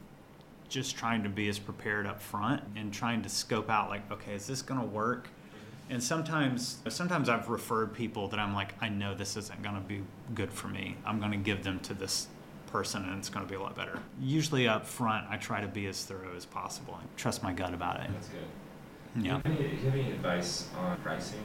just 0.68 0.98
trying 0.98 1.24
to 1.24 1.30
be 1.30 1.48
as 1.48 1.58
prepared 1.58 2.06
up 2.06 2.22
front 2.22 2.62
and 2.76 2.94
trying 2.94 3.22
to 3.22 3.30
scope 3.30 3.70
out 3.70 3.90
like, 3.90 4.12
okay, 4.12 4.34
is 4.34 4.46
this 4.46 4.62
going 4.62 4.80
to 4.80 4.86
work? 4.86 5.30
And 5.90 6.04
sometimes, 6.04 6.80
sometimes 6.90 7.30
I've 7.30 7.48
referred 7.48 7.94
people 7.94 8.28
that 8.30 8.40
I'm 8.40 8.54
like, 8.54 8.74
I 8.82 8.90
know 8.90 9.16
this 9.16 9.38
isn't 9.38 9.62
going 9.62 9.76
to 9.76 9.82
be 9.82 10.02
good 10.34 10.52
for 10.52 10.68
me. 10.68 10.98
I'm 11.06 11.20
going 11.20 11.32
to 11.32 11.38
give 11.38 11.64
them 11.64 11.80
to 11.82 11.94
this 11.94 12.28
person, 12.68 13.06
and 13.06 13.20
it's 13.20 13.30
going 13.30 13.46
to 13.46 13.50
be 13.50 13.56
a 13.56 13.62
lot 13.62 13.76
better. 13.76 14.00
Usually 14.20 14.68
up 14.68 14.86
front, 14.86 15.28
I 15.30 15.38
try 15.38 15.62
to 15.62 15.68
be 15.68 15.86
as 15.86 16.04
thorough 16.04 16.36
as 16.36 16.46
possible 16.46 16.98
and 17.00 17.08
trust 17.16 17.44
my 17.44 17.54
gut 17.54 17.74
about 17.74 18.02
it. 18.02 18.10
that's 18.12 18.28
good. 18.30 18.40
Yeah. 19.16 19.40
Do 19.44 19.52
you 19.52 19.58
any, 19.58 19.68
do 19.70 19.76
you 19.76 19.86
have 19.86 19.94
any 19.94 20.12
advice 20.12 20.68
on 20.78 20.98
pricing? 20.98 21.40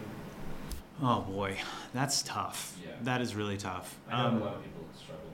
Oh 1.03 1.21
boy, 1.23 1.57
that's 1.95 2.23
tough. 2.23 2.77
Yeah. 2.85 2.93
That 3.03 3.21
is 3.21 3.35
really 3.35 3.57
tough. 3.57 3.97
I 4.11 4.23
know 4.23 4.29
Um, 4.29 4.37
a 4.43 4.45
lot 4.45 4.55
of 4.57 4.65
people 4.65 4.85
struggle 4.97 5.25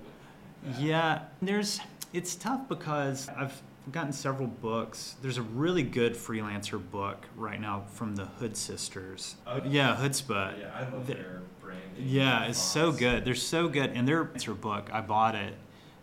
with 0.64 0.76
that. 0.76 0.80
Yeah, 0.82 1.22
there's 1.42 1.80
it's 2.12 2.34
tough 2.36 2.68
because 2.68 3.28
I've 3.30 3.60
gotten 3.92 4.12
several 4.12 4.48
books. 4.48 5.16
There's 5.22 5.38
a 5.38 5.42
really 5.42 5.82
good 5.82 6.14
freelancer 6.14 6.80
book 6.90 7.24
right 7.36 7.60
now 7.60 7.84
from 7.92 8.16
the 8.16 8.24
Hood 8.26 8.56
Sisters. 8.56 9.36
Oh, 9.46 9.60
yeah, 9.64 9.96
Hoodzpah. 9.96 10.58
yeah, 10.60 10.70
I 10.74 10.82
love 10.92 11.06
The- 11.06 11.14
their 11.14 11.40
branding. 11.62 11.82
Yeah, 11.98 12.44
it's 12.46 12.60
so 12.62 12.90
good. 12.92 13.24
They're 13.24 13.34
so 13.34 13.68
good, 13.68 13.90
and 13.90 14.06
their 14.08 14.24
book, 14.24 14.88
I 14.92 15.00
bought 15.02 15.34
it, 15.34 15.54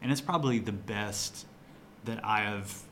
and 0.01 0.11
it's 0.11 0.21
probably 0.21 0.59
the 0.59 0.71
best 0.71 1.45
that 2.05 2.23
I 2.23 2.41
have 2.41 2.83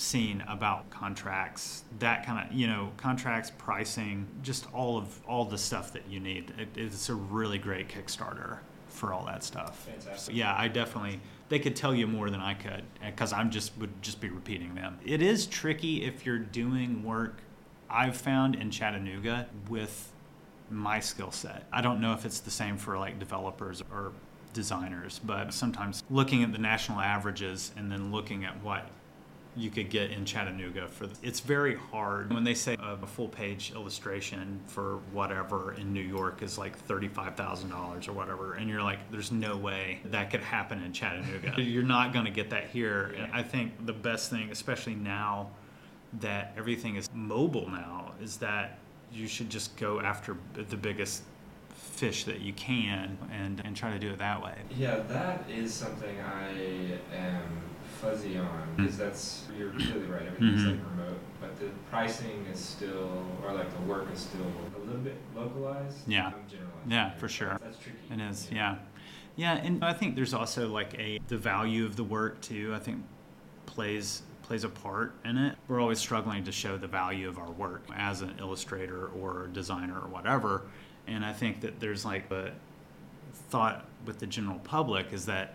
seen 0.00 0.42
about 0.48 0.88
contracts. 0.90 1.84
That 1.98 2.24
kind 2.24 2.46
of, 2.46 2.52
you 2.56 2.66
know, 2.66 2.90
contracts, 2.96 3.52
pricing, 3.58 4.26
just 4.42 4.66
all 4.72 4.96
of 4.96 5.20
all 5.26 5.44
the 5.44 5.58
stuff 5.58 5.92
that 5.92 6.08
you 6.08 6.20
need. 6.20 6.52
It, 6.58 6.68
it's 6.74 7.08
a 7.08 7.14
really 7.14 7.58
great 7.58 7.88
Kickstarter 7.88 8.58
for 8.88 9.12
all 9.12 9.24
that 9.26 9.44
stuff. 9.44 9.84
Fantastic. 9.84 10.18
So, 10.18 10.32
yeah, 10.32 10.54
I 10.56 10.68
definitely. 10.68 11.20
They 11.48 11.58
could 11.58 11.76
tell 11.76 11.94
you 11.94 12.06
more 12.06 12.30
than 12.30 12.40
I 12.40 12.54
could 12.54 12.84
because 13.04 13.32
I'm 13.32 13.50
just 13.50 13.76
would 13.78 14.02
just 14.02 14.20
be 14.20 14.30
repeating 14.30 14.74
them. 14.74 14.98
It 15.04 15.20
is 15.20 15.46
tricky 15.46 16.04
if 16.04 16.24
you're 16.24 16.38
doing 16.38 17.02
work. 17.02 17.38
I've 17.88 18.16
found 18.16 18.54
in 18.54 18.70
Chattanooga 18.70 19.48
with 19.68 20.12
my 20.70 21.00
skill 21.00 21.32
set. 21.32 21.64
I 21.72 21.80
don't 21.80 22.00
know 22.00 22.12
if 22.12 22.24
it's 22.24 22.38
the 22.40 22.52
same 22.52 22.76
for 22.76 22.96
like 22.98 23.18
developers 23.18 23.82
or 23.90 24.12
designers, 24.52 25.20
but 25.24 25.52
sometimes 25.52 26.04
looking 26.08 26.44
at 26.44 26.52
the 26.52 26.58
national 26.58 27.00
averages 27.00 27.72
and 27.76 27.90
then 27.90 28.12
looking 28.12 28.44
at 28.44 28.62
what 28.62 28.88
you 29.60 29.70
could 29.70 29.90
get 29.90 30.10
in 30.10 30.24
Chattanooga 30.24 30.88
for 30.88 31.08
it's 31.22 31.40
very 31.40 31.76
hard 31.76 32.32
when 32.32 32.44
they 32.44 32.54
say 32.54 32.76
uh, 32.76 32.96
a 33.02 33.06
full 33.06 33.28
page 33.28 33.72
illustration 33.74 34.60
for 34.66 34.98
whatever 35.12 35.74
in 35.74 35.92
New 35.92 36.00
York 36.00 36.42
is 36.42 36.56
like 36.56 36.86
$35,000 36.88 38.08
or 38.08 38.12
whatever 38.12 38.54
and 38.54 38.68
you're 38.68 38.82
like 38.82 38.98
there's 39.10 39.30
no 39.30 39.56
way 39.56 40.00
that 40.06 40.30
could 40.30 40.40
happen 40.40 40.82
in 40.82 40.92
Chattanooga. 40.92 41.54
you're 41.62 41.82
not 41.82 42.12
going 42.12 42.24
to 42.24 42.30
get 42.30 42.50
that 42.50 42.68
here. 42.68 43.14
And 43.18 43.32
I 43.32 43.42
think 43.42 43.86
the 43.86 43.92
best 43.92 44.30
thing 44.30 44.50
especially 44.50 44.94
now 44.94 45.50
that 46.20 46.54
everything 46.56 46.96
is 46.96 47.08
mobile 47.12 47.68
now 47.68 48.12
is 48.20 48.38
that 48.38 48.78
you 49.12 49.28
should 49.28 49.50
just 49.50 49.76
go 49.76 50.00
after 50.00 50.36
the 50.54 50.76
biggest 50.76 51.22
fish 51.70 52.24
that 52.24 52.40
you 52.40 52.52
can 52.52 53.16
and, 53.32 53.60
and 53.64 53.76
try 53.76 53.90
to 53.90 53.98
do 53.98 54.10
it 54.10 54.18
that 54.18 54.42
way. 54.42 54.54
Yeah, 54.76 55.00
that 55.08 55.44
is 55.48 55.72
something 55.72 56.18
I 56.20 56.98
am 57.14 57.69
fuzzy 58.00 58.38
on 58.38 58.74
because 58.76 58.96
that's 58.96 59.46
you're 59.56 59.70
completely 59.70 60.06
right. 60.06 60.22
Everything's 60.26 60.62
Mhm. 60.62 60.70
like 60.70 60.90
remote, 60.96 61.18
but 61.40 61.58
the 61.60 61.66
pricing 61.90 62.46
is 62.52 62.58
still, 62.58 63.24
or 63.44 63.52
like 63.52 63.72
the 63.74 63.82
work 63.82 64.06
is 64.12 64.20
still 64.20 64.46
a 64.76 64.78
little 64.84 65.00
bit 65.00 65.16
localized. 65.36 66.08
Yeah. 66.08 66.32
Yeah, 66.86 67.10
for 67.12 67.28
sure. 67.28 67.58
That's 67.62 67.78
tricky. 67.78 67.98
It 68.10 68.20
is, 68.20 68.48
yeah. 68.50 68.76
Yeah, 69.36 69.54
and 69.54 69.84
I 69.84 69.92
think 69.92 70.16
there's 70.16 70.34
also 70.34 70.68
like 70.68 70.98
a 70.98 71.20
the 71.28 71.36
value 71.38 71.84
of 71.84 71.96
the 71.96 72.04
work 72.04 72.40
too. 72.40 72.72
I 72.74 72.78
think 72.78 73.04
plays 73.66 74.22
plays 74.42 74.64
a 74.64 74.68
part 74.68 75.14
in 75.24 75.36
it. 75.38 75.56
We're 75.68 75.80
always 75.80 76.00
struggling 76.00 76.42
to 76.44 76.52
show 76.52 76.76
the 76.76 76.88
value 76.88 77.28
of 77.28 77.38
our 77.38 77.50
work 77.52 77.82
as 77.94 78.20
an 78.22 78.34
illustrator 78.40 79.06
or 79.08 79.46
designer 79.52 79.94
or 80.00 80.08
whatever. 80.08 80.62
And 81.06 81.24
I 81.24 81.32
think 81.32 81.60
that 81.60 81.78
there's 81.78 82.04
like 82.04 82.28
a 82.32 82.52
thought 83.50 83.84
with 84.06 84.18
the 84.18 84.26
general 84.26 84.58
public 84.64 85.12
is 85.12 85.26
that 85.26 85.54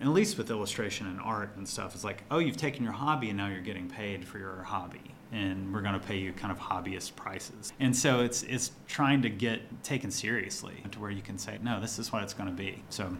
at 0.00 0.08
least 0.08 0.36
with 0.36 0.50
illustration 0.50 1.06
and 1.06 1.20
art 1.20 1.56
and 1.56 1.66
stuff, 1.66 1.94
it's 1.94 2.04
like, 2.04 2.22
oh, 2.30 2.38
you've 2.38 2.56
taken 2.56 2.84
your 2.84 2.92
hobby 2.92 3.30
and 3.30 3.38
now 3.38 3.48
you're 3.48 3.60
getting 3.60 3.88
paid 3.88 4.26
for 4.26 4.38
your 4.38 4.62
hobby, 4.62 5.14
and 5.32 5.72
we're 5.72 5.80
going 5.80 5.98
to 5.98 6.06
pay 6.06 6.18
you 6.18 6.32
kind 6.32 6.52
of 6.52 6.58
hobbyist 6.58 7.16
prices. 7.16 7.72
And 7.80 7.96
so 7.96 8.20
it's 8.20 8.42
it's 8.42 8.72
trying 8.86 9.22
to 9.22 9.30
get 9.30 9.82
taken 9.82 10.10
seriously 10.10 10.74
to 10.90 11.00
where 11.00 11.10
you 11.10 11.22
can 11.22 11.38
say, 11.38 11.58
no, 11.62 11.80
this 11.80 11.98
is 11.98 12.12
what 12.12 12.22
it's 12.22 12.34
going 12.34 12.48
to 12.48 12.54
be. 12.54 12.82
So 12.90 13.16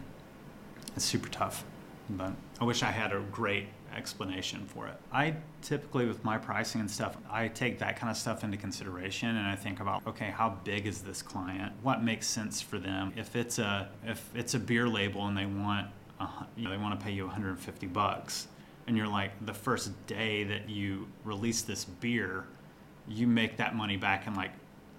it's 0.95 1.05
super 1.05 1.29
tough, 1.29 1.65
but 2.11 2.33
I 2.61 2.65
wish 2.65 2.83
I 2.83 2.91
had 2.91 3.13
a 3.13 3.21
great 3.31 3.69
explanation 3.95 4.67
for 4.67 4.87
it. 4.87 4.97
I 5.13 5.35
typically 5.63 6.07
with 6.07 6.23
my 6.25 6.37
pricing 6.37 6.81
and 6.81 6.91
stuff, 6.91 7.17
I 7.31 7.49
take 7.49 7.79
that 7.79 7.99
kind 7.99 8.11
of 8.11 8.17
stuff 8.17 8.45
into 8.45 8.57
consideration 8.57 9.29
and 9.29 9.47
I 9.47 9.57
think 9.57 9.81
about, 9.81 10.07
okay, 10.07 10.31
how 10.31 10.59
big 10.65 10.87
is 10.87 11.01
this 11.01 11.23
client? 11.23 11.73
What 11.83 12.03
makes 12.03 12.27
sense 12.27 12.61
for 12.61 12.79
them? 12.79 13.13
If 13.17 13.35
it's 13.35 13.59
a 13.59 13.89
if 14.05 14.31
it's 14.35 14.55
a 14.55 14.59
beer 14.59 14.89
label 14.89 15.27
and 15.27 15.37
they 15.37 15.47
want 15.47 15.89
you 16.57 16.65
know, 16.65 16.71
they 16.71 16.77
want 16.77 16.99
to 16.99 17.05
pay 17.05 17.13
you 17.13 17.25
150 17.25 17.87
bucks 17.89 18.49
and 18.87 18.97
you're 18.97 19.09
like 19.09 19.33
the 19.45 19.55
first 19.55 19.91
day 20.07 20.45
that 20.45 20.69
you 20.69 21.09
release 21.25 21.63
this 21.63 21.85
beer, 21.85 22.45
you 23.09 23.27
make 23.27 23.57
that 23.57 23.75
money 23.75 23.97
back 23.97 24.27
in 24.27 24.35
like 24.35 24.53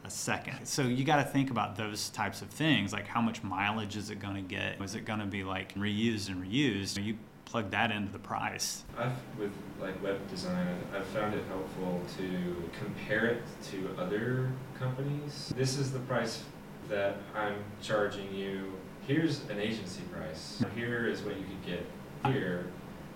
a 0.03 0.09
second. 0.09 0.65
So 0.65 0.83
you 0.83 1.03
got 1.03 1.17
to 1.17 1.23
think 1.23 1.51
about 1.51 1.75
those 1.75 2.09
types 2.09 2.41
of 2.41 2.49
things, 2.49 2.93
like 2.93 3.07
how 3.07 3.21
much 3.21 3.43
mileage 3.43 3.95
is 3.95 4.09
it 4.09 4.19
going 4.19 4.35
to 4.35 4.41
get? 4.41 4.81
Is 4.81 4.95
it 4.95 5.05
going 5.05 5.19
to 5.19 5.25
be 5.25 5.43
like 5.43 5.73
reused 5.75 6.29
and 6.29 6.43
reused? 6.43 7.01
You 7.01 7.17
plug 7.45 7.71
that 7.71 7.91
into 7.91 8.11
the 8.11 8.19
price. 8.19 8.83
I've 8.97 9.13
with 9.39 9.51
like 9.79 10.01
web 10.03 10.27
design, 10.29 10.67
I've 10.93 11.05
found 11.07 11.33
it 11.33 11.43
helpful 11.47 12.01
to 12.17 12.69
compare 12.77 13.25
it 13.25 13.43
to 13.71 13.89
other 13.97 14.51
companies. 14.77 15.53
This 15.55 15.77
is 15.77 15.91
the 15.91 15.99
price 15.99 16.43
that 16.89 17.17
I'm 17.35 17.55
charging 17.81 18.33
you. 18.33 18.73
Here's 19.07 19.41
an 19.49 19.59
agency 19.59 20.01
price. 20.11 20.61
Here 20.75 21.07
is 21.07 21.21
what 21.21 21.37
you 21.37 21.45
could 21.45 21.65
get 21.65 21.85
here. 22.31 22.65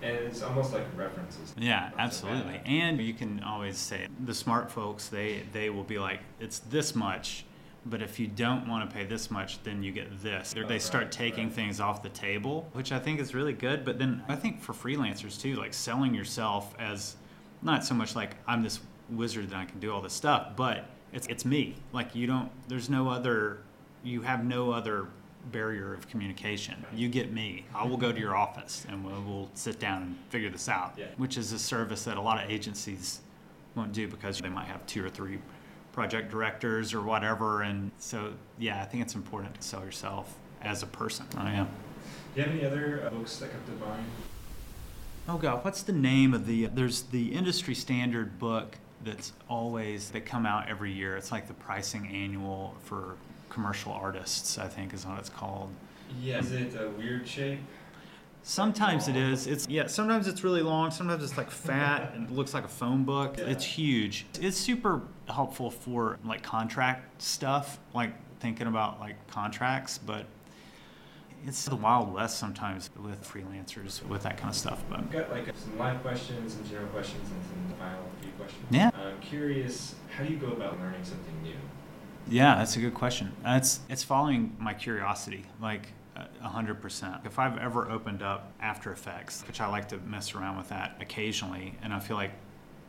And 0.00 0.16
it's 0.16 0.42
almost 0.42 0.72
like 0.72 0.84
references. 0.96 1.54
Yeah, 1.56 1.90
absolutely. 1.98 2.54
bad. 2.54 2.66
And 2.66 3.00
you 3.00 3.12
can 3.12 3.42
always 3.44 3.76
say 3.76 4.08
the 4.24 4.34
smart 4.34 4.70
folks, 4.70 5.08
they 5.08 5.42
they 5.52 5.68
will 5.70 5.84
be 5.84 5.98
like, 5.98 6.20
it's 6.40 6.60
this 6.60 6.94
much, 6.94 7.44
but 7.84 8.00
if 8.00 8.18
you 8.18 8.26
don't 8.26 8.66
want 8.66 8.88
to 8.88 8.96
pay 8.96 9.04
this 9.04 9.30
much, 9.30 9.62
then 9.64 9.82
you 9.82 9.92
get 9.92 10.22
this. 10.22 10.54
Oh, 10.56 10.66
they 10.66 10.78
start 10.78 11.04
right, 11.04 11.12
taking 11.12 11.44
right. 11.44 11.52
things 11.52 11.78
off 11.78 12.02
the 12.02 12.08
table, 12.08 12.68
which 12.72 12.90
I 12.90 12.98
think 12.98 13.20
is 13.20 13.34
really 13.34 13.52
good. 13.52 13.84
But 13.84 13.98
then 13.98 14.22
I 14.28 14.34
think 14.34 14.60
for 14.62 14.72
freelancers 14.72 15.40
too, 15.40 15.56
like 15.56 15.74
selling 15.74 16.14
yourself 16.14 16.74
as 16.80 17.16
not 17.60 17.84
so 17.84 17.94
much 17.94 18.16
like 18.16 18.36
I'm 18.46 18.62
this 18.62 18.80
wizard 19.10 19.50
that 19.50 19.56
I 19.56 19.66
can 19.66 19.78
do 19.78 19.92
all 19.92 20.00
this 20.00 20.14
stuff, 20.14 20.56
but 20.56 20.86
it's 21.12 21.26
it's 21.26 21.44
me. 21.44 21.76
Like 21.92 22.14
you 22.14 22.26
don't. 22.26 22.50
There's 22.66 22.88
no 22.88 23.08
other. 23.08 23.58
You 24.04 24.22
have 24.22 24.44
no 24.44 24.72
other 24.72 25.06
barrier 25.50 25.92
of 25.94 26.08
communication. 26.08 26.84
You 26.94 27.08
get 27.08 27.32
me. 27.32 27.66
I 27.74 27.86
will 27.86 27.96
go 27.96 28.12
to 28.12 28.18
your 28.18 28.36
office 28.36 28.86
and 28.88 29.04
we'll, 29.04 29.22
we'll 29.22 29.50
sit 29.54 29.80
down 29.80 30.02
and 30.02 30.16
figure 30.30 30.50
this 30.50 30.68
out. 30.68 30.94
Yeah. 30.96 31.06
Which 31.16 31.36
is 31.36 31.52
a 31.52 31.58
service 31.58 32.04
that 32.04 32.16
a 32.16 32.20
lot 32.20 32.42
of 32.42 32.50
agencies 32.50 33.20
won't 33.74 33.92
do 33.92 34.06
because 34.08 34.38
they 34.38 34.48
might 34.48 34.66
have 34.66 34.86
two 34.86 35.04
or 35.04 35.08
three 35.08 35.38
project 35.92 36.30
directors 36.30 36.94
or 36.94 37.02
whatever. 37.02 37.62
And 37.62 37.90
so, 37.98 38.32
yeah, 38.58 38.82
I 38.82 38.84
think 38.84 39.02
it's 39.02 39.14
important 39.14 39.54
to 39.54 39.62
sell 39.62 39.84
yourself 39.84 40.34
as 40.62 40.82
a 40.82 40.86
person. 40.86 41.26
I 41.36 41.52
am. 41.52 41.68
Do 42.34 42.40
you 42.40 42.46
have 42.46 42.54
any 42.54 42.64
other 42.64 43.02
uh, 43.06 43.10
books 43.10 43.36
that 43.38 43.50
come 43.50 43.78
to 43.78 43.84
mind? 43.84 44.04
Oh 45.28 45.38
God, 45.38 45.64
what's 45.64 45.82
the 45.82 45.92
name 45.92 46.34
of 46.34 46.46
the? 46.46 46.66
There's 46.66 47.02
the 47.02 47.32
industry 47.32 47.74
standard 47.74 48.38
book 48.38 48.76
that's 49.04 49.32
always 49.48 50.10
they 50.10 50.20
come 50.20 50.46
out 50.46 50.68
every 50.68 50.92
year. 50.92 51.16
It's 51.16 51.30
like 51.30 51.46
the 51.46 51.54
pricing 51.54 52.06
annual 52.08 52.74
for 52.82 53.16
commercial 53.52 53.92
artists. 53.92 54.58
I 54.58 54.66
think 54.66 54.94
is 54.94 55.06
what 55.06 55.18
it's 55.18 55.28
called. 55.28 55.70
Yeah. 56.20 56.38
Is 56.38 56.52
it 56.52 56.74
a 56.74 56.88
weird 56.88 57.28
shape? 57.28 57.60
Sometimes 58.42 59.06
it 59.06 59.14
is. 59.14 59.46
It's 59.46 59.68
yeah. 59.68 59.86
Sometimes 59.86 60.26
it's 60.26 60.42
really 60.42 60.62
long. 60.62 60.90
Sometimes 60.90 61.22
it's 61.22 61.36
like 61.36 61.50
fat 61.50 62.12
and 62.14 62.30
looks 62.30 62.54
like 62.54 62.64
a 62.64 62.68
phone 62.68 63.04
book. 63.04 63.36
Yeah. 63.38 63.44
It's 63.44 63.64
huge. 63.64 64.26
It's 64.40 64.56
super 64.56 65.02
helpful 65.28 65.70
for 65.70 66.18
like 66.24 66.42
contract 66.42 67.22
stuff, 67.22 67.78
like 67.94 68.12
thinking 68.40 68.66
about 68.66 68.98
like 68.98 69.16
contracts. 69.28 69.98
But 69.98 70.26
it's 71.46 71.64
the 71.66 71.76
wild 71.76 72.12
west 72.12 72.38
sometimes 72.38 72.90
with 73.00 73.22
freelancers 73.22 74.04
with 74.08 74.22
that 74.22 74.38
kind 74.38 74.50
of 74.50 74.56
stuff. 74.56 74.82
But 74.88 75.00
I've 75.00 75.12
got 75.12 75.30
like 75.30 75.46
some 75.56 75.78
live 75.78 76.02
questions, 76.02 76.54
some 76.54 76.64
general 76.64 76.88
questions, 76.88 77.28
and 77.30 77.68
some 77.68 77.78
final 77.78 78.02
few 78.20 78.30
questions. 78.32 78.64
Yeah. 78.70 78.90
I'm 78.94 79.20
curious, 79.20 79.94
how 80.16 80.24
do 80.24 80.32
you 80.32 80.38
go 80.38 80.48
about 80.48 80.80
learning 80.80 81.04
something 81.04 81.42
new? 81.42 81.54
Yeah, 82.28 82.56
that's 82.56 82.76
a 82.76 82.80
good 82.80 82.94
question. 82.94 83.32
It's 83.44 83.80
it's 83.88 84.04
following 84.04 84.56
my 84.58 84.74
curiosity, 84.74 85.44
like 85.60 85.88
uh, 86.16 86.26
hundred 86.40 86.80
percent. 86.80 87.16
If 87.24 87.38
I've 87.38 87.58
ever 87.58 87.90
opened 87.90 88.22
up 88.22 88.52
After 88.60 88.92
Effects, 88.92 89.44
which 89.46 89.60
I 89.60 89.66
like 89.66 89.88
to 89.88 89.98
mess 89.98 90.34
around 90.34 90.56
with 90.56 90.68
that 90.68 90.96
occasionally, 91.00 91.74
and 91.82 91.92
I 91.92 92.00
feel 92.00 92.16
like 92.16 92.32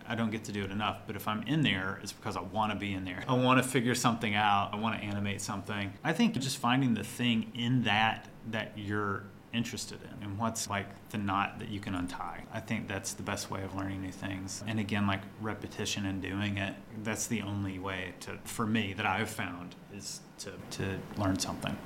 I 0.07 0.15
don't 0.15 0.31
get 0.31 0.43
to 0.45 0.51
do 0.51 0.63
it 0.63 0.71
enough. 0.71 1.01
But 1.07 1.15
if 1.15 1.27
I'm 1.27 1.43
in 1.43 1.61
there, 1.61 1.99
it's 2.03 2.13
because 2.13 2.37
I 2.37 2.41
want 2.41 2.71
to 2.73 2.77
be 2.77 2.93
in 2.93 3.05
there. 3.05 3.23
I 3.27 3.33
want 3.33 3.61
to 3.61 3.67
figure 3.67 3.95
something 3.95 4.35
out. 4.35 4.69
I 4.73 4.75
want 4.77 4.99
to 4.99 5.05
animate 5.05 5.41
something. 5.41 5.93
I 6.03 6.13
think 6.13 6.33
just 6.39 6.57
finding 6.57 6.93
the 6.93 7.03
thing 7.03 7.51
in 7.55 7.83
that 7.83 8.27
that 8.51 8.73
you're 8.75 9.23
interested 9.53 9.99
in 10.01 10.23
and 10.23 10.37
what's 10.37 10.69
like 10.69 10.87
the 11.09 11.17
knot 11.17 11.59
that 11.59 11.69
you 11.69 11.79
can 11.79 11.95
untie. 11.95 12.43
I 12.51 12.59
think 12.59 12.87
that's 12.87 13.13
the 13.13 13.23
best 13.23 13.51
way 13.51 13.63
of 13.63 13.75
learning 13.75 14.01
new 14.01 14.11
things. 14.11 14.63
And 14.67 14.79
again, 14.79 15.07
like 15.07 15.21
repetition 15.41 16.05
and 16.05 16.21
doing 16.21 16.57
it, 16.57 16.75
that's 17.03 17.27
the 17.27 17.41
only 17.41 17.79
way 17.79 18.15
to, 18.21 18.39
for 18.43 18.65
me, 18.65 18.93
that 18.93 19.05
I've 19.05 19.29
found 19.29 19.75
is 19.95 20.21
to, 20.39 20.53
to 20.71 20.99
learn 21.17 21.39
something. 21.39 21.77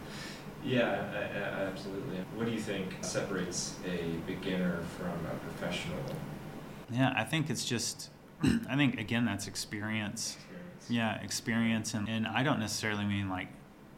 Yeah, 0.63 1.05
I, 1.13 1.37
I, 1.37 1.65
absolutely. 1.67 2.17
What 2.35 2.45
do 2.45 2.51
you 2.51 2.59
think 2.59 2.97
separates 3.01 3.75
a 3.85 4.15
beginner 4.25 4.81
from 4.97 5.13
a 5.25 5.35
professional 5.35 5.97
Yeah, 6.91 7.13
I 7.15 7.23
think 7.23 7.49
it's 7.49 7.65
just, 7.65 8.09
I 8.69 8.75
think 8.75 8.99
again, 8.99 9.25
that's 9.25 9.47
experience. 9.47 10.35
experience? 10.35 10.89
Yeah, 10.89 11.21
experience. 11.21 11.93
And, 11.93 12.09
and 12.09 12.27
I 12.27 12.43
don't 12.43 12.59
necessarily 12.59 13.05
mean 13.05 13.29
like 13.29 13.49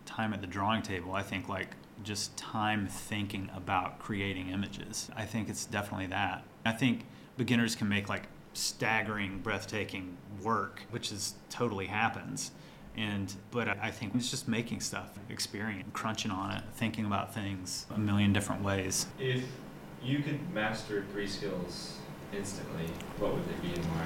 time 0.06 0.34
at 0.34 0.42
the 0.42 0.48
drawing 0.48 0.82
table. 0.82 1.14
I 1.14 1.24
think 1.24 1.48
like 1.48 1.70
just 2.04 2.36
time 2.38 2.88
thinking 2.88 3.50
about 3.56 4.00
creating 4.00 4.50
images. 4.50 5.10
I 5.16 5.26
think 5.26 5.50
it's 5.50 5.66
definitely 5.66 6.08
that. 6.08 6.44
I 6.66 6.72
think 6.72 7.06
beginners 7.38 7.76
can 7.76 7.90
make 7.90 8.10
like 8.10 8.24
staggering, 8.54 9.40
breathtaking 9.40 10.18
work, 10.42 10.84
which 10.92 11.12
is 11.12 11.36
totally 11.50 11.88
happens. 11.88 12.52
And 12.98 13.34
but 13.52 13.68
I 13.68 13.92
think 13.92 14.16
it's 14.16 14.30
just 14.30 14.48
making 14.48 14.82
stuff, 14.82 15.12
experience, 15.30 15.88
crunching 15.94 16.32
on 16.32 16.52
it, 16.52 16.64
thinking 16.74 17.06
about 17.06 17.34
things 17.34 17.86
a 17.94 18.00
million 18.00 18.34
different 18.34 18.64
ways. 18.64 19.06
If 19.20 19.44
you 20.04 20.20
could 20.20 20.54
master 20.54 21.06
three 21.12 21.28
skills 21.28 21.98
instantly, 22.34 22.88
what 23.18 23.34
would 23.34 23.46
they 23.48 23.68
be 23.68 23.74
and 23.74 23.86
why? 23.86 24.06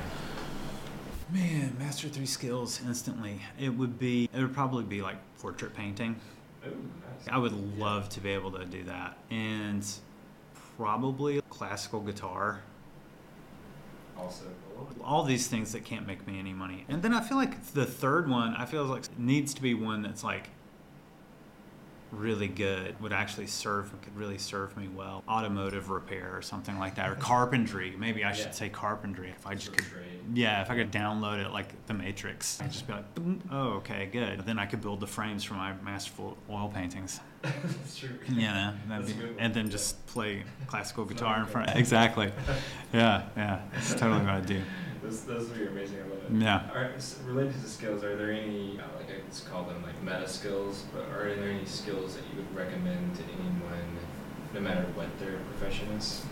Man, 1.31 1.75
master 1.79 2.09
three 2.09 2.25
skills 2.25 2.81
instantly. 2.85 3.39
It 3.59 3.69
would 3.69 3.97
be 3.97 4.29
it 4.33 4.39
would 4.39 4.53
probably 4.53 4.83
be 4.83 5.01
like 5.01 5.17
portrait 5.39 5.73
painting. 5.73 6.19
Oh, 6.65 6.69
nice. 6.69 7.27
I 7.29 7.37
would 7.37 7.77
love 7.77 8.09
to 8.09 8.19
be 8.21 8.31
able 8.31 8.51
to 8.51 8.65
do 8.65 8.83
that. 8.85 9.17
And 9.29 9.85
probably 10.77 11.41
classical 11.49 11.99
guitar. 12.01 12.61
Also 14.17 14.45
cool. 14.75 14.87
All 15.03 15.23
these 15.23 15.47
things 15.47 15.71
that 15.73 15.83
can't 15.83 16.05
make 16.07 16.25
me 16.27 16.39
any 16.39 16.53
money. 16.53 16.85
And 16.87 17.01
then 17.01 17.13
I 17.13 17.21
feel 17.21 17.37
like 17.37 17.63
the 17.73 17.85
third 17.85 18.29
one, 18.29 18.55
I 18.55 18.65
feel 18.65 18.83
like 18.85 19.03
it 19.05 19.19
needs 19.19 19.53
to 19.55 19.61
be 19.61 19.73
one 19.73 20.01
that's 20.01 20.23
like 20.23 20.49
really 22.11 22.47
good, 22.47 22.99
would 23.01 23.11
actually 23.13 23.47
serve, 23.47 23.91
could 24.01 24.15
really 24.15 24.37
serve 24.37 24.77
me 24.77 24.87
well. 24.87 25.23
Automotive 25.27 25.89
repair 25.89 26.35
or 26.35 26.41
something 26.43 26.77
like 26.77 26.95
that, 26.95 27.09
or 27.09 27.15
carpentry. 27.19 27.95
Maybe 27.97 28.23
I 28.23 28.33
should 28.33 28.47
Yeah. 28.47 28.51
say 28.51 28.69
carpentry 28.69 29.31
if 29.31 29.47
I 29.47 29.55
just 29.55 29.73
could 29.73 29.85
trade. 29.85 30.12
Yeah, 30.33 30.61
if 30.61 30.69
I 30.69 30.75
could 30.75 30.91
download 30.91 31.43
it 31.45 31.51
like 31.51 31.85
the 31.87 31.93
Matrix, 31.93 32.61
I'd 32.61 32.71
just 32.71 32.87
be 32.87 32.93
like, 32.93 33.05
oh, 33.51 33.73
okay, 33.77 34.07
good. 34.11 34.41
Then 34.45 34.57
I 34.59 34.65
could 34.65 34.81
build 34.81 34.99
the 34.99 35.07
frames 35.07 35.43
for 35.43 35.55
my 35.55 35.73
masterful 35.83 36.37
oil 36.49 36.69
paintings. 36.73 37.19
That's 37.41 37.97
true. 37.97 38.09
Yeah, 38.29 38.73
that'd 38.87 39.07
That's 39.07 39.17
be, 39.17 39.25
and 39.37 39.53
then 39.53 39.69
just 39.69 40.05
play 40.07 40.43
classical 40.67 41.03
guitar 41.05 41.39
in 41.39 41.45
front. 41.45 41.69
Of 41.69 41.75
it. 41.75 41.79
Exactly. 41.79 42.31
Yeah, 42.93 43.23
yeah, 43.35 43.59
that's 43.73 43.95
totally 43.95 44.19
what 44.21 44.29
I 44.29 44.39
do. 44.41 44.61
Those, 45.01 45.21
those 45.23 45.49
are 45.51 45.67
amazing. 45.67 45.97
I 45.97 46.03
love 46.03 46.19
it. 46.31 46.41
Yeah. 46.43 46.69
Are, 46.71 46.91
s- 46.95 47.19
related 47.25 47.59
to 47.59 47.67
skills, 47.67 48.03
are 48.03 48.15
there 48.15 48.31
any, 48.31 48.79
uh, 48.79 48.83
like 48.97 49.07
I 49.09 49.27
just 49.27 49.49
call 49.49 49.63
them 49.63 49.81
like 49.81 49.99
meta 50.03 50.29
skills, 50.29 50.85
but 50.93 51.09
are 51.09 51.33
there 51.33 51.49
any 51.49 51.65
skills 51.65 52.15
that 52.15 52.23
you 52.31 52.37
would 52.37 52.55
recommend 52.55 53.15
to 53.15 53.23
anyone, 53.23 53.97
no 54.53 54.59
matter 54.59 54.85
what 54.93 55.07
their 55.19 55.39
profession 55.57 55.87
is? 55.93 56.23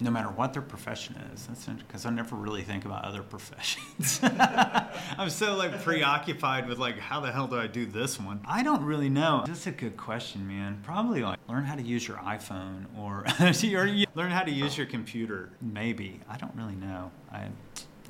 No 0.00 0.10
matter 0.10 0.28
what 0.28 0.52
their 0.52 0.62
profession 0.62 1.16
is. 1.32 1.46
That's 1.46 1.64
because 1.66 2.04
I 2.04 2.10
never 2.10 2.36
really 2.36 2.62
think 2.62 2.84
about 2.84 3.04
other 3.04 3.22
professions. 3.22 4.20
I'm 5.18 5.30
so 5.30 5.56
like 5.56 5.82
preoccupied 5.82 6.68
with 6.68 6.78
like 6.78 6.98
how 6.98 7.20
the 7.20 7.32
hell 7.32 7.46
do 7.46 7.58
I 7.58 7.66
do 7.66 7.86
this 7.86 8.20
one? 8.20 8.40
I 8.46 8.62
don't 8.62 8.84
really 8.84 9.08
know. 9.08 9.44
That's 9.46 9.66
a 9.66 9.72
good 9.72 9.96
question, 9.96 10.46
man. 10.46 10.80
Probably 10.82 11.22
like 11.22 11.38
learn 11.48 11.64
how 11.64 11.76
to 11.76 11.82
use 11.82 12.06
your 12.06 12.18
iPhone 12.18 12.86
or 12.98 13.24
or 13.40 14.06
learn 14.14 14.30
how 14.30 14.42
to 14.42 14.50
use 14.50 14.76
your 14.76 14.86
computer. 14.86 15.50
Maybe 15.60 16.20
I 16.28 16.36
don't 16.36 16.54
really 16.54 16.76
know. 16.76 17.10
I. 17.32 17.48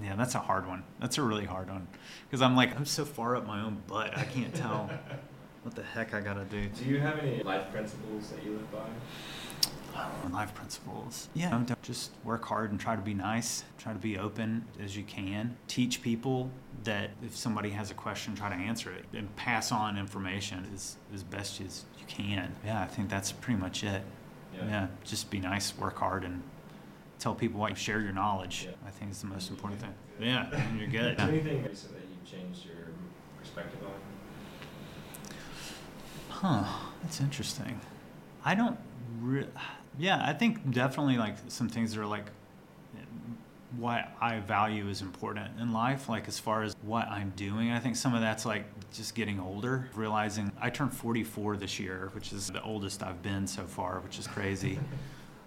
Yeah, 0.03 0.15
that's 0.15 0.35
a 0.35 0.41
hard 0.41 0.67
one. 0.67 0.85
That's 1.01 1.17
a 1.17 1.23
really 1.23 1.47
hard 1.47 1.71
one 1.71 1.87
because 2.29 2.43
I'm 2.43 2.55
like 2.55 2.77
I'm 2.77 2.85
so 2.85 3.05
far 3.05 3.35
up 3.37 3.47
my 3.47 3.63
own 3.63 3.83
butt. 3.87 4.17
I 4.17 4.25
can't 4.25 4.55
tell 4.55 4.91
what 5.63 5.75
the 5.75 5.83
heck 5.83 6.13
I 6.13 6.21
gotta 6.21 6.45
do. 6.45 6.69
Do 6.69 6.85
you 6.85 7.01
have 7.01 7.19
any 7.19 7.43
life 7.43 7.73
principles 7.73 8.31
that 8.31 8.45
you 8.45 8.53
live 8.53 8.71
by? 8.71 8.89
Oh, 9.99 10.29
life 10.33 10.55
principles. 10.55 11.29
Yeah, 11.35 11.51
don't 11.51 11.83
just 11.83 12.11
work 12.25 12.45
hard 12.45 12.71
and 12.71 12.79
try 12.79 12.97
to 12.97 13.03
be 13.03 13.15
nice. 13.15 13.65
Try 13.79 13.93
to 13.93 13.99
be 13.99 14.19
open 14.19 14.65
as 14.83 14.97
you 14.97 15.05
can. 15.05 15.57
Teach 15.69 16.03
people 16.03 16.51
that 16.85 17.11
if 17.25 17.35
somebody 17.37 17.71
has 17.71 17.91
a 17.91 17.95
question, 17.95 18.35
try 18.35 18.49
to 18.51 18.55
answer 18.55 18.93
it 18.93 19.05
and 19.17 19.35
pass 19.37 19.73
on 19.73 19.97
information 19.97 20.69
as, 20.75 20.97
as 21.15 21.23
best 21.23 21.61
as 21.61 21.85
you 21.99 22.05
can. 22.07 22.55
Yeah, 22.65 22.83
I 22.83 22.87
think 22.87 23.09
that's 23.09 23.33
pretty 23.33 23.61
much 23.61 23.83
it. 23.85 24.03
Yeah. 24.55 24.87
just 25.05 25.31
be 25.31 25.39
nice, 25.39 25.77
work 25.77 25.99
hard, 25.99 26.25
and 26.25 26.43
tell 27.19 27.35
people 27.35 27.61
why 27.61 27.69
you 27.71 27.75
share 27.75 28.01
your 28.01 28.13
knowledge. 28.13 28.67
Yeah. 28.67 28.75
I 28.87 28.91
think 28.91 29.11
is 29.11 29.21
the 29.21 29.27
most 29.27 29.51
important 29.51 29.81
thing. 29.81 29.95
Yeah, 30.21 30.49
and 30.53 30.79
you're 30.79 30.89
good. 30.89 31.15
Is 31.15 31.21
anything 31.29 31.63
recent 31.65 31.93
that 31.95 32.03
you've 32.09 32.25
changed 32.31 32.65
your 32.65 32.89
perspective 33.39 33.81
on? 33.85 33.93
Huh, 36.31 36.65
that's 37.03 37.21
interesting. 37.21 37.81
I 38.45 38.55
don't 38.55 38.79
re- 39.21 39.49
yeah, 39.99 40.23
I 40.25 40.33
think 40.33 40.71
definitely 40.71 41.17
like 41.17 41.37
some 41.49 41.69
things 41.69 41.95
that 41.95 42.01
are 42.01 42.07
like 42.07 42.27
what 43.79 44.11
I 44.21 44.39
value 44.41 44.89
is 44.89 45.03
important 45.03 45.51
in 45.61 45.73
life, 45.73 46.09
like 46.09 46.29
as 46.29 46.39
far 46.39 46.63
as 46.63 46.75
what 46.83 47.09
I'm 47.09 47.33
doing. 47.37 47.71
I 47.71 47.79
think 47.79 47.97
some 47.97 48.15
of 48.15 48.21
that's 48.21 48.47
like 48.47 48.65
just 48.93 49.15
getting 49.15 49.41
older, 49.41 49.89
realizing 49.95 50.53
I 50.61 50.71
turned 50.71 50.95
44 50.95 51.57
this 51.57 51.79
year, 51.79 52.11
which 52.13 52.33
is 52.33 52.49
the 52.49 52.63
oldest 52.63 53.03
I've 53.03 53.23
been 53.23 53.47
so 53.47 53.65
far, 53.65 54.01
which 54.01 54.19
is 54.19 54.27
crazy. 54.27 54.79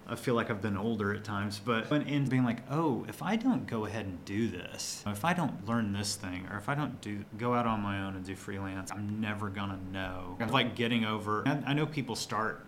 I 0.07 0.15
feel 0.15 0.33
like 0.33 0.49
I've 0.49 0.61
been 0.61 0.77
older 0.77 1.13
at 1.13 1.23
times, 1.23 1.61
but 1.63 1.91
in 1.91 2.25
being 2.25 2.43
like, 2.43 2.63
oh, 2.71 3.05
if 3.07 3.21
I 3.21 3.35
don't 3.35 3.67
go 3.67 3.85
ahead 3.85 4.05
and 4.05 4.23
do 4.25 4.47
this, 4.47 5.03
if 5.05 5.23
I 5.23 5.33
don't 5.33 5.67
learn 5.67 5.93
this 5.93 6.15
thing, 6.15 6.47
or 6.51 6.57
if 6.57 6.67
I 6.67 6.73
don't 6.73 6.99
do 6.99 7.23
go 7.37 7.53
out 7.53 7.67
on 7.67 7.81
my 7.81 8.01
own 8.01 8.15
and 8.15 8.25
do 8.25 8.35
freelance, 8.35 8.91
I'm 8.91 9.21
never 9.21 9.49
gonna 9.49 9.77
know. 9.93 10.35
It's 10.39 10.51
like 10.51 10.75
getting 10.75 11.05
over. 11.05 11.47
I 11.47 11.61
I 11.67 11.73
know 11.73 11.85
people 11.85 12.15
start 12.15 12.65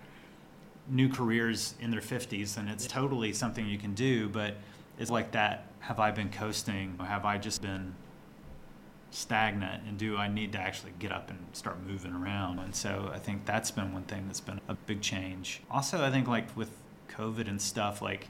new 0.87 1.09
careers 1.09 1.75
in 1.79 1.91
their 1.91 2.01
50s, 2.01 2.57
and 2.57 2.69
it's 2.69 2.87
totally 2.87 3.33
something 3.33 3.67
you 3.67 3.77
can 3.77 3.93
do, 3.93 4.29
but 4.29 4.55
it's 4.99 5.11
like 5.11 5.31
that. 5.31 5.67
Have 5.79 5.99
I 5.99 6.11
been 6.11 6.29
coasting? 6.29 6.95
Or 6.99 7.05
have 7.05 7.25
I 7.25 7.37
just 7.37 7.61
been 7.61 7.95
stagnant 9.09 9.83
and 9.87 9.97
do 9.97 10.15
I 10.15 10.29
need 10.29 10.53
to 10.53 10.57
actually 10.57 10.93
get 10.99 11.11
up 11.11 11.29
and 11.29 11.39
start 11.53 11.77
moving 11.85 12.13
around? 12.13 12.59
And 12.59 12.75
so 12.75 13.11
I 13.13 13.19
think 13.19 13.45
that's 13.45 13.71
been 13.71 13.93
one 13.93 14.03
thing 14.03 14.25
that's 14.27 14.41
been 14.41 14.61
a 14.67 14.75
big 14.75 15.01
change. 15.01 15.61
Also, 15.69 16.03
I 16.03 16.11
think 16.11 16.27
like 16.27 16.55
with 16.55 16.71
COVID 17.09 17.47
and 17.47 17.61
stuff, 17.61 18.01
like 18.01 18.27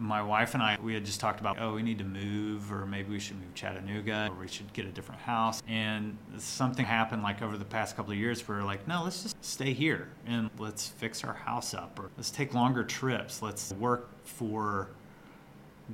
my 0.00 0.22
wife 0.22 0.54
and 0.54 0.62
I, 0.62 0.78
we 0.82 0.94
had 0.94 1.04
just 1.04 1.20
talked 1.20 1.40
about, 1.40 1.60
oh, 1.60 1.74
we 1.74 1.82
need 1.82 1.98
to 1.98 2.04
move, 2.04 2.72
or 2.72 2.86
maybe 2.86 3.10
we 3.10 3.20
should 3.20 3.38
move 3.38 3.54
Chattanooga, 3.54 4.30
or 4.32 4.40
we 4.40 4.48
should 4.48 4.72
get 4.72 4.86
a 4.86 4.88
different 4.88 5.20
house. 5.20 5.62
And 5.68 6.16
something 6.38 6.86
happened 6.86 7.22
like 7.22 7.42
over 7.42 7.58
the 7.58 7.66
past 7.66 7.96
couple 7.96 8.12
of 8.12 8.18
years 8.18 8.46
where 8.48 8.58
we're 8.58 8.64
like, 8.64 8.88
no, 8.88 9.04
let's 9.04 9.22
just 9.22 9.36
stay 9.44 9.74
here 9.74 10.08
and 10.26 10.48
let's 10.58 10.88
fix 10.88 11.22
our 11.22 11.34
house 11.34 11.74
up, 11.74 11.98
or 12.00 12.10
let's 12.16 12.30
take 12.30 12.54
longer 12.54 12.82
trips. 12.82 13.42
Let's 13.42 13.72
work 13.74 14.08
for 14.24 14.88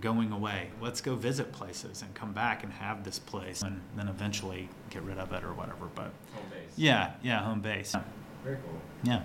going 0.01 0.31
away. 0.31 0.71
Let's 0.81 1.01
go 1.01 1.17
visit 1.17 1.51
places 1.51 2.03
and 2.03 2.15
come 2.15 2.33
back 2.33 2.63
and 2.63 2.73
have 2.75 3.03
this 3.03 3.19
place 3.19 3.63
and 3.63 3.81
then 3.97 4.07
eventually 4.09 4.69
get 4.91 5.03
rid 5.03 5.19
of 5.19 5.33
it 5.33 5.43
or 5.43 5.53
whatever. 5.53 5.87
But 5.97 6.13
Home 6.35 6.45
base. 6.51 6.71
yeah, 6.77 7.15
yeah, 7.23 7.43
home 7.43 7.61
base. 7.61 7.95
Very 8.45 8.59
cool. 8.59 8.81
Yeah. 9.03 9.23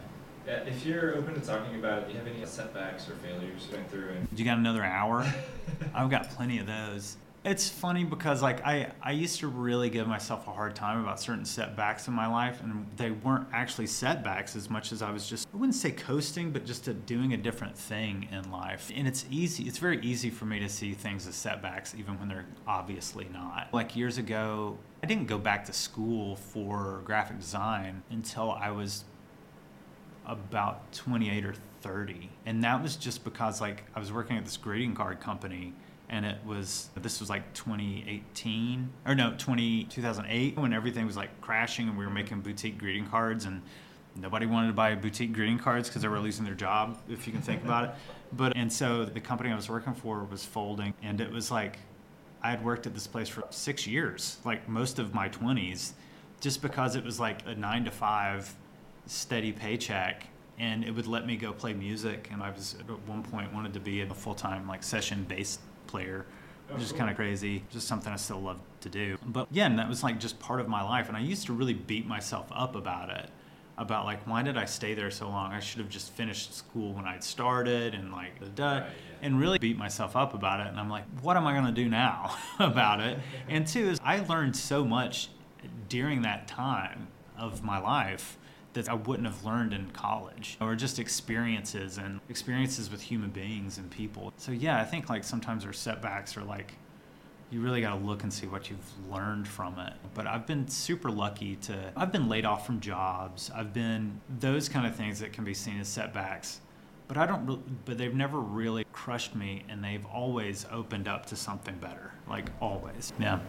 Yeah, 0.52 0.64
if 0.66 0.86
you're 0.86 1.16
open 1.16 1.34
to 1.36 1.40
talking 1.40 1.76
about 1.76 2.00
it, 2.00 2.08
do 2.08 2.12
you 2.12 2.20
have 2.20 2.28
any 2.28 2.46
setbacks 2.46 3.08
or 3.08 3.14
failures 3.26 3.68
you 3.70 3.78
went 3.78 3.90
through? 3.90 4.10
And 4.10 4.28
You 4.38 4.44
got 4.44 4.58
another 4.58 4.84
hour? 4.84 5.26
I've 5.94 6.10
got 6.10 6.30
plenty 6.32 6.60
of 6.60 6.68
those. 6.68 7.16
It's 7.46 7.70
funny 7.70 8.04
because 8.04 8.42
like 8.42 8.64
I, 8.68 8.92
I 9.02 9.14
used 9.14 9.40
to 9.40 9.48
really 9.48 9.90
give 9.90 10.08
myself 10.08 10.48
a 10.50 10.52
hard 10.52 10.76
time 10.76 11.02
about 11.02 11.22
certain 11.22 11.46
setbacks 11.46 12.10
in 12.10 12.14
my 12.14 12.28
life 12.28 12.62
and 12.62 12.86
they 12.98 13.12
weren't 13.12 13.48
actually 13.54 13.88
setbacks 13.88 14.58
as 14.58 14.70
much 14.70 14.92
as 14.92 15.02
I 15.02 15.10
was 15.10 15.28
just 15.28 15.48
I 15.54 15.58
wouldn't 15.58 15.74
say 15.74 15.92
coasting 15.92 16.52
but 16.52 16.66
just 16.66 16.88
a, 16.90 16.94
doing 16.94 17.34
a 17.34 17.38
different 17.38 17.76
thing 17.76 18.28
in 18.32 18.52
life. 18.52 18.92
And 18.94 19.08
it's 19.08 19.26
easy 19.32 19.64
it's 19.64 19.80
very 19.80 20.02
easy 20.02 20.30
for 20.30 20.46
me 20.46 20.60
to 20.60 20.70
see 20.70 20.94
things 20.94 21.26
as 21.28 21.34
setbacks 21.34 21.96
even 21.98 22.20
when 22.20 22.28
they're 22.28 22.46
obviously 22.68 23.28
not. 23.32 23.70
Like 23.74 23.96
years 23.96 24.18
ago 24.20 24.78
I 25.02 25.08
didn't 25.08 25.26
go 25.26 25.40
back 25.40 25.66
to 25.66 25.74
school 25.74 26.36
for 26.36 27.02
graphic 27.06 27.40
design 27.40 28.04
until 28.12 28.52
I 28.52 28.70
was 28.70 29.06
about 30.26 30.92
28 30.94 31.46
or 31.46 31.54
30 31.82 32.30
and 32.46 32.64
that 32.64 32.82
was 32.82 32.96
just 32.96 33.24
because 33.24 33.60
like 33.60 33.84
i 33.96 34.00
was 34.00 34.12
working 34.12 34.38
at 34.38 34.46
this 34.46 34.58
greeting 34.58 34.94
card 34.94 35.20
company 35.20 35.74
and 36.10 36.26
it 36.26 36.38
was 36.46 36.90
this 37.02 37.20
was 37.20 37.30
like 37.30 37.52
2018 37.54 38.90
or 39.08 39.16
no 39.16 39.34
20 39.38 39.86
2008 39.86 40.58
when 40.58 40.74
everything 40.74 41.06
was 41.06 41.18
like 41.18 41.30
crashing 41.42 41.88
and 41.88 41.98
we 41.98 42.06
were 42.06 42.12
making 42.12 42.42
boutique 42.42 42.78
greeting 42.78 43.08
cards 43.08 43.46
and 43.46 43.62
nobody 44.16 44.46
wanted 44.46 44.68
to 44.68 44.74
buy 44.74 44.94
boutique 44.94 45.34
greeting 45.34 45.58
cards 45.58 45.88
because 45.88 46.02
they 46.02 46.08
were 46.08 46.20
losing 46.20 46.46
their 46.46 46.54
job 46.54 46.98
if 47.10 47.26
you 47.26 47.32
can 47.32 47.42
think 47.42 47.64
about 47.64 47.86
it. 47.86 47.92
But 48.34 48.56
and 48.56 48.72
so 48.72 49.04
the 49.04 49.20
company 49.20 49.52
i 49.52 49.56
was 49.56 49.68
working 49.68 49.94
for 49.94 50.24
was 50.24 50.46
folding 50.46 50.94
and 51.04 51.20
it 51.20 51.30
was 51.30 51.52
like 51.52 51.80
i 52.42 52.50
had 52.50 52.64
worked 52.64 52.88
at 52.88 52.94
this 52.94 53.06
place 53.06 53.28
for 53.28 53.44
six 53.50 53.86
years 53.86 54.38
like 54.46 54.70
most 54.70 55.00
of 55.00 55.14
my 55.14 55.28
20s 55.28 55.92
just 56.40 56.62
because 56.62 56.96
it 56.96 57.04
was 57.04 57.20
like 57.20 57.40
a 57.46 57.56
nine 57.56 57.84
to 57.84 57.92
five 57.92 58.56
steady 59.06 59.52
paycheck 59.52 60.28
and 60.60 60.84
it 60.84 60.92
would 60.92 61.08
let 61.08 61.26
me 61.26 61.36
go 61.38 61.52
play 61.52 61.74
music. 61.74 62.30
And 62.32 62.42
i 62.44 62.50
was 62.52 62.76
at 62.80 62.86
one 63.08 63.24
point 63.24 63.54
wanted 63.54 63.74
to 63.74 63.80
be 63.80 64.02
a 64.02 64.14
full-time 64.14 64.68
like 64.68 64.84
session 64.84 65.26
bass 65.28 65.60
player 65.88 66.26
Oh, 66.70 66.76
which 66.76 66.84
is 66.84 66.94
oh, 66.94 66.96
kind 66.98 67.10
of 67.10 67.18
crazy 67.18 67.64
just 67.70 67.86
something 67.88 68.14
i 68.14 68.16
still 68.16 68.40
love 68.40 68.58
to 68.82 68.88
do. 68.90 69.18
But 69.26 69.48
yeah 69.52 69.66
and 69.66 69.78
that 69.80 69.90
was 69.90 70.04
like 70.04 70.20
just 70.20 70.40
part 70.40 70.62
of 70.62 70.70
my 70.70 70.82
life 70.84 71.08
and 71.10 71.18
i 71.18 71.20
used 71.20 71.48
to 71.48 71.54
really 71.54 71.74
beat 71.74 72.08
myself 72.08 72.48
up 72.54 72.76
about 72.76 73.10
it 73.10 73.30
about 73.78 74.06
like 74.06 74.26
why 74.28 74.42
did 74.44 74.58
i 74.58 74.66
stay 74.66 74.94
there 74.94 75.10
so 75.12 75.28
long? 75.28 75.52
I 75.52 75.60
should 75.60 75.80
have 75.80 75.90
just 75.90 76.12
finished 76.14 76.54
school 76.56 76.94
when 76.94 77.06
i'd 77.06 77.24
started 77.24 77.94
and 77.96 78.12
like 78.12 78.56
da, 78.56 78.66
Right, 78.74 78.84
yeah. 78.84 79.18
and 79.24 79.40
really 79.40 79.58
beat 79.58 79.78
myself 79.78 80.16
up 80.16 80.34
about 80.34 80.62
it 80.62 80.68
and 80.68 80.80
i'm 80.80 80.90
like 80.90 81.04
what 81.22 81.36
am 81.36 81.46
i 81.48 81.52
going 81.54 81.66
to 81.66 81.72
do 81.74 81.90
now 81.90 82.38
about 82.60 83.02
it? 83.02 83.20
And 83.50 83.66
two 83.68 83.90
is 83.90 84.00
i 84.04 84.20
learned 84.20 84.56
so 84.56 84.86
much 84.86 85.30
during 85.90 86.22
that 86.22 86.48
time 86.48 87.08
of 87.38 87.64
my 87.64 87.80
life 87.80 88.38
that 88.74 88.90
I 88.90 88.94
wouldn't 88.94 89.28
have 89.28 89.44
learned 89.44 89.74
in 89.74 89.92
college 89.92 90.58
or 90.62 90.76
just 90.76 91.00
experiences 91.00 91.98
and 91.98 92.20
experiences 92.30 92.90
with 92.90 93.02
human 93.02 93.30
beings 93.30 93.78
and 93.78 93.90
people. 93.92 94.34
So 94.38 94.52
yeah, 94.52 94.80
I 94.80 94.86
think 94.86 95.10
like 95.10 95.24
sometimes 95.24 95.66
our 95.66 95.74
setbacks 95.74 96.38
are 96.38 96.44
like 96.44 96.74
you 97.52 97.60
really 97.60 97.82
got 97.82 97.90
to 97.90 98.06
look 98.06 98.24
and 98.24 98.34
see 98.34 98.48
what 98.48 98.70
you've 98.70 99.10
learned 99.12 99.46
from 99.46 99.78
it. 99.78 99.94
But 100.14 100.26
I've 100.26 100.48
been 100.48 100.68
super 100.68 101.12
lucky 101.12 101.58
to 101.58 101.92
I've 101.96 102.12
been 102.12 102.30
laid 102.30 102.46
off 102.46 102.66
from 102.66 102.80
jobs. 102.80 103.52
I've 103.54 103.74
been 103.74 104.22
those 104.40 104.70
kind 104.70 104.88
of 104.88 104.96
things 104.96 105.20
that 105.20 105.34
can 105.34 105.44
be 105.44 105.54
seen 105.54 105.80
as 105.80 105.88
setbacks. 105.88 106.62
But 107.08 107.18
I 107.18 107.26
don't 107.26 107.86
but 107.86 107.98
they've 107.98 108.16
never 108.16 108.40
really 108.40 108.86
crushed 108.94 109.36
me 109.36 109.64
and 109.68 109.84
they've 109.84 110.06
always 110.06 110.66
opened 110.72 111.10
up 111.10 111.26
to 111.28 111.36
something 111.36 111.76
better. 111.76 112.14
Like 112.28 112.46
always. 112.62 113.12
Yeah. 113.20 113.40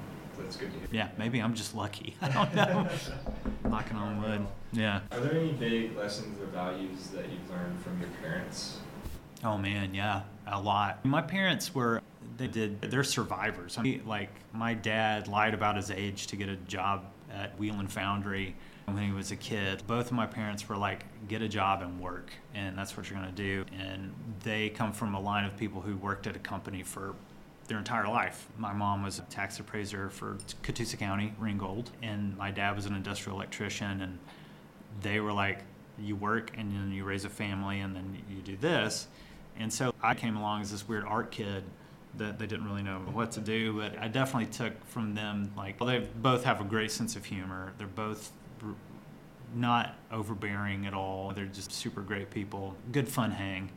That's 0.42 0.56
good 0.56 0.72
to 0.72 0.78
hear. 0.78 0.88
Yeah, 0.90 1.08
maybe 1.18 1.40
I'm 1.40 1.54
just 1.54 1.74
lucky. 1.74 2.16
I 2.22 2.28
don't 2.28 2.54
know. 2.54 2.88
Knocking 3.64 3.96
on 3.96 4.22
wood. 4.22 4.46
Yeah. 4.72 5.00
Are 5.10 5.20
there 5.20 5.34
any 5.34 5.52
big 5.52 5.96
lessons 5.96 6.40
or 6.40 6.46
values 6.46 7.08
that 7.08 7.28
you've 7.30 7.48
learned 7.50 7.80
from 7.82 8.00
your 8.00 8.10
parents? 8.22 8.78
Oh 9.44 9.58
man, 9.58 9.94
yeah, 9.94 10.22
a 10.46 10.60
lot. 10.60 11.04
My 11.04 11.22
parents 11.22 11.74
were 11.74 12.00
they 12.36 12.46
did 12.46 12.80
they're 12.82 13.04
survivors. 13.04 13.78
I 13.78 13.82
mean, 13.82 14.02
like 14.06 14.30
my 14.52 14.74
dad 14.74 15.28
lied 15.28 15.54
about 15.54 15.76
his 15.76 15.90
age 15.90 16.26
to 16.28 16.36
get 16.36 16.48
a 16.48 16.56
job 16.56 17.04
at 17.32 17.58
Wheland 17.58 17.90
Foundry 17.92 18.54
when 18.86 19.04
he 19.04 19.12
was 19.12 19.30
a 19.30 19.36
kid. 19.36 19.82
Both 19.86 20.06
of 20.06 20.12
my 20.12 20.26
parents 20.26 20.68
were 20.68 20.76
like, 20.76 21.04
get 21.28 21.42
a 21.42 21.48
job 21.48 21.82
and 21.82 22.00
work, 22.00 22.30
and 22.54 22.76
that's 22.76 22.96
what 22.96 23.08
you're 23.08 23.18
gonna 23.18 23.32
do. 23.32 23.64
And 23.78 24.12
they 24.42 24.68
come 24.70 24.92
from 24.92 25.14
a 25.14 25.20
line 25.20 25.44
of 25.44 25.56
people 25.56 25.80
who 25.80 25.96
worked 25.96 26.26
at 26.26 26.36
a 26.36 26.40
company 26.40 26.82
for 26.82 27.14
their 27.72 27.78
entire 27.78 28.06
life. 28.06 28.48
My 28.58 28.74
mom 28.74 29.02
was 29.02 29.18
a 29.18 29.22
tax 29.22 29.58
appraiser 29.58 30.10
for 30.10 30.36
Catoosa 30.62 30.98
County, 30.98 31.32
Ringgold, 31.38 31.90
and 32.02 32.36
my 32.36 32.50
dad 32.50 32.76
was 32.76 32.84
an 32.84 32.94
industrial 32.94 33.38
electrician. 33.38 34.02
And 34.02 34.18
they 35.00 35.20
were 35.20 35.32
like, 35.32 35.60
you 35.98 36.14
work 36.14 36.50
and 36.58 36.70
then 36.70 36.92
you 36.92 37.04
raise 37.04 37.24
a 37.24 37.30
family 37.30 37.80
and 37.80 37.96
then 37.96 38.22
you 38.28 38.42
do 38.42 38.58
this. 38.58 39.06
And 39.58 39.72
so 39.72 39.94
I 40.02 40.14
came 40.14 40.36
along 40.36 40.60
as 40.60 40.70
this 40.70 40.86
weird 40.86 41.04
art 41.04 41.30
kid 41.30 41.64
that 42.18 42.38
they 42.38 42.46
didn't 42.46 42.66
really 42.66 42.82
know 42.82 42.98
what 43.10 43.32
to 43.32 43.40
do. 43.40 43.72
But 43.72 43.98
I 43.98 44.08
definitely 44.08 44.52
took 44.52 44.84
from 44.84 45.14
them 45.14 45.50
like 45.56 45.80
well, 45.80 45.88
they 45.88 46.00
both 46.00 46.44
have 46.44 46.60
a 46.60 46.64
great 46.64 46.90
sense 46.90 47.16
of 47.16 47.24
humor. 47.24 47.72
They're 47.78 47.86
both 47.86 48.32
not 49.54 49.94
overbearing 50.10 50.86
at 50.86 50.92
all. 50.92 51.32
They're 51.34 51.46
just 51.46 51.72
super 51.72 52.02
great 52.02 52.30
people. 52.30 52.76
Good 52.90 53.08
fun 53.08 53.30
hang. 53.30 53.70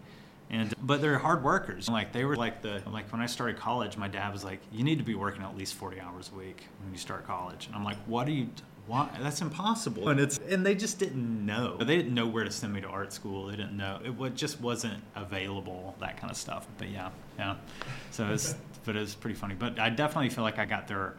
And 0.50 0.74
but 0.82 1.02
they're 1.02 1.18
hard 1.18 1.43
workers. 1.43 1.89
Like 1.89 2.14
they 2.14 2.24
were 2.24 2.36
like 2.36 2.62
the 2.62 2.82
like 2.91 3.12
when 3.12 3.22
I 3.22 3.26
started 3.26 3.58
college, 3.58 3.98
my 3.98 4.08
dad 4.08 4.32
was 4.32 4.43
like, 4.43 4.60
"You 4.72 4.84
need 4.84 5.00
to 5.00 5.04
be 5.04 5.16
working 5.16 5.41
at 5.41 5.58
least 5.58 5.74
40 5.74 6.00
hours 6.00 6.32
a 6.34 6.38
week 6.38 6.68
when 6.82 6.91
you 6.91 7.00
start 7.00 7.26
college." 7.26 7.66
And 7.66 7.76
I'm 7.76 7.84
like, 7.84 7.98
"What 8.06 8.28
are 8.28 8.32
you 8.32 8.50
why 8.88 9.10
that's 9.20 9.41
impossible. 9.41 10.10
And 10.10 10.20
it's 10.20 10.39
and 10.50 10.66
they 10.66 10.76
just 10.76 11.00
didn't 11.00 11.46
know. 11.46 11.78
They 11.78 11.96
didn't 11.96 12.14
know 12.14 12.28
where 12.28 12.43
to 12.43 12.52
send 12.52 12.74
me 12.74 12.82
to 12.82 12.88
art 12.88 13.14
school. 13.14 13.48
They 13.48 13.56
didn't 13.56 13.78
know 13.78 14.00
it 14.04 14.36
just 14.36 14.62
wasn't 14.62 15.02
available 15.16 15.96
that 16.00 16.18
kind 16.18 16.30
of 16.30 16.38
stuff. 16.38 16.68
But 16.78 16.89
yeah 16.89 17.10
yeah. 17.38 17.56
So 18.12 18.28
it's 18.30 18.56
but 18.84 18.96
it 18.96 19.00
was 19.00 19.16
pretty 19.16 19.36
funny. 19.36 19.56
But 19.56 19.80
i 19.80 19.89
definitely 19.89 20.30
feel 20.30 20.43
like 20.43 20.60
i 20.60 20.66
got 20.66 20.88
their 20.88 21.16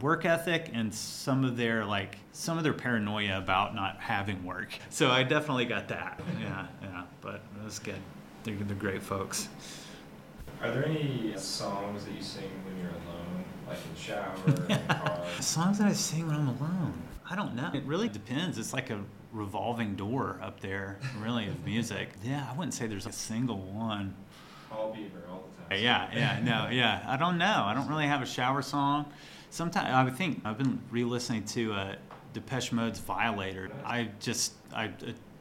work 0.00 0.24
ethic 0.24 0.70
and 0.72 0.92
some 0.92 1.44
of 1.44 1.56
their 1.56 1.84
like 1.84 2.18
some 2.32 2.58
of 2.58 2.64
their 2.64 2.72
paranoia 2.72 3.38
about 3.38 3.74
not 3.74 4.00
having 4.00 4.44
work. 4.44 4.74
So 4.90 5.10
i 5.10 5.22
definitely 5.22 5.66
got 5.66 5.88
that. 5.88 6.20
Yeah 6.40 6.66
yeah. 6.82 7.02
But 7.20 7.42
it 7.56 7.64
was 7.64 7.78
good 7.78 8.00
they're, 8.44 8.54
they're 8.54 8.76
great 8.76 9.02
folks. 9.02 9.48
Are 10.62 10.70
there 10.70 10.86
any 10.86 11.34
songs 11.36 12.04
that 12.04 12.14
you 12.14 12.22
sing 12.22 12.48
when 12.64 12.78
you're 12.78 12.90
alone, 12.90 13.44
like 13.66 13.78
in 13.84 13.94
the 13.94 14.00
shower, 14.00 14.34
in 14.46 14.54
the 14.54 14.94
car? 14.94 15.24
songs 15.40 15.78
that 15.78 15.88
i 15.88 15.92
sing 15.92 16.26
when 16.26 16.36
i'm 16.36 16.48
alone? 16.48 16.94
I 17.28 17.36
don't 17.36 17.54
know. 17.54 17.70
It 17.74 17.84
really 17.84 18.08
depends. 18.08 18.58
It's 18.58 18.72
like 18.72 18.90
a 18.90 19.00
revolving 19.32 19.96
door 19.96 20.38
up 20.42 20.60
there 20.60 20.98
really 21.20 21.48
of 21.48 21.64
music. 21.64 22.10
Yeah 22.22 22.46
i 22.50 22.56
wouldn't 22.56 22.72
say 22.74 22.86
there's 22.86 23.06
a 23.06 23.12
single 23.12 23.58
one. 23.58 24.14
Paul 24.70 24.92
Beaver 24.94 25.22
all 25.30 25.42
the 25.68 25.74
time. 25.74 25.82
yeah 25.84 26.08
yeah 26.14 26.40
no 26.42 26.68
yeah. 26.70 27.04
I 27.06 27.16
don't 27.16 27.36
know. 27.38 27.64
I 27.66 27.74
don't 27.74 27.88
really 27.88 28.06
have 28.06 28.22
a 28.22 28.26
shower 28.26 28.62
song. 28.62 29.06
Sometimes 29.50 29.88
i 29.90 30.02
would 30.04 30.16
think 30.16 30.40
i've 30.44 30.58
been 30.58 30.78
re-listening 30.90 31.44
to 31.46 31.72
uh, 31.72 31.94
depeche 32.32 32.72
mode's 32.72 33.00
violator. 33.00 33.70
I 33.84 34.10
just 34.20 34.52
i 34.72 34.86
uh, 34.86 34.90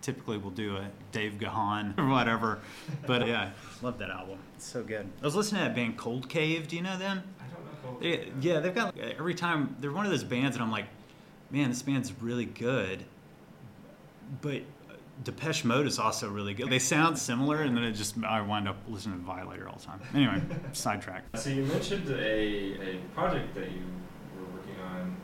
typically 0.04 0.38
will 0.38 0.52
do 0.52 0.78
a 0.78 0.88
dave 1.12 1.40
gahan 1.40 1.94
or 1.98 2.08
whatever 2.08 2.60
but 3.08 3.26
yeah 3.28 3.50
love 3.82 3.98
that 3.98 4.10
album 4.12 4.38
it's 4.56 4.66
so 4.68 4.84
good 4.84 5.08
i 5.22 5.26
was 5.26 5.36
listening 5.36 5.62
to 5.62 5.68
that 5.68 5.76
band 5.76 5.98
cold 5.98 6.30
cave 6.30 6.68
do 6.68 6.76
you 6.76 6.82
know 6.82 6.98
them 6.98 7.24
I 7.40 7.44
don't 7.44 7.66
know 7.66 7.72
Cold 7.84 8.02
they, 8.02 8.32
yeah, 8.42 8.60
they've 8.60 8.76
got 8.76 8.98
every 8.98 9.34
time 9.34 9.76
they're 9.80 9.92
one 9.92 10.06
of 10.06 10.12
those 10.12 10.24
bands, 10.24 10.56
and 10.56 10.64
I'm 10.64 10.72
like, 10.72 10.86
man, 11.52 11.68
this 11.70 11.82
band's 11.82 12.14
really 12.22 12.46
good. 12.46 13.04
But 14.42 14.62
Depeche 15.24 15.66
Mode 15.66 15.86
is 15.86 16.00
also 16.00 16.30
really 16.30 16.54
good. 16.54 16.70
They 16.70 16.80
sound 16.80 17.18
similar, 17.18 17.62
and 17.62 17.76
then 17.76 17.84
it 17.84 17.92
just 17.92 18.16
I 18.24 18.40
wind 18.42 18.68
up 18.70 18.78
listening 18.88 19.20
to 19.20 19.26
Violator 19.26 19.68
all 19.68 19.76
the 19.76 19.86
time. 19.86 20.00
Anyway, 20.14 20.42
sidetrack. 20.74 21.24
So 21.36 21.50
you 21.50 21.64
mentioned 21.66 22.10
a, 22.10 22.14
a 22.16 22.98
project 23.14 23.54
that 23.56 23.70
you 23.70 23.84
were 24.38 24.46
working 24.58 24.76
on. 24.82 25.18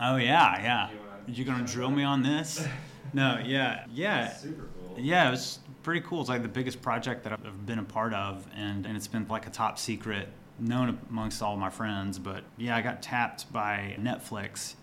Oh 0.00 0.16
yeah, 0.16 0.60
yeah. 0.62 0.90
You 0.90 0.96
uh, 0.96 1.00
wanna- 1.10 1.22
You 1.32 1.44
gonna 1.44 1.64
drill 1.66 1.90
me 1.90 2.02
on 2.02 2.22
this? 2.22 2.66
No, 3.14 3.40
yeah, 3.44 3.86
yeah. 3.92 4.32
Super 4.32 4.68
cool. 4.78 4.96
Yeah, 4.98 5.28
it 5.28 5.30
was 5.30 5.60
pretty 5.82 6.00
cool. 6.00 6.20
It's 6.20 6.28
like 6.28 6.42
the 6.42 6.48
biggest 6.48 6.82
project 6.82 7.22
that 7.24 7.32
I've 7.32 7.66
been 7.66 7.78
a 7.78 7.84
part 7.84 8.12
of, 8.12 8.46
and, 8.54 8.84
and 8.84 8.96
it's 8.96 9.06
been 9.06 9.26
like 9.28 9.46
a 9.46 9.50
top 9.50 9.78
secret, 9.78 10.28
known 10.58 10.98
amongst 11.08 11.40
all 11.40 11.56
my 11.56 11.70
friends. 11.70 12.18
But 12.18 12.42
yeah, 12.56 12.76
I 12.76 12.82
got 12.82 13.02
tapped 13.02 13.52
by 13.52 13.96
Netflix 14.00 14.74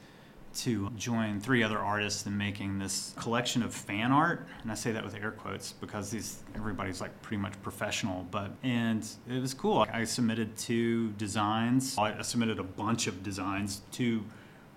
to 0.54 0.90
join 0.92 1.40
three 1.40 1.64
other 1.64 1.80
artists 1.80 2.26
in 2.26 2.38
making 2.38 2.78
this 2.80 3.14
collection 3.18 3.64
of 3.64 3.74
fan 3.74 4.12
art, 4.12 4.48
and 4.62 4.72
I 4.72 4.76
say 4.76 4.92
that 4.92 5.04
with 5.04 5.16
air 5.16 5.32
quotes 5.32 5.74
because 5.74 6.10
these 6.10 6.44
everybody's 6.56 7.00
like 7.00 7.22
pretty 7.22 7.42
much 7.42 7.62
professional. 7.62 8.28
But 8.32 8.52
and 8.64 9.08
it 9.30 9.40
was 9.42 9.54
cool. 9.54 9.86
I 9.92 10.04
submitted 10.04 10.58
two 10.58 11.12
designs. 11.12 11.98
I 11.98 12.22
submitted 12.22 12.60
a 12.60 12.64
bunch 12.64 13.08
of 13.08 13.24
designs. 13.24 13.82
Two 13.92 14.24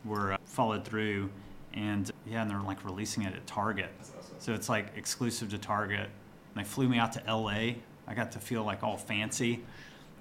were 0.04 0.34
uh, 0.34 0.36
followed 0.44 0.84
through, 0.84 1.30
and 1.74 2.10
yeah, 2.26 2.42
and 2.42 2.50
they're 2.50 2.60
like 2.60 2.84
releasing 2.84 3.24
it 3.24 3.34
at 3.34 3.46
Target. 3.46 3.90
That's 3.98 4.12
awesome. 4.18 4.36
So 4.38 4.54
it's 4.54 4.68
like 4.68 4.92
exclusive 4.96 5.50
to 5.50 5.58
Target. 5.58 6.08
And 6.54 6.64
they 6.64 6.64
flew 6.64 6.88
me 6.88 6.98
out 6.98 7.12
to 7.12 7.22
LA. 7.26 7.74
I 8.06 8.14
got 8.14 8.32
to 8.32 8.38
feel 8.38 8.64
like 8.64 8.82
all 8.82 8.96
fancy. 8.96 9.64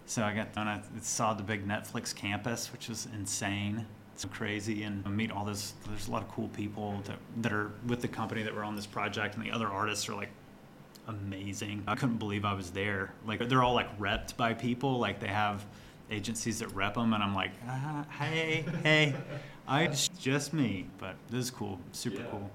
So 0.06 0.24
I 0.24 0.34
got 0.34 0.54
done. 0.54 0.68
I 0.68 0.82
saw 1.02 1.34
the 1.34 1.44
big 1.44 1.68
Netflix 1.68 2.14
campus, 2.14 2.72
which 2.72 2.90
was 2.90 3.08
insane. 3.14 3.86
It's 4.14 4.26
crazy 4.26 4.84
and 4.84 5.06
meet 5.16 5.32
all 5.32 5.46
this. 5.46 5.74
There's 5.88 6.08
a 6.08 6.12
lot 6.12 6.22
of 6.22 6.30
cool 6.30 6.50
people 6.50 7.02
that 7.06 7.18
that 7.38 7.54
are 7.54 7.72
with 7.88 8.02
the 8.02 8.08
company 8.08 8.44
that 8.44 8.54
were 8.54 8.64
on 8.64 8.76
this 8.76 8.86
project, 8.86 9.36
and 9.36 9.44
the 9.44 9.52
other 9.52 9.68
artists 9.68 10.10
are 10.10 10.16
like 10.16 10.30
amazing. 11.08 11.84
I 11.88 11.96
couldn't 11.96 12.18
believe 12.18 12.46
I 12.46 12.54
was 12.54 12.72
there. 12.72 13.14
Like 13.26 13.48
they're 13.48 13.64
all 13.64 13.74
like 13.74 13.98
repped 14.00 14.38
by 14.38 14.54
people. 14.54 15.00
Like 15.00 15.20
they 15.20 15.28
have 15.28 15.66
agencies 16.12 16.60
that 16.60 16.74
rep 16.76 16.94
them, 16.94 17.14
and 17.14 17.24
I'm 17.24 17.34
like, 17.34 17.52
ah, 17.68 18.06
hey, 18.20 18.66
hey, 18.84 19.16
I 19.68 19.84
it's 19.84 20.08
just 20.10 20.54
me. 20.54 20.88
But 20.98 21.16
this 21.30 21.46
is 21.46 21.52
cool, 21.52 21.80
super 21.92 22.22
Yeah. 22.22 22.28
cool. 22.32 22.52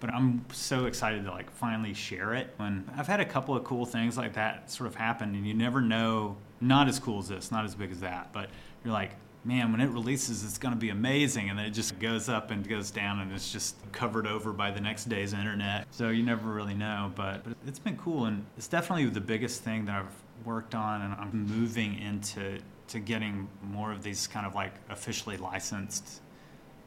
But 0.00 0.14
I'm 0.14 0.44
so 0.52 0.86
excited 0.86 1.24
to 1.24 1.30
like 1.30 1.50
finally 1.50 1.92
share 1.92 2.34
it. 2.34 2.54
When 2.56 2.90
I've 2.96 3.06
had 3.06 3.20
a 3.20 3.24
couple 3.24 3.54
of 3.54 3.64
cool 3.64 3.84
things 3.84 4.16
like 4.16 4.32
that 4.34 4.70
sort 4.70 4.86
of 4.86 4.94
happen, 4.94 5.34
and 5.34 5.46
you 5.46 5.54
never 5.54 5.80
know. 5.80 6.36
Not 6.62 6.88
as 6.88 6.98
cool 6.98 7.20
as 7.20 7.28
this, 7.28 7.50
not 7.50 7.64
as 7.64 7.74
big 7.74 7.90
as 7.90 8.00
that, 8.00 8.34
but 8.34 8.50
you're 8.84 8.92
like, 8.92 9.12
man, 9.44 9.72
when 9.72 9.80
it 9.80 9.88
releases, 9.88 10.44
it's 10.44 10.58
going 10.58 10.74
to 10.74 10.78
be 10.78 10.90
amazing. 10.90 11.48
And 11.48 11.58
then 11.58 11.64
it 11.64 11.70
just 11.70 11.98
goes 11.98 12.28
up 12.28 12.50
and 12.50 12.68
goes 12.68 12.90
down, 12.90 13.20
and 13.20 13.32
it's 13.32 13.50
just 13.50 13.76
covered 13.92 14.26
over 14.26 14.52
by 14.52 14.70
the 14.70 14.80
next 14.80 15.08
day's 15.08 15.32
internet. 15.32 15.86
So 15.90 16.10
you 16.10 16.22
never 16.22 16.50
really 16.50 16.74
know. 16.74 17.12
But, 17.14 17.44
but 17.44 17.56
it's 17.66 17.78
been 17.78 17.96
cool, 17.96 18.26
and 18.26 18.44
it's 18.58 18.68
definitely 18.68 19.06
the 19.06 19.22
biggest 19.22 19.62
thing 19.62 19.86
that 19.86 19.94
I've 19.96 20.46
worked 20.46 20.74
on, 20.74 21.00
and 21.00 21.14
I'm 21.14 21.46
moving 21.46 21.98
into 21.98 22.58
to 22.88 22.98
getting 22.98 23.48
more 23.62 23.92
of 23.92 24.02
these 24.02 24.26
kind 24.26 24.44
of 24.46 24.54
like 24.54 24.72
officially 24.90 25.38
licensed 25.38 26.20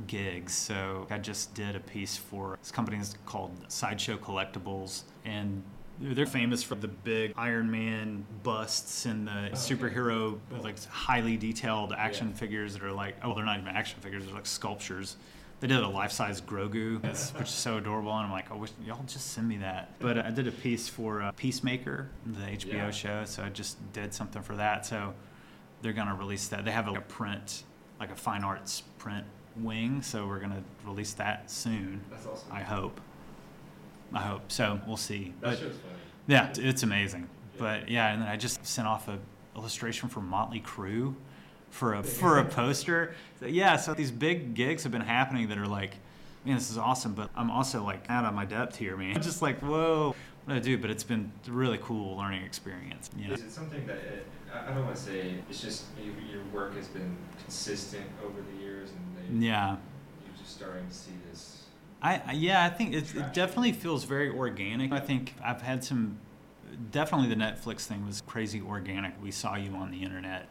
gigs. 0.07 0.53
So 0.53 1.07
I 1.09 1.17
just 1.17 1.53
did 1.53 1.75
a 1.75 1.79
piece 1.79 2.17
for 2.17 2.57
this 2.61 2.71
company 2.71 2.97
is 2.97 3.15
called 3.25 3.51
Sideshow 3.67 4.17
Collectibles, 4.17 5.03
and 5.25 5.63
they're 5.99 6.25
famous 6.25 6.63
for 6.63 6.75
the 6.75 6.87
big 6.87 7.33
Iron 7.37 7.69
Man 7.71 8.25
busts 8.41 9.05
and 9.05 9.27
the 9.27 9.49
superhero 9.53 10.39
like 10.61 10.83
highly 10.85 11.37
detailed 11.37 11.93
action 11.93 12.29
Yeah. 12.29 12.35
figures 12.35 12.73
that 12.73 12.83
are 12.83 12.91
like 12.91 13.15
oh 13.23 13.33
they're 13.35 13.45
not 13.45 13.59
even 13.59 13.69
action 13.69 13.99
figures 14.01 14.25
they're 14.25 14.33
like 14.33 14.45
sculptures. 14.47 15.17
They 15.59 15.67
did 15.67 15.77
a 15.79 15.87
life-size 15.87 16.41
Grogu, 16.41 17.01
which 17.37 17.47
is 17.47 17.53
so 17.53 17.77
adorable, 17.77 18.11
and 18.11 18.25
I'm 18.25 18.31
like, 18.33 18.51
I 18.51 18.55
wish 18.55 18.71
y'all 18.85 19.01
just 19.07 19.27
send 19.31 19.47
me 19.47 19.55
that. 19.57 19.97
But 19.99 20.17
I 20.17 20.29
did 20.29 20.45
a 20.45 20.51
piece 20.51 20.89
for 20.89 21.21
uh, 21.21 21.31
Peacemaker, 21.37 22.09
the 22.25 22.39
HBO 22.57 22.73
Yeah. 22.73 22.91
show, 22.91 23.23
so 23.23 23.43
I 23.43 23.49
just 23.49 23.77
did 23.93 24.13
something 24.13 24.41
for 24.41 24.57
that. 24.57 24.85
So 24.85 25.13
they're 25.81 25.93
gonna 25.93 26.15
release 26.15 26.49
that. 26.49 26.65
They 26.65 26.71
have 26.71 26.89
a, 26.89 26.99
print, 26.99 27.63
like 27.97 28.11
a 28.11 28.15
fine 28.15 28.43
arts 28.43 28.81
print 28.97 29.25
wing, 29.57 30.01
so 30.01 30.27
we're 30.27 30.39
gonna 30.39 30.63
release 30.85 31.13
that 31.13 31.49
soon. 31.49 32.01
That's 32.09 32.25
awesome. 32.25 32.51
I 32.51 32.61
hope. 32.61 32.99
I 34.13 34.21
hope. 34.21 34.51
So 34.51 34.79
we'll 34.87 34.97
see. 34.97 35.33
that 35.41 35.51
But 35.51 35.59
show's 35.59 35.71
funny. 35.77 35.95
yeah, 36.27 36.49
it's- 36.49 36.57
it's 36.59 36.83
amazing. 36.83 37.21
Yeah. 37.55 37.59
But 37.59 37.89
yeah, 37.89 38.11
and 38.13 38.21
then 38.21 38.29
I 38.29 38.37
just 38.37 38.65
sent 38.65 38.87
off 38.87 39.07
a 39.07 39.19
illustration 39.55 40.09
for 40.09 40.21
Motley 40.21 40.59
Crue 40.61 41.15
for 41.69 41.93
a 41.95 42.03
for 42.21 42.39
a 42.39 42.45
poster. 42.45 43.13
So, 43.39 43.45
yeah, 43.47 43.77
so 43.77 43.93
these 43.93 44.11
big 44.11 44.53
gigs 44.55 44.83
have 44.83 44.91
been 44.91 45.01
happening 45.01 45.47
that 45.49 45.57
are 45.57 45.67
like, 45.67 45.95
man, 46.45 46.55
this 46.55 46.69
is 46.71 46.77
awesome. 46.77 47.13
But 47.13 47.29
I'm 47.35 47.49
also 47.51 47.83
like 47.83 48.05
out 48.09 48.25
of 48.25 48.33
my 48.33 48.45
depth 48.45 48.75
here, 48.75 48.97
man. 48.97 49.15
just 49.21 49.41
like, 49.41 49.59
whoa, 49.59 50.15
what 50.45 50.53
do 50.53 50.59
I 50.59 50.61
do? 50.63 50.77
But 50.77 50.89
it's 50.91 51.03
been 51.03 51.31
a 51.47 51.51
really 51.51 51.79
cool 51.81 52.17
learning 52.17 52.43
experience. 52.43 53.09
Yeah. 53.17 53.33
Is 53.33 53.41
it 53.43 53.51
something 53.51 53.85
that 53.87 53.97
it, 53.97 54.27
I 54.53 54.71
don't 54.73 54.83
want 54.85 54.95
to 54.95 55.01
say 55.01 55.35
it's 55.49 55.61
just 55.61 55.85
your 56.31 56.43
work 56.53 56.75
has 56.75 56.87
been 56.87 57.15
consistent 57.41 58.05
over 58.23 58.39
the 58.41 58.61
years, 58.62 58.62
Yeah. 59.31 59.77
you're 60.25 60.37
just 60.37 60.55
starting 60.57 60.87
to 60.87 60.93
see 60.93 61.11
this. 61.29 61.63
I 62.01 62.21
I- 62.27 62.31
yeah, 62.33 62.63
I 62.65 62.69
think 62.69 62.93
it, 62.93 63.15
it 63.15 63.33
definitely 63.33 63.71
feels 63.71 64.03
very 64.03 64.29
organic. 64.29 64.91
I 64.91 64.99
think 64.99 65.35
I've 65.43 65.61
had 65.61 65.83
some. 65.83 66.19
Definitely, 66.91 67.29
the 67.29 67.35
Netflix 67.35 67.81
thing 67.81 68.05
was 68.05 68.21
crazy 68.25 68.59
organic. 68.61 69.21
We 69.21 69.29
saw 69.31 69.55
you 69.55 69.75
on 69.75 69.91
the 69.91 70.01
internet 70.03 70.47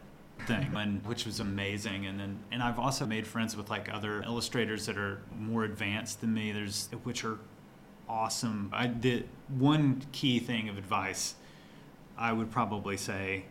thing, 0.47 0.71
and 0.77 1.05
which 1.05 1.25
was 1.25 1.39
amazing. 1.41 2.05
And 2.05 2.19
then, 2.19 2.39
and 2.51 2.63
I've 2.63 2.79
also 2.79 3.05
made 3.05 3.27
friends 3.27 3.57
with 3.57 3.69
like 3.69 3.93
other 3.93 4.21
illustrators 4.23 4.85
that 4.85 4.97
are 4.97 5.21
more 5.37 5.63
advanced 5.65 6.21
than 6.21 6.33
me. 6.33 6.51
There's 6.53 6.89
which 7.03 7.25
are 7.25 7.39
awesome. 8.07 8.69
I 8.73 8.87
did 8.87 9.27
one 9.49 10.01
key 10.11 10.39
thing 10.39 10.69
of 10.69 10.77
advice. 10.77 11.35
I 12.17 12.31
would 12.31 12.51
probably 12.51 12.95
say, 12.95 13.45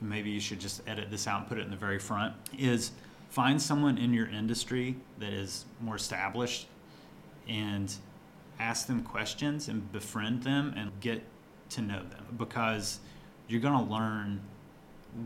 maybe 0.00 0.30
you 0.30 0.40
should 0.40 0.60
just 0.60 0.82
edit 0.86 1.10
this 1.10 1.26
out 1.26 1.40
and 1.40 1.48
put 1.48 1.58
it 1.58 1.62
in 1.62 1.70
the 1.70 1.76
very 1.76 1.98
front. 1.98 2.34
Is 2.56 2.92
find 3.28 3.60
someone 3.60 3.98
in 3.98 4.12
your 4.12 4.28
industry 4.28 4.96
that 5.18 5.32
is 5.32 5.64
more 5.80 5.96
established 5.96 6.66
and 7.48 7.94
ask 8.58 8.86
them 8.86 9.02
questions 9.02 9.68
and 9.68 9.90
befriend 9.92 10.42
them 10.42 10.74
and 10.76 10.90
get 11.00 11.22
to 11.70 11.82
know 11.82 12.02
them 12.02 12.24
because 12.36 13.00
you're 13.46 13.60
going 13.60 13.86
to 13.86 13.92
learn 13.92 14.40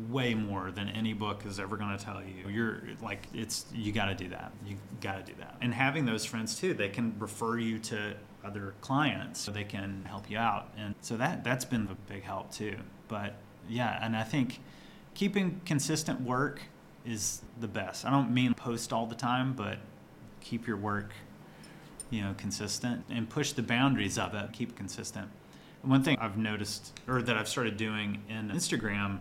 way 0.09 0.35
more 0.35 0.71
than 0.71 0.89
any 0.89 1.13
book 1.13 1.45
is 1.45 1.59
ever 1.59 1.77
going 1.77 1.97
to 1.97 2.03
tell 2.03 2.23
you. 2.23 2.49
You're 2.49 2.83
like 3.03 3.27
it's 3.35 3.67
you 3.73 3.93
got 3.93 4.07
to 4.07 4.15
do 4.15 4.29
that. 4.29 4.53
You 4.67 4.77
got 5.01 5.25
to 5.25 5.33
do 5.33 5.39
that. 5.41 5.57
And 5.61 5.75
having 5.75 6.05
those 6.05 6.25
friends 6.25 6.59
too, 6.59 6.75
they 6.75 6.89
can 6.89 7.15
refer 7.19 7.59
you 7.59 7.79
to 7.81 8.15
other 8.45 8.75
clients 8.81 9.41
so 9.41 9.51
they 9.51 9.65
can 9.65 10.05
help 10.07 10.31
you 10.31 10.39
out. 10.39 10.69
And 10.77 10.95
so 11.01 11.17
that 11.17 11.45
that's 11.45 11.65
been 11.65 11.89
a 11.91 12.13
big 12.13 12.23
help 12.23 12.53
too. 12.53 12.77
But 13.09 13.35
yeah, 13.69 13.99
and 14.03 14.17
I 14.17 14.23
think 14.23 14.61
keeping 15.15 15.61
consistent 15.65 16.21
work 16.21 16.63
is 17.07 17.43
the 17.61 17.69
best. 17.69 18.05
I 18.05 18.11
don't 18.11 18.33
mean 18.33 18.55
post 18.55 18.93
all 18.93 19.07
the 19.07 19.15
time, 19.15 19.53
but 19.55 19.79
keep 20.41 20.67
your 20.67 20.77
work, 20.77 21.13
you 22.11 22.23
know, 22.23 22.35
consistent 22.37 23.05
and 23.11 23.29
push 23.29 23.53
the 23.53 23.63
boundaries 23.63 24.19
of 24.19 24.35
it. 24.35 24.53
Keep 24.53 24.77
consistent. 24.77 25.29
One 25.83 26.03
thing 26.03 26.17
I've 26.21 26.39
noticed, 26.39 26.99
or 27.09 27.23
that 27.23 27.37
I've 27.37 27.49
started 27.49 27.77
doing 27.77 28.23
in 28.29 28.51
Instagram, 28.51 29.19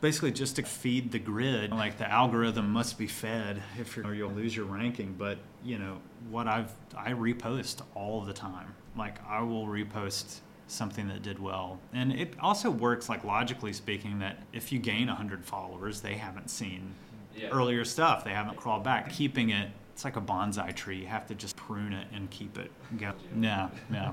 basically 0.00 0.30
just 0.30 0.56
to 0.56 0.62
feed 0.62 1.10
the 1.10 1.18
grid. 1.18 1.72
Like 1.72 1.98
the 1.98 2.10
algorithm 2.10 2.70
must 2.70 2.98
be 2.98 3.08
fed 3.08 3.62
if 3.78 3.96
you're, 3.96 4.06
or 4.06 4.14
you'll 4.14 4.30
lose 4.30 4.54
your 4.54 4.66
ranking. 4.66 5.14
But 5.18 5.38
you 5.64 5.78
know 5.78 5.98
what 6.30 6.46
I've 6.46 6.72
I 6.96 7.12
repost 7.12 7.82
all 7.94 8.20
the 8.20 8.32
time. 8.32 8.74
Like 8.96 9.16
I 9.28 9.42
will 9.42 9.66
repost 9.66 10.40
something 10.70 11.08
that 11.08 11.22
did 11.22 11.38
well. 11.38 11.80
And 11.92 12.12
it 12.12 12.34
also 12.40 12.70
works 12.70 13.08
like 13.08 13.24
logically 13.24 13.72
speaking 13.72 14.20
that 14.20 14.38
if 14.52 14.72
you 14.72 14.78
gain 14.78 15.08
100 15.08 15.44
followers, 15.44 16.00
they 16.00 16.14
haven't 16.14 16.48
seen 16.50 16.94
Yeah. 17.34 17.48
earlier 17.48 17.84
stuff. 17.84 18.24
They 18.24 18.32
haven't 18.32 18.56
crawled 18.56 18.84
back. 18.84 19.10
Keeping 19.10 19.50
it, 19.50 19.70
it's 19.92 20.04
like 20.04 20.16
a 20.16 20.20
bonsai 20.20 20.74
tree. 20.74 20.98
You 20.98 21.06
have 21.08 21.26
to 21.28 21.34
just 21.34 21.56
prune 21.56 21.92
it 21.92 22.06
and 22.12 22.30
keep 22.30 22.58
it 22.58 22.70
going. 22.98 23.14
Yeah, 23.42 23.68
yeah. 23.92 24.12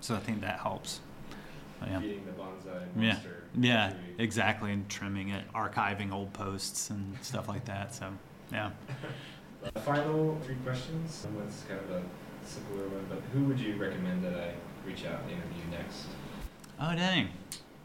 So 0.00 0.14
I 0.14 0.18
think 0.20 0.40
that 0.40 0.58
helps. 0.60 1.00
Yeah. 1.86 2.00
The 2.00 2.06
bonsai 2.32 2.86
Yeah, 2.96 3.12
monster. 3.12 3.44
yeah, 3.58 3.92
exactly. 4.18 4.72
And 4.72 4.88
trimming 4.88 5.28
it, 5.30 5.44
archiving 5.54 6.12
old 6.12 6.32
posts 6.32 6.90
and 6.90 7.16
stuff 7.22 7.46
like 7.48 7.64
that. 7.66 7.94
So, 7.94 8.10
yeah. 8.52 8.70
The 9.74 9.80
final 9.80 10.38
three 10.44 10.56
questions. 10.64 11.26
One's 11.34 11.64
kind 11.68 11.80
of 11.80 11.90
a 11.90 12.02
simpler 12.44 12.88
one, 12.88 13.06
but 13.08 13.20
who 13.32 13.44
would 13.44 13.60
you 13.60 13.76
recommend 13.76 14.24
that 14.24 14.34
I 14.34 14.54
reach 14.88 15.04
out 15.04 15.20
and 15.22 15.30
interview 15.30 15.62
next? 15.70 16.06
Oh, 16.80 16.94
dang. 16.94 17.28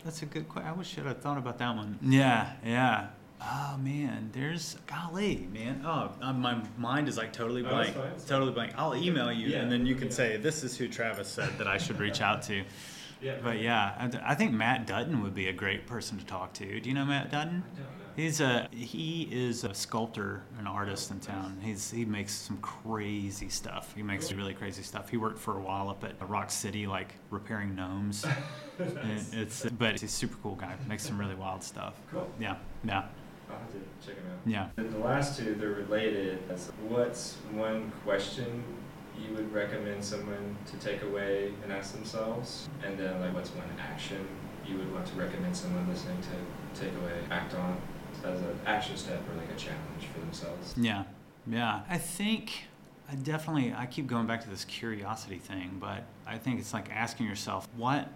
That's 0.04 0.22
a 0.22 0.26
good 0.26 0.48
question. 0.48 0.70
I 0.70 0.74
wish 0.74 0.98
I'd 0.98 1.06
have 1.06 1.20
thought 1.22 1.38
about 1.38 1.58
that 1.60 1.76
one. 1.76 2.00
Yeah, 2.02 2.54
yeah. 2.66 3.08
Oh, 3.42 3.78
man. 3.78 4.30
There's, 4.32 4.78
golly, 4.88 5.48
man. 5.52 5.82
Oh, 5.86 6.12
uh, 6.22 6.32
my 6.32 6.62
mind 6.78 7.10
is 7.10 7.18
like 7.18 7.34
totally 7.34 7.64
Oh, 7.66 7.70
blank. 7.70 7.88
that's 7.88 7.98
fine, 7.98 8.10
that's 8.12 8.26
totally 8.26 8.52
blank. 8.54 8.74
I'll 8.78 8.96
email 8.96 9.32
you 9.32 9.48
Yeah, 9.50 9.60
and 9.60 9.72
then 9.72 9.86
you 9.86 9.96
can 9.96 10.08
yeah. 10.08 10.14
say, 10.14 10.38
this 10.38 10.64
is 10.64 10.78
who 10.78 10.88
Travis 10.88 11.28
said 11.28 11.58
that 11.58 11.68
I 11.68 11.78
should 11.78 12.00
reach 12.00 12.22
out 12.22 12.42
to. 12.44 12.64
Yeah. 13.22 13.36
But 13.44 13.60
yeah, 13.60 14.10
I, 14.26 14.32
I 14.32 14.36
think 14.36 14.52
Matt 14.54 14.88
Dutton 14.88 15.22
would 15.24 15.34
be 15.36 15.48
a 15.48 15.54
great 15.54 15.88
person 15.88 16.18
to 16.20 16.26
talk 16.26 16.54
to. 16.54 16.80
Do 16.80 16.90
you 16.90 16.96
know 16.96 17.06
Matt 17.06 17.32
Dutton? 17.32 17.64
I 18.16 18.22
don't 18.22 18.24
know. 18.24 18.24
He's 18.24 18.42
a 18.42 18.68
he 18.72 19.28
is 19.32 19.64
a 19.64 19.74
sculptor, 19.74 20.44
an 20.60 20.68
artist 20.68 21.12
in 21.12 21.20
town. 21.20 21.58
He's 21.62 21.92
he 21.92 22.06
makes 22.06 22.34
some 22.34 22.58
crazy 22.58 23.50
stuff. 23.50 23.94
He 23.96 24.04
makes 24.04 24.32
really 24.32 24.54
crazy 24.54 24.84
stuff. 24.84 25.10
He 25.10 25.18
worked 25.18 25.40
for 25.40 25.58
a 25.58 25.62
while 25.62 25.90
up 25.90 26.04
at 26.04 26.16
Rock 26.30 26.52
City, 26.52 26.88
like 26.88 27.16
repairing 27.30 27.76
gnomes. 27.76 28.26
And 28.80 28.96
Nice. 28.96 29.34
it's 29.34 29.66
but 29.78 29.92
he's 29.92 30.04
a 30.04 30.08
super 30.08 30.36
cool 30.42 30.56
guy. 30.56 30.76
Makes 30.88 31.04
some 31.04 31.20
really 31.20 31.36
wild 31.36 31.62
stuff. 31.64 31.94
Cool. 32.12 32.28
Yeah, 32.40 32.56
yeah, 32.84 33.04
I'll 33.48 33.58
have 33.60 33.72
to 33.72 33.78
check 34.04 34.16
him 34.16 34.26
out. 34.32 34.40
yeah. 34.48 34.70
And 34.78 34.92
the 34.92 34.98
last 34.98 35.38
two, 35.38 35.54
they're 35.54 35.70
related. 35.70 36.40
What's 36.90 37.36
one 37.52 37.92
question 38.04 38.64
you 39.16 39.36
would 39.36 39.54
recommend 39.54 40.04
someone 40.04 40.56
to 40.72 40.78
take 40.78 41.04
away 41.04 41.54
and 41.64 41.72
ask 41.72 41.94
themselves? 41.94 42.68
And 42.84 42.98
then, 42.98 43.22
like, 43.22 43.36
what's 43.36 43.52
one 43.52 43.68
action 43.80 44.28
you 44.66 44.78
would 44.78 44.92
want 44.92 45.06
to 45.06 45.14
recommend 45.18 45.56
someone 45.56 45.88
listening 45.88 46.18
to 46.22 46.82
take 46.82 46.96
away, 46.98 47.20
act 47.30 47.54
on 47.54 47.78
step 48.96 49.22
or 49.30 49.36
like 49.36 49.50
a 49.50 49.56
challenge 49.56 50.08
for 50.14 50.20
themselves? 50.20 50.74
Yeah, 50.78 51.04
yeah. 51.48 51.82
I 51.90 51.98
think 51.98 52.66
I 53.10 53.16
definitely 53.16 53.74
I 53.74 53.86
keep 53.86 54.08
going 54.08 54.28
back 54.28 54.42
to 54.44 54.50
this 54.50 54.66
curiosity 54.66 55.40
thing, 55.40 55.78
but 55.80 56.04
I 56.26 56.38
think 56.38 56.60
it's 56.60 56.74
like 56.74 56.90
asking 56.92 57.28
yourself, 57.28 57.68
what 57.76 58.10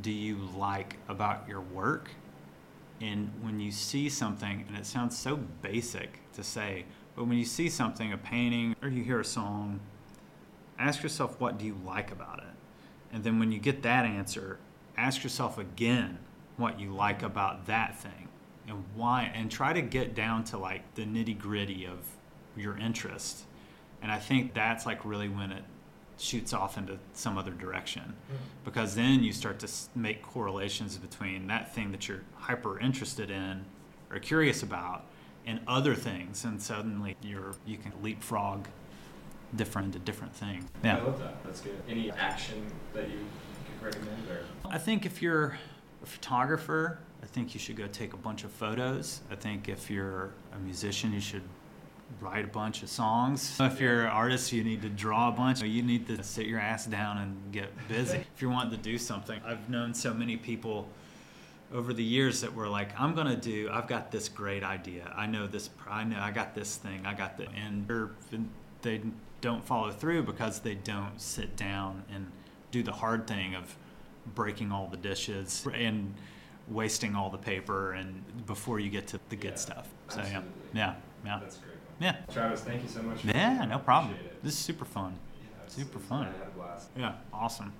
do 0.00 0.10
you 0.10 0.36
like 0.56 0.96
about 1.08 1.48
your 1.48 1.60
work? 1.60 2.10
And 3.00 3.30
when 3.42 3.60
you 3.60 3.70
see 3.70 4.08
something, 4.08 4.64
and 4.68 4.76
it 4.76 4.86
sounds 4.86 5.16
so 5.18 5.36
basic 5.36 6.20
to 6.34 6.42
say, 6.42 6.84
but 7.16 7.26
when 7.26 7.38
you 7.38 7.44
see 7.44 7.68
something, 7.68 8.12
a 8.12 8.18
painting 8.18 8.74
or 8.82 8.88
you 8.88 9.02
hear 9.04 9.20
a 9.20 9.24
song, 9.24 9.80
ask 10.78 11.02
yourself, 11.02 11.40
what 11.40 11.58
do 11.58 11.64
you 11.64 11.76
like 11.84 12.10
about 12.12 12.38
it? 12.38 12.44
And 13.12 13.22
then 13.22 13.38
when 13.38 13.52
you 13.52 13.58
get 13.58 13.82
that 13.82 14.04
answer, 14.04 14.58
ask 14.96 15.22
yourself 15.22 15.58
again 15.58 16.18
what 16.56 16.80
you 16.80 16.92
like 16.94 17.22
about 17.22 17.66
that 17.66 17.98
thing 17.98 18.28
and 18.68 18.84
why, 18.94 19.30
and 19.34 19.50
try 19.50 19.72
to 19.72 19.82
get 19.82 20.14
down 20.14 20.44
to 20.44 20.58
like 20.58 20.94
the 20.94 21.02
nitty 21.02 21.38
gritty 21.38 21.86
of 21.86 21.98
your 22.56 22.76
interest. 22.78 23.44
And 24.02 24.10
I 24.12 24.18
think 24.18 24.54
that's 24.54 24.86
like 24.86 25.04
really 25.04 25.28
when 25.28 25.50
it 25.50 25.64
shoots 26.16 26.52
off 26.52 26.78
into 26.78 26.98
some 27.12 27.36
other 27.36 27.50
direction 27.50 28.02
mm-hmm. 28.02 28.36
because 28.64 28.94
then 28.94 29.22
you 29.22 29.32
start 29.32 29.58
to 29.58 29.68
make 29.94 30.22
correlations 30.22 30.96
between 30.96 31.46
that 31.48 31.74
thing 31.74 31.90
that 31.92 32.08
you're 32.08 32.22
hyper 32.36 32.78
interested 32.78 33.30
in 33.30 33.64
or 34.10 34.18
curious 34.18 34.62
about 34.62 35.04
and 35.46 35.60
other 35.66 35.94
things 35.94 36.44
and 36.44 36.62
suddenly 36.62 37.16
you're 37.22 37.54
you 37.66 37.76
can 37.76 37.92
leapfrog 38.02 38.66
different 39.56 39.92
to 39.92 39.98
different 39.98 40.34
thing 40.34 40.64
I 40.82 40.86
yeah 40.86 41.02
love 41.02 41.18
that. 41.18 41.42
That's 41.44 41.60
good. 41.60 41.80
Any 41.88 42.10
action 42.12 42.64
that 42.92 43.08
you 43.08 43.18
could 43.80 43.86
recommend 43.86 44.28
or? 44.30 44.44
i 44.70 44.78
think 44.78 45.04
if 45.04 45.20
you're 45.20 45.58
a 46.02 46.06
photographer 46.06 47.00
i 47.24 47.26
think 47.26 47.54
you 47.54 47.58
should 47.58 47.76
go 47.76 47.86
take 47.88 48.12
a 48.12 48.16
bunch 48.16 48.44
of 48.44 48.50
photos 48.50 49.22
i 49.30 49.34
think 49.34 49.68
if 49.68 49.90
you're 49.90 50.30
a 50.52 50.58
musician 50.58 51.12
you 51.12 51.20
should 51.20 51.42
write 52.20 52.44
a 52.44 52.48
bunch 52.48 52.82
of 52.82 52.88
songs 52.88 53.58
if 53.60 53.80
you're 53.80 54.02
an 54.02 54.10
artist 54.10 54.52
you 54.52 54.62
need 54.62 54.82
to 54.82 54.90
draw 54.90 55.28
a 55.28 55.32
bunch 55.32 55.62
you 55.62 55.82
need 55.82 56.06
to 56.06 56.22
sit 56.22 56.46
your 56.46 56.60
ass 56.60 56.86
down 56.86 57.18
and 57.18 57.52
get 57.52 57.70
busy 57.88 58.18
if 58.34 58.42
you're 58.42 58.50
wanting 58.50 58.70
to 58.70 58.76
do 58.76 58.98
something 58.98 59.40
i've 59.46 59.68
known 59.68 59.92
so 59.92 60.12
many 60.12 60.36
people 60.36 60.86
over 61.74 61.92
the 61.92 62.04
years 62.04 62.40
that 62.40 62.54
were 62.54 62.68
like, 62.68 62.88
I'm 62.98 63.14
gonna 63.14 63.36
do. 63.36 63.68
I've 63.70 63.88
got 63.88 64.12
this 64.12 64.28
great 64.28 64.62
idea. 64.62 65.12
I 65.14 65.26
know 65.26 65.46
this. 65.46 65.70
I 65.88 66.04
know 66.04 66.18
I 66.20 66.30
got 66.30 66.54
this 66.54 66.76
thing. 66.76 67.04
I 67.04 67.14
got 67.14 67.36
the. 67.36 67.48
And 67.50 67.86
they 68.82 69.02
don't 69.40 69.64
follow 69.64 69.90
through 69.90 70.22
because 70.22 70.60
they 70.60 70.74
don't 70.74 71.20
sit 71.20 71.56
down 71.56 72.04
and 72.12 72.30
do 72.70 72.82
the 72.82 72.92
hard 72.92 73.26
thing 73.26 73.54
of 73.54 73.76
breaking 74.34 74.72
all 74.72 74.86
the 74.86 74.96
dishes 74.96 75.66
and 75.74 76.14
wasting 76.68 77.14
all 77.14 77.30
the 77.30 77.38
paper 77.38 77.92
and 77.92 78.22
before 78.46 78.80
you 78.80 78.90
get 78.90 79.06
to 79.08 79.20
the 79.28 79.36
good 79.36 79.52
Yeah, 79.52 79.56
stuff. 79.56 79.88
So 80.08 80.20
absolutely. 80.20 80.50
yeah, 80.74 80.94
yeah, 80.94 80.94
yeah, 81.34 81.40
That's 81.40 81.56
great. 81.58 81.74
yeah. 82.00 82.16
Travis, 82.32 82.60
thank 82.62 82.82
you 82.82 82.88
so 82.88 83.02
much. 83.02 83.20
For 83.20 83.26
Yeah, 83.28 83.64
no 83.66 83.78
problem. 83.78 84.14
It. 84.14 84.42
This 84.42 84.54
is 84.54 84.58
super 84.58 84.84
fun. 84.84 85.14
Yeah, 85.42 85.48
super 85.68 85.98
fun. 85.98 86.26
I 86.26 86.38
had 86.38 86.48
a 86.48 86.50
blast. 86.56 86.88
Yeah, 86.96 87.14
awesome. 87.32 87.72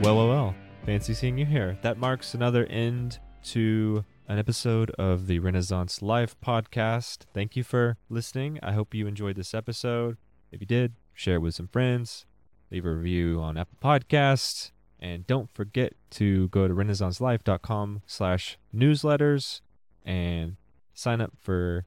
Well, 0.00 0.16
well, 0.16 0.28
well. 0.28 0.54
Fancy 0.86 1.12
seeing 1.12 1.36
you 1.36 1.44
here. 1.44 1.76
That 1.82 1.98
marks 1.98 2.32
another 2.32 2.64
end 2.66 3.18
to 3.44 4.04
an 4.28 4.38
episode 4.38 4.90
of 4.92 5.26
the 5.26 5.38
Renaissance 5.40 6.00
Life 6.00 6.36
podcast. 6.40 7.24
Thank 7.34 7.56
you 7.56 7.64
for 7.64 7.96
listening. 8.08 8.58
I 8.62 8.72
hope 8.72 8.94
you 8.94 9.06
enjoyed 9.06 9.36
this 9.36 9.52
episode. 9.54 10.16
If 10.50 10.60
you 10.60 10.66
did, 10.66 10.94
share 11.14 11.36
it 11.36 11.42
with 11.42 11.54
some 11.54 11.68
friends, 11.68 12.26
leave 12.70 12.84
a 12.84 12.92
review 12.92 13.40
on 13.40 13.56
Apple 13.56 13.78
Podcasts, 13.82 14.70
and 15.00 15.26
don't 15.26 15.50
forget 15.50 15.92
to 16.10 16.48
go 16.48 16.66
to 16.66 16.74
renaissancelife.com 16.74 18.02
slash 18.06 18.58
newsletters 18.74 19.60
and 20.04 20.56
sign 20.94 21.20
up 21.20 21.32
for 21.38 21.84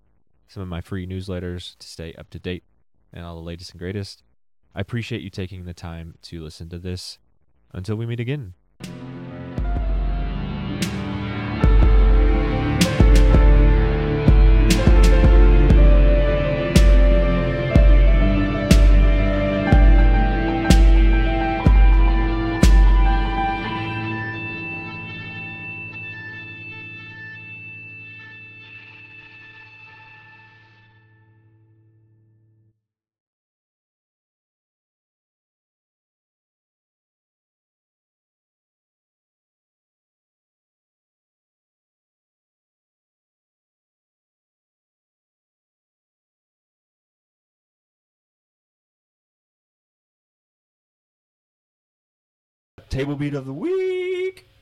some 0.47 0.63
of 0.63 0.69
my 0.69 0.81
free 0.81 1.07
newsletters 1.07 1.77
to 1.77 1.87
stay 1.87 2.13
up 2.13 2.29
to 2.29 2.39
date 2.39 2.63
and 3.11 3.25
all 3.25 3.35
the 3.35 3.41
latest 3.41 3.71
and 3.71 3.79
greatest. 3.79 4.23
I 4.73 4.79
appreciate 4.79 5.21
you 5.21 5.29
taking 5.29 5.65
the 5.65 5.73
time 5.73 6.15
to 6.23 6.41
listen 6.41 6.69
to 6.69 6.79
this. 6.79 7.17
Until 7.73 7.95
we 7.95 8.05
meet 8.05 8.19
again. 8.19 8.53
table 52.91 53.15
beat 53.15 53.33
of 53.33 53.45
the 53.45 53.53
week. 53.53 54.47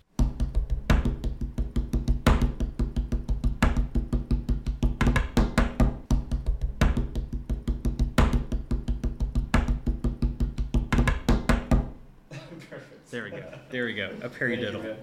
There 13.10 13.24
we 13.24 13.32
go. 13.32 13.44
There 13.72 13.86
we 13.86 13.96
go. 13.96 14.12
A 14.22 14.30
paradiddle. 14.30 14.96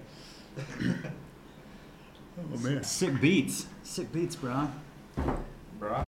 oh 0.79 2.57
man. 2.59 2.81
Sick 2.81 3.19
beats. 3.19 3.67
Sick 3.83 4.09
beats, 4.13 4.37
bro. 4.37 4.69
Bro. 5.77 6.06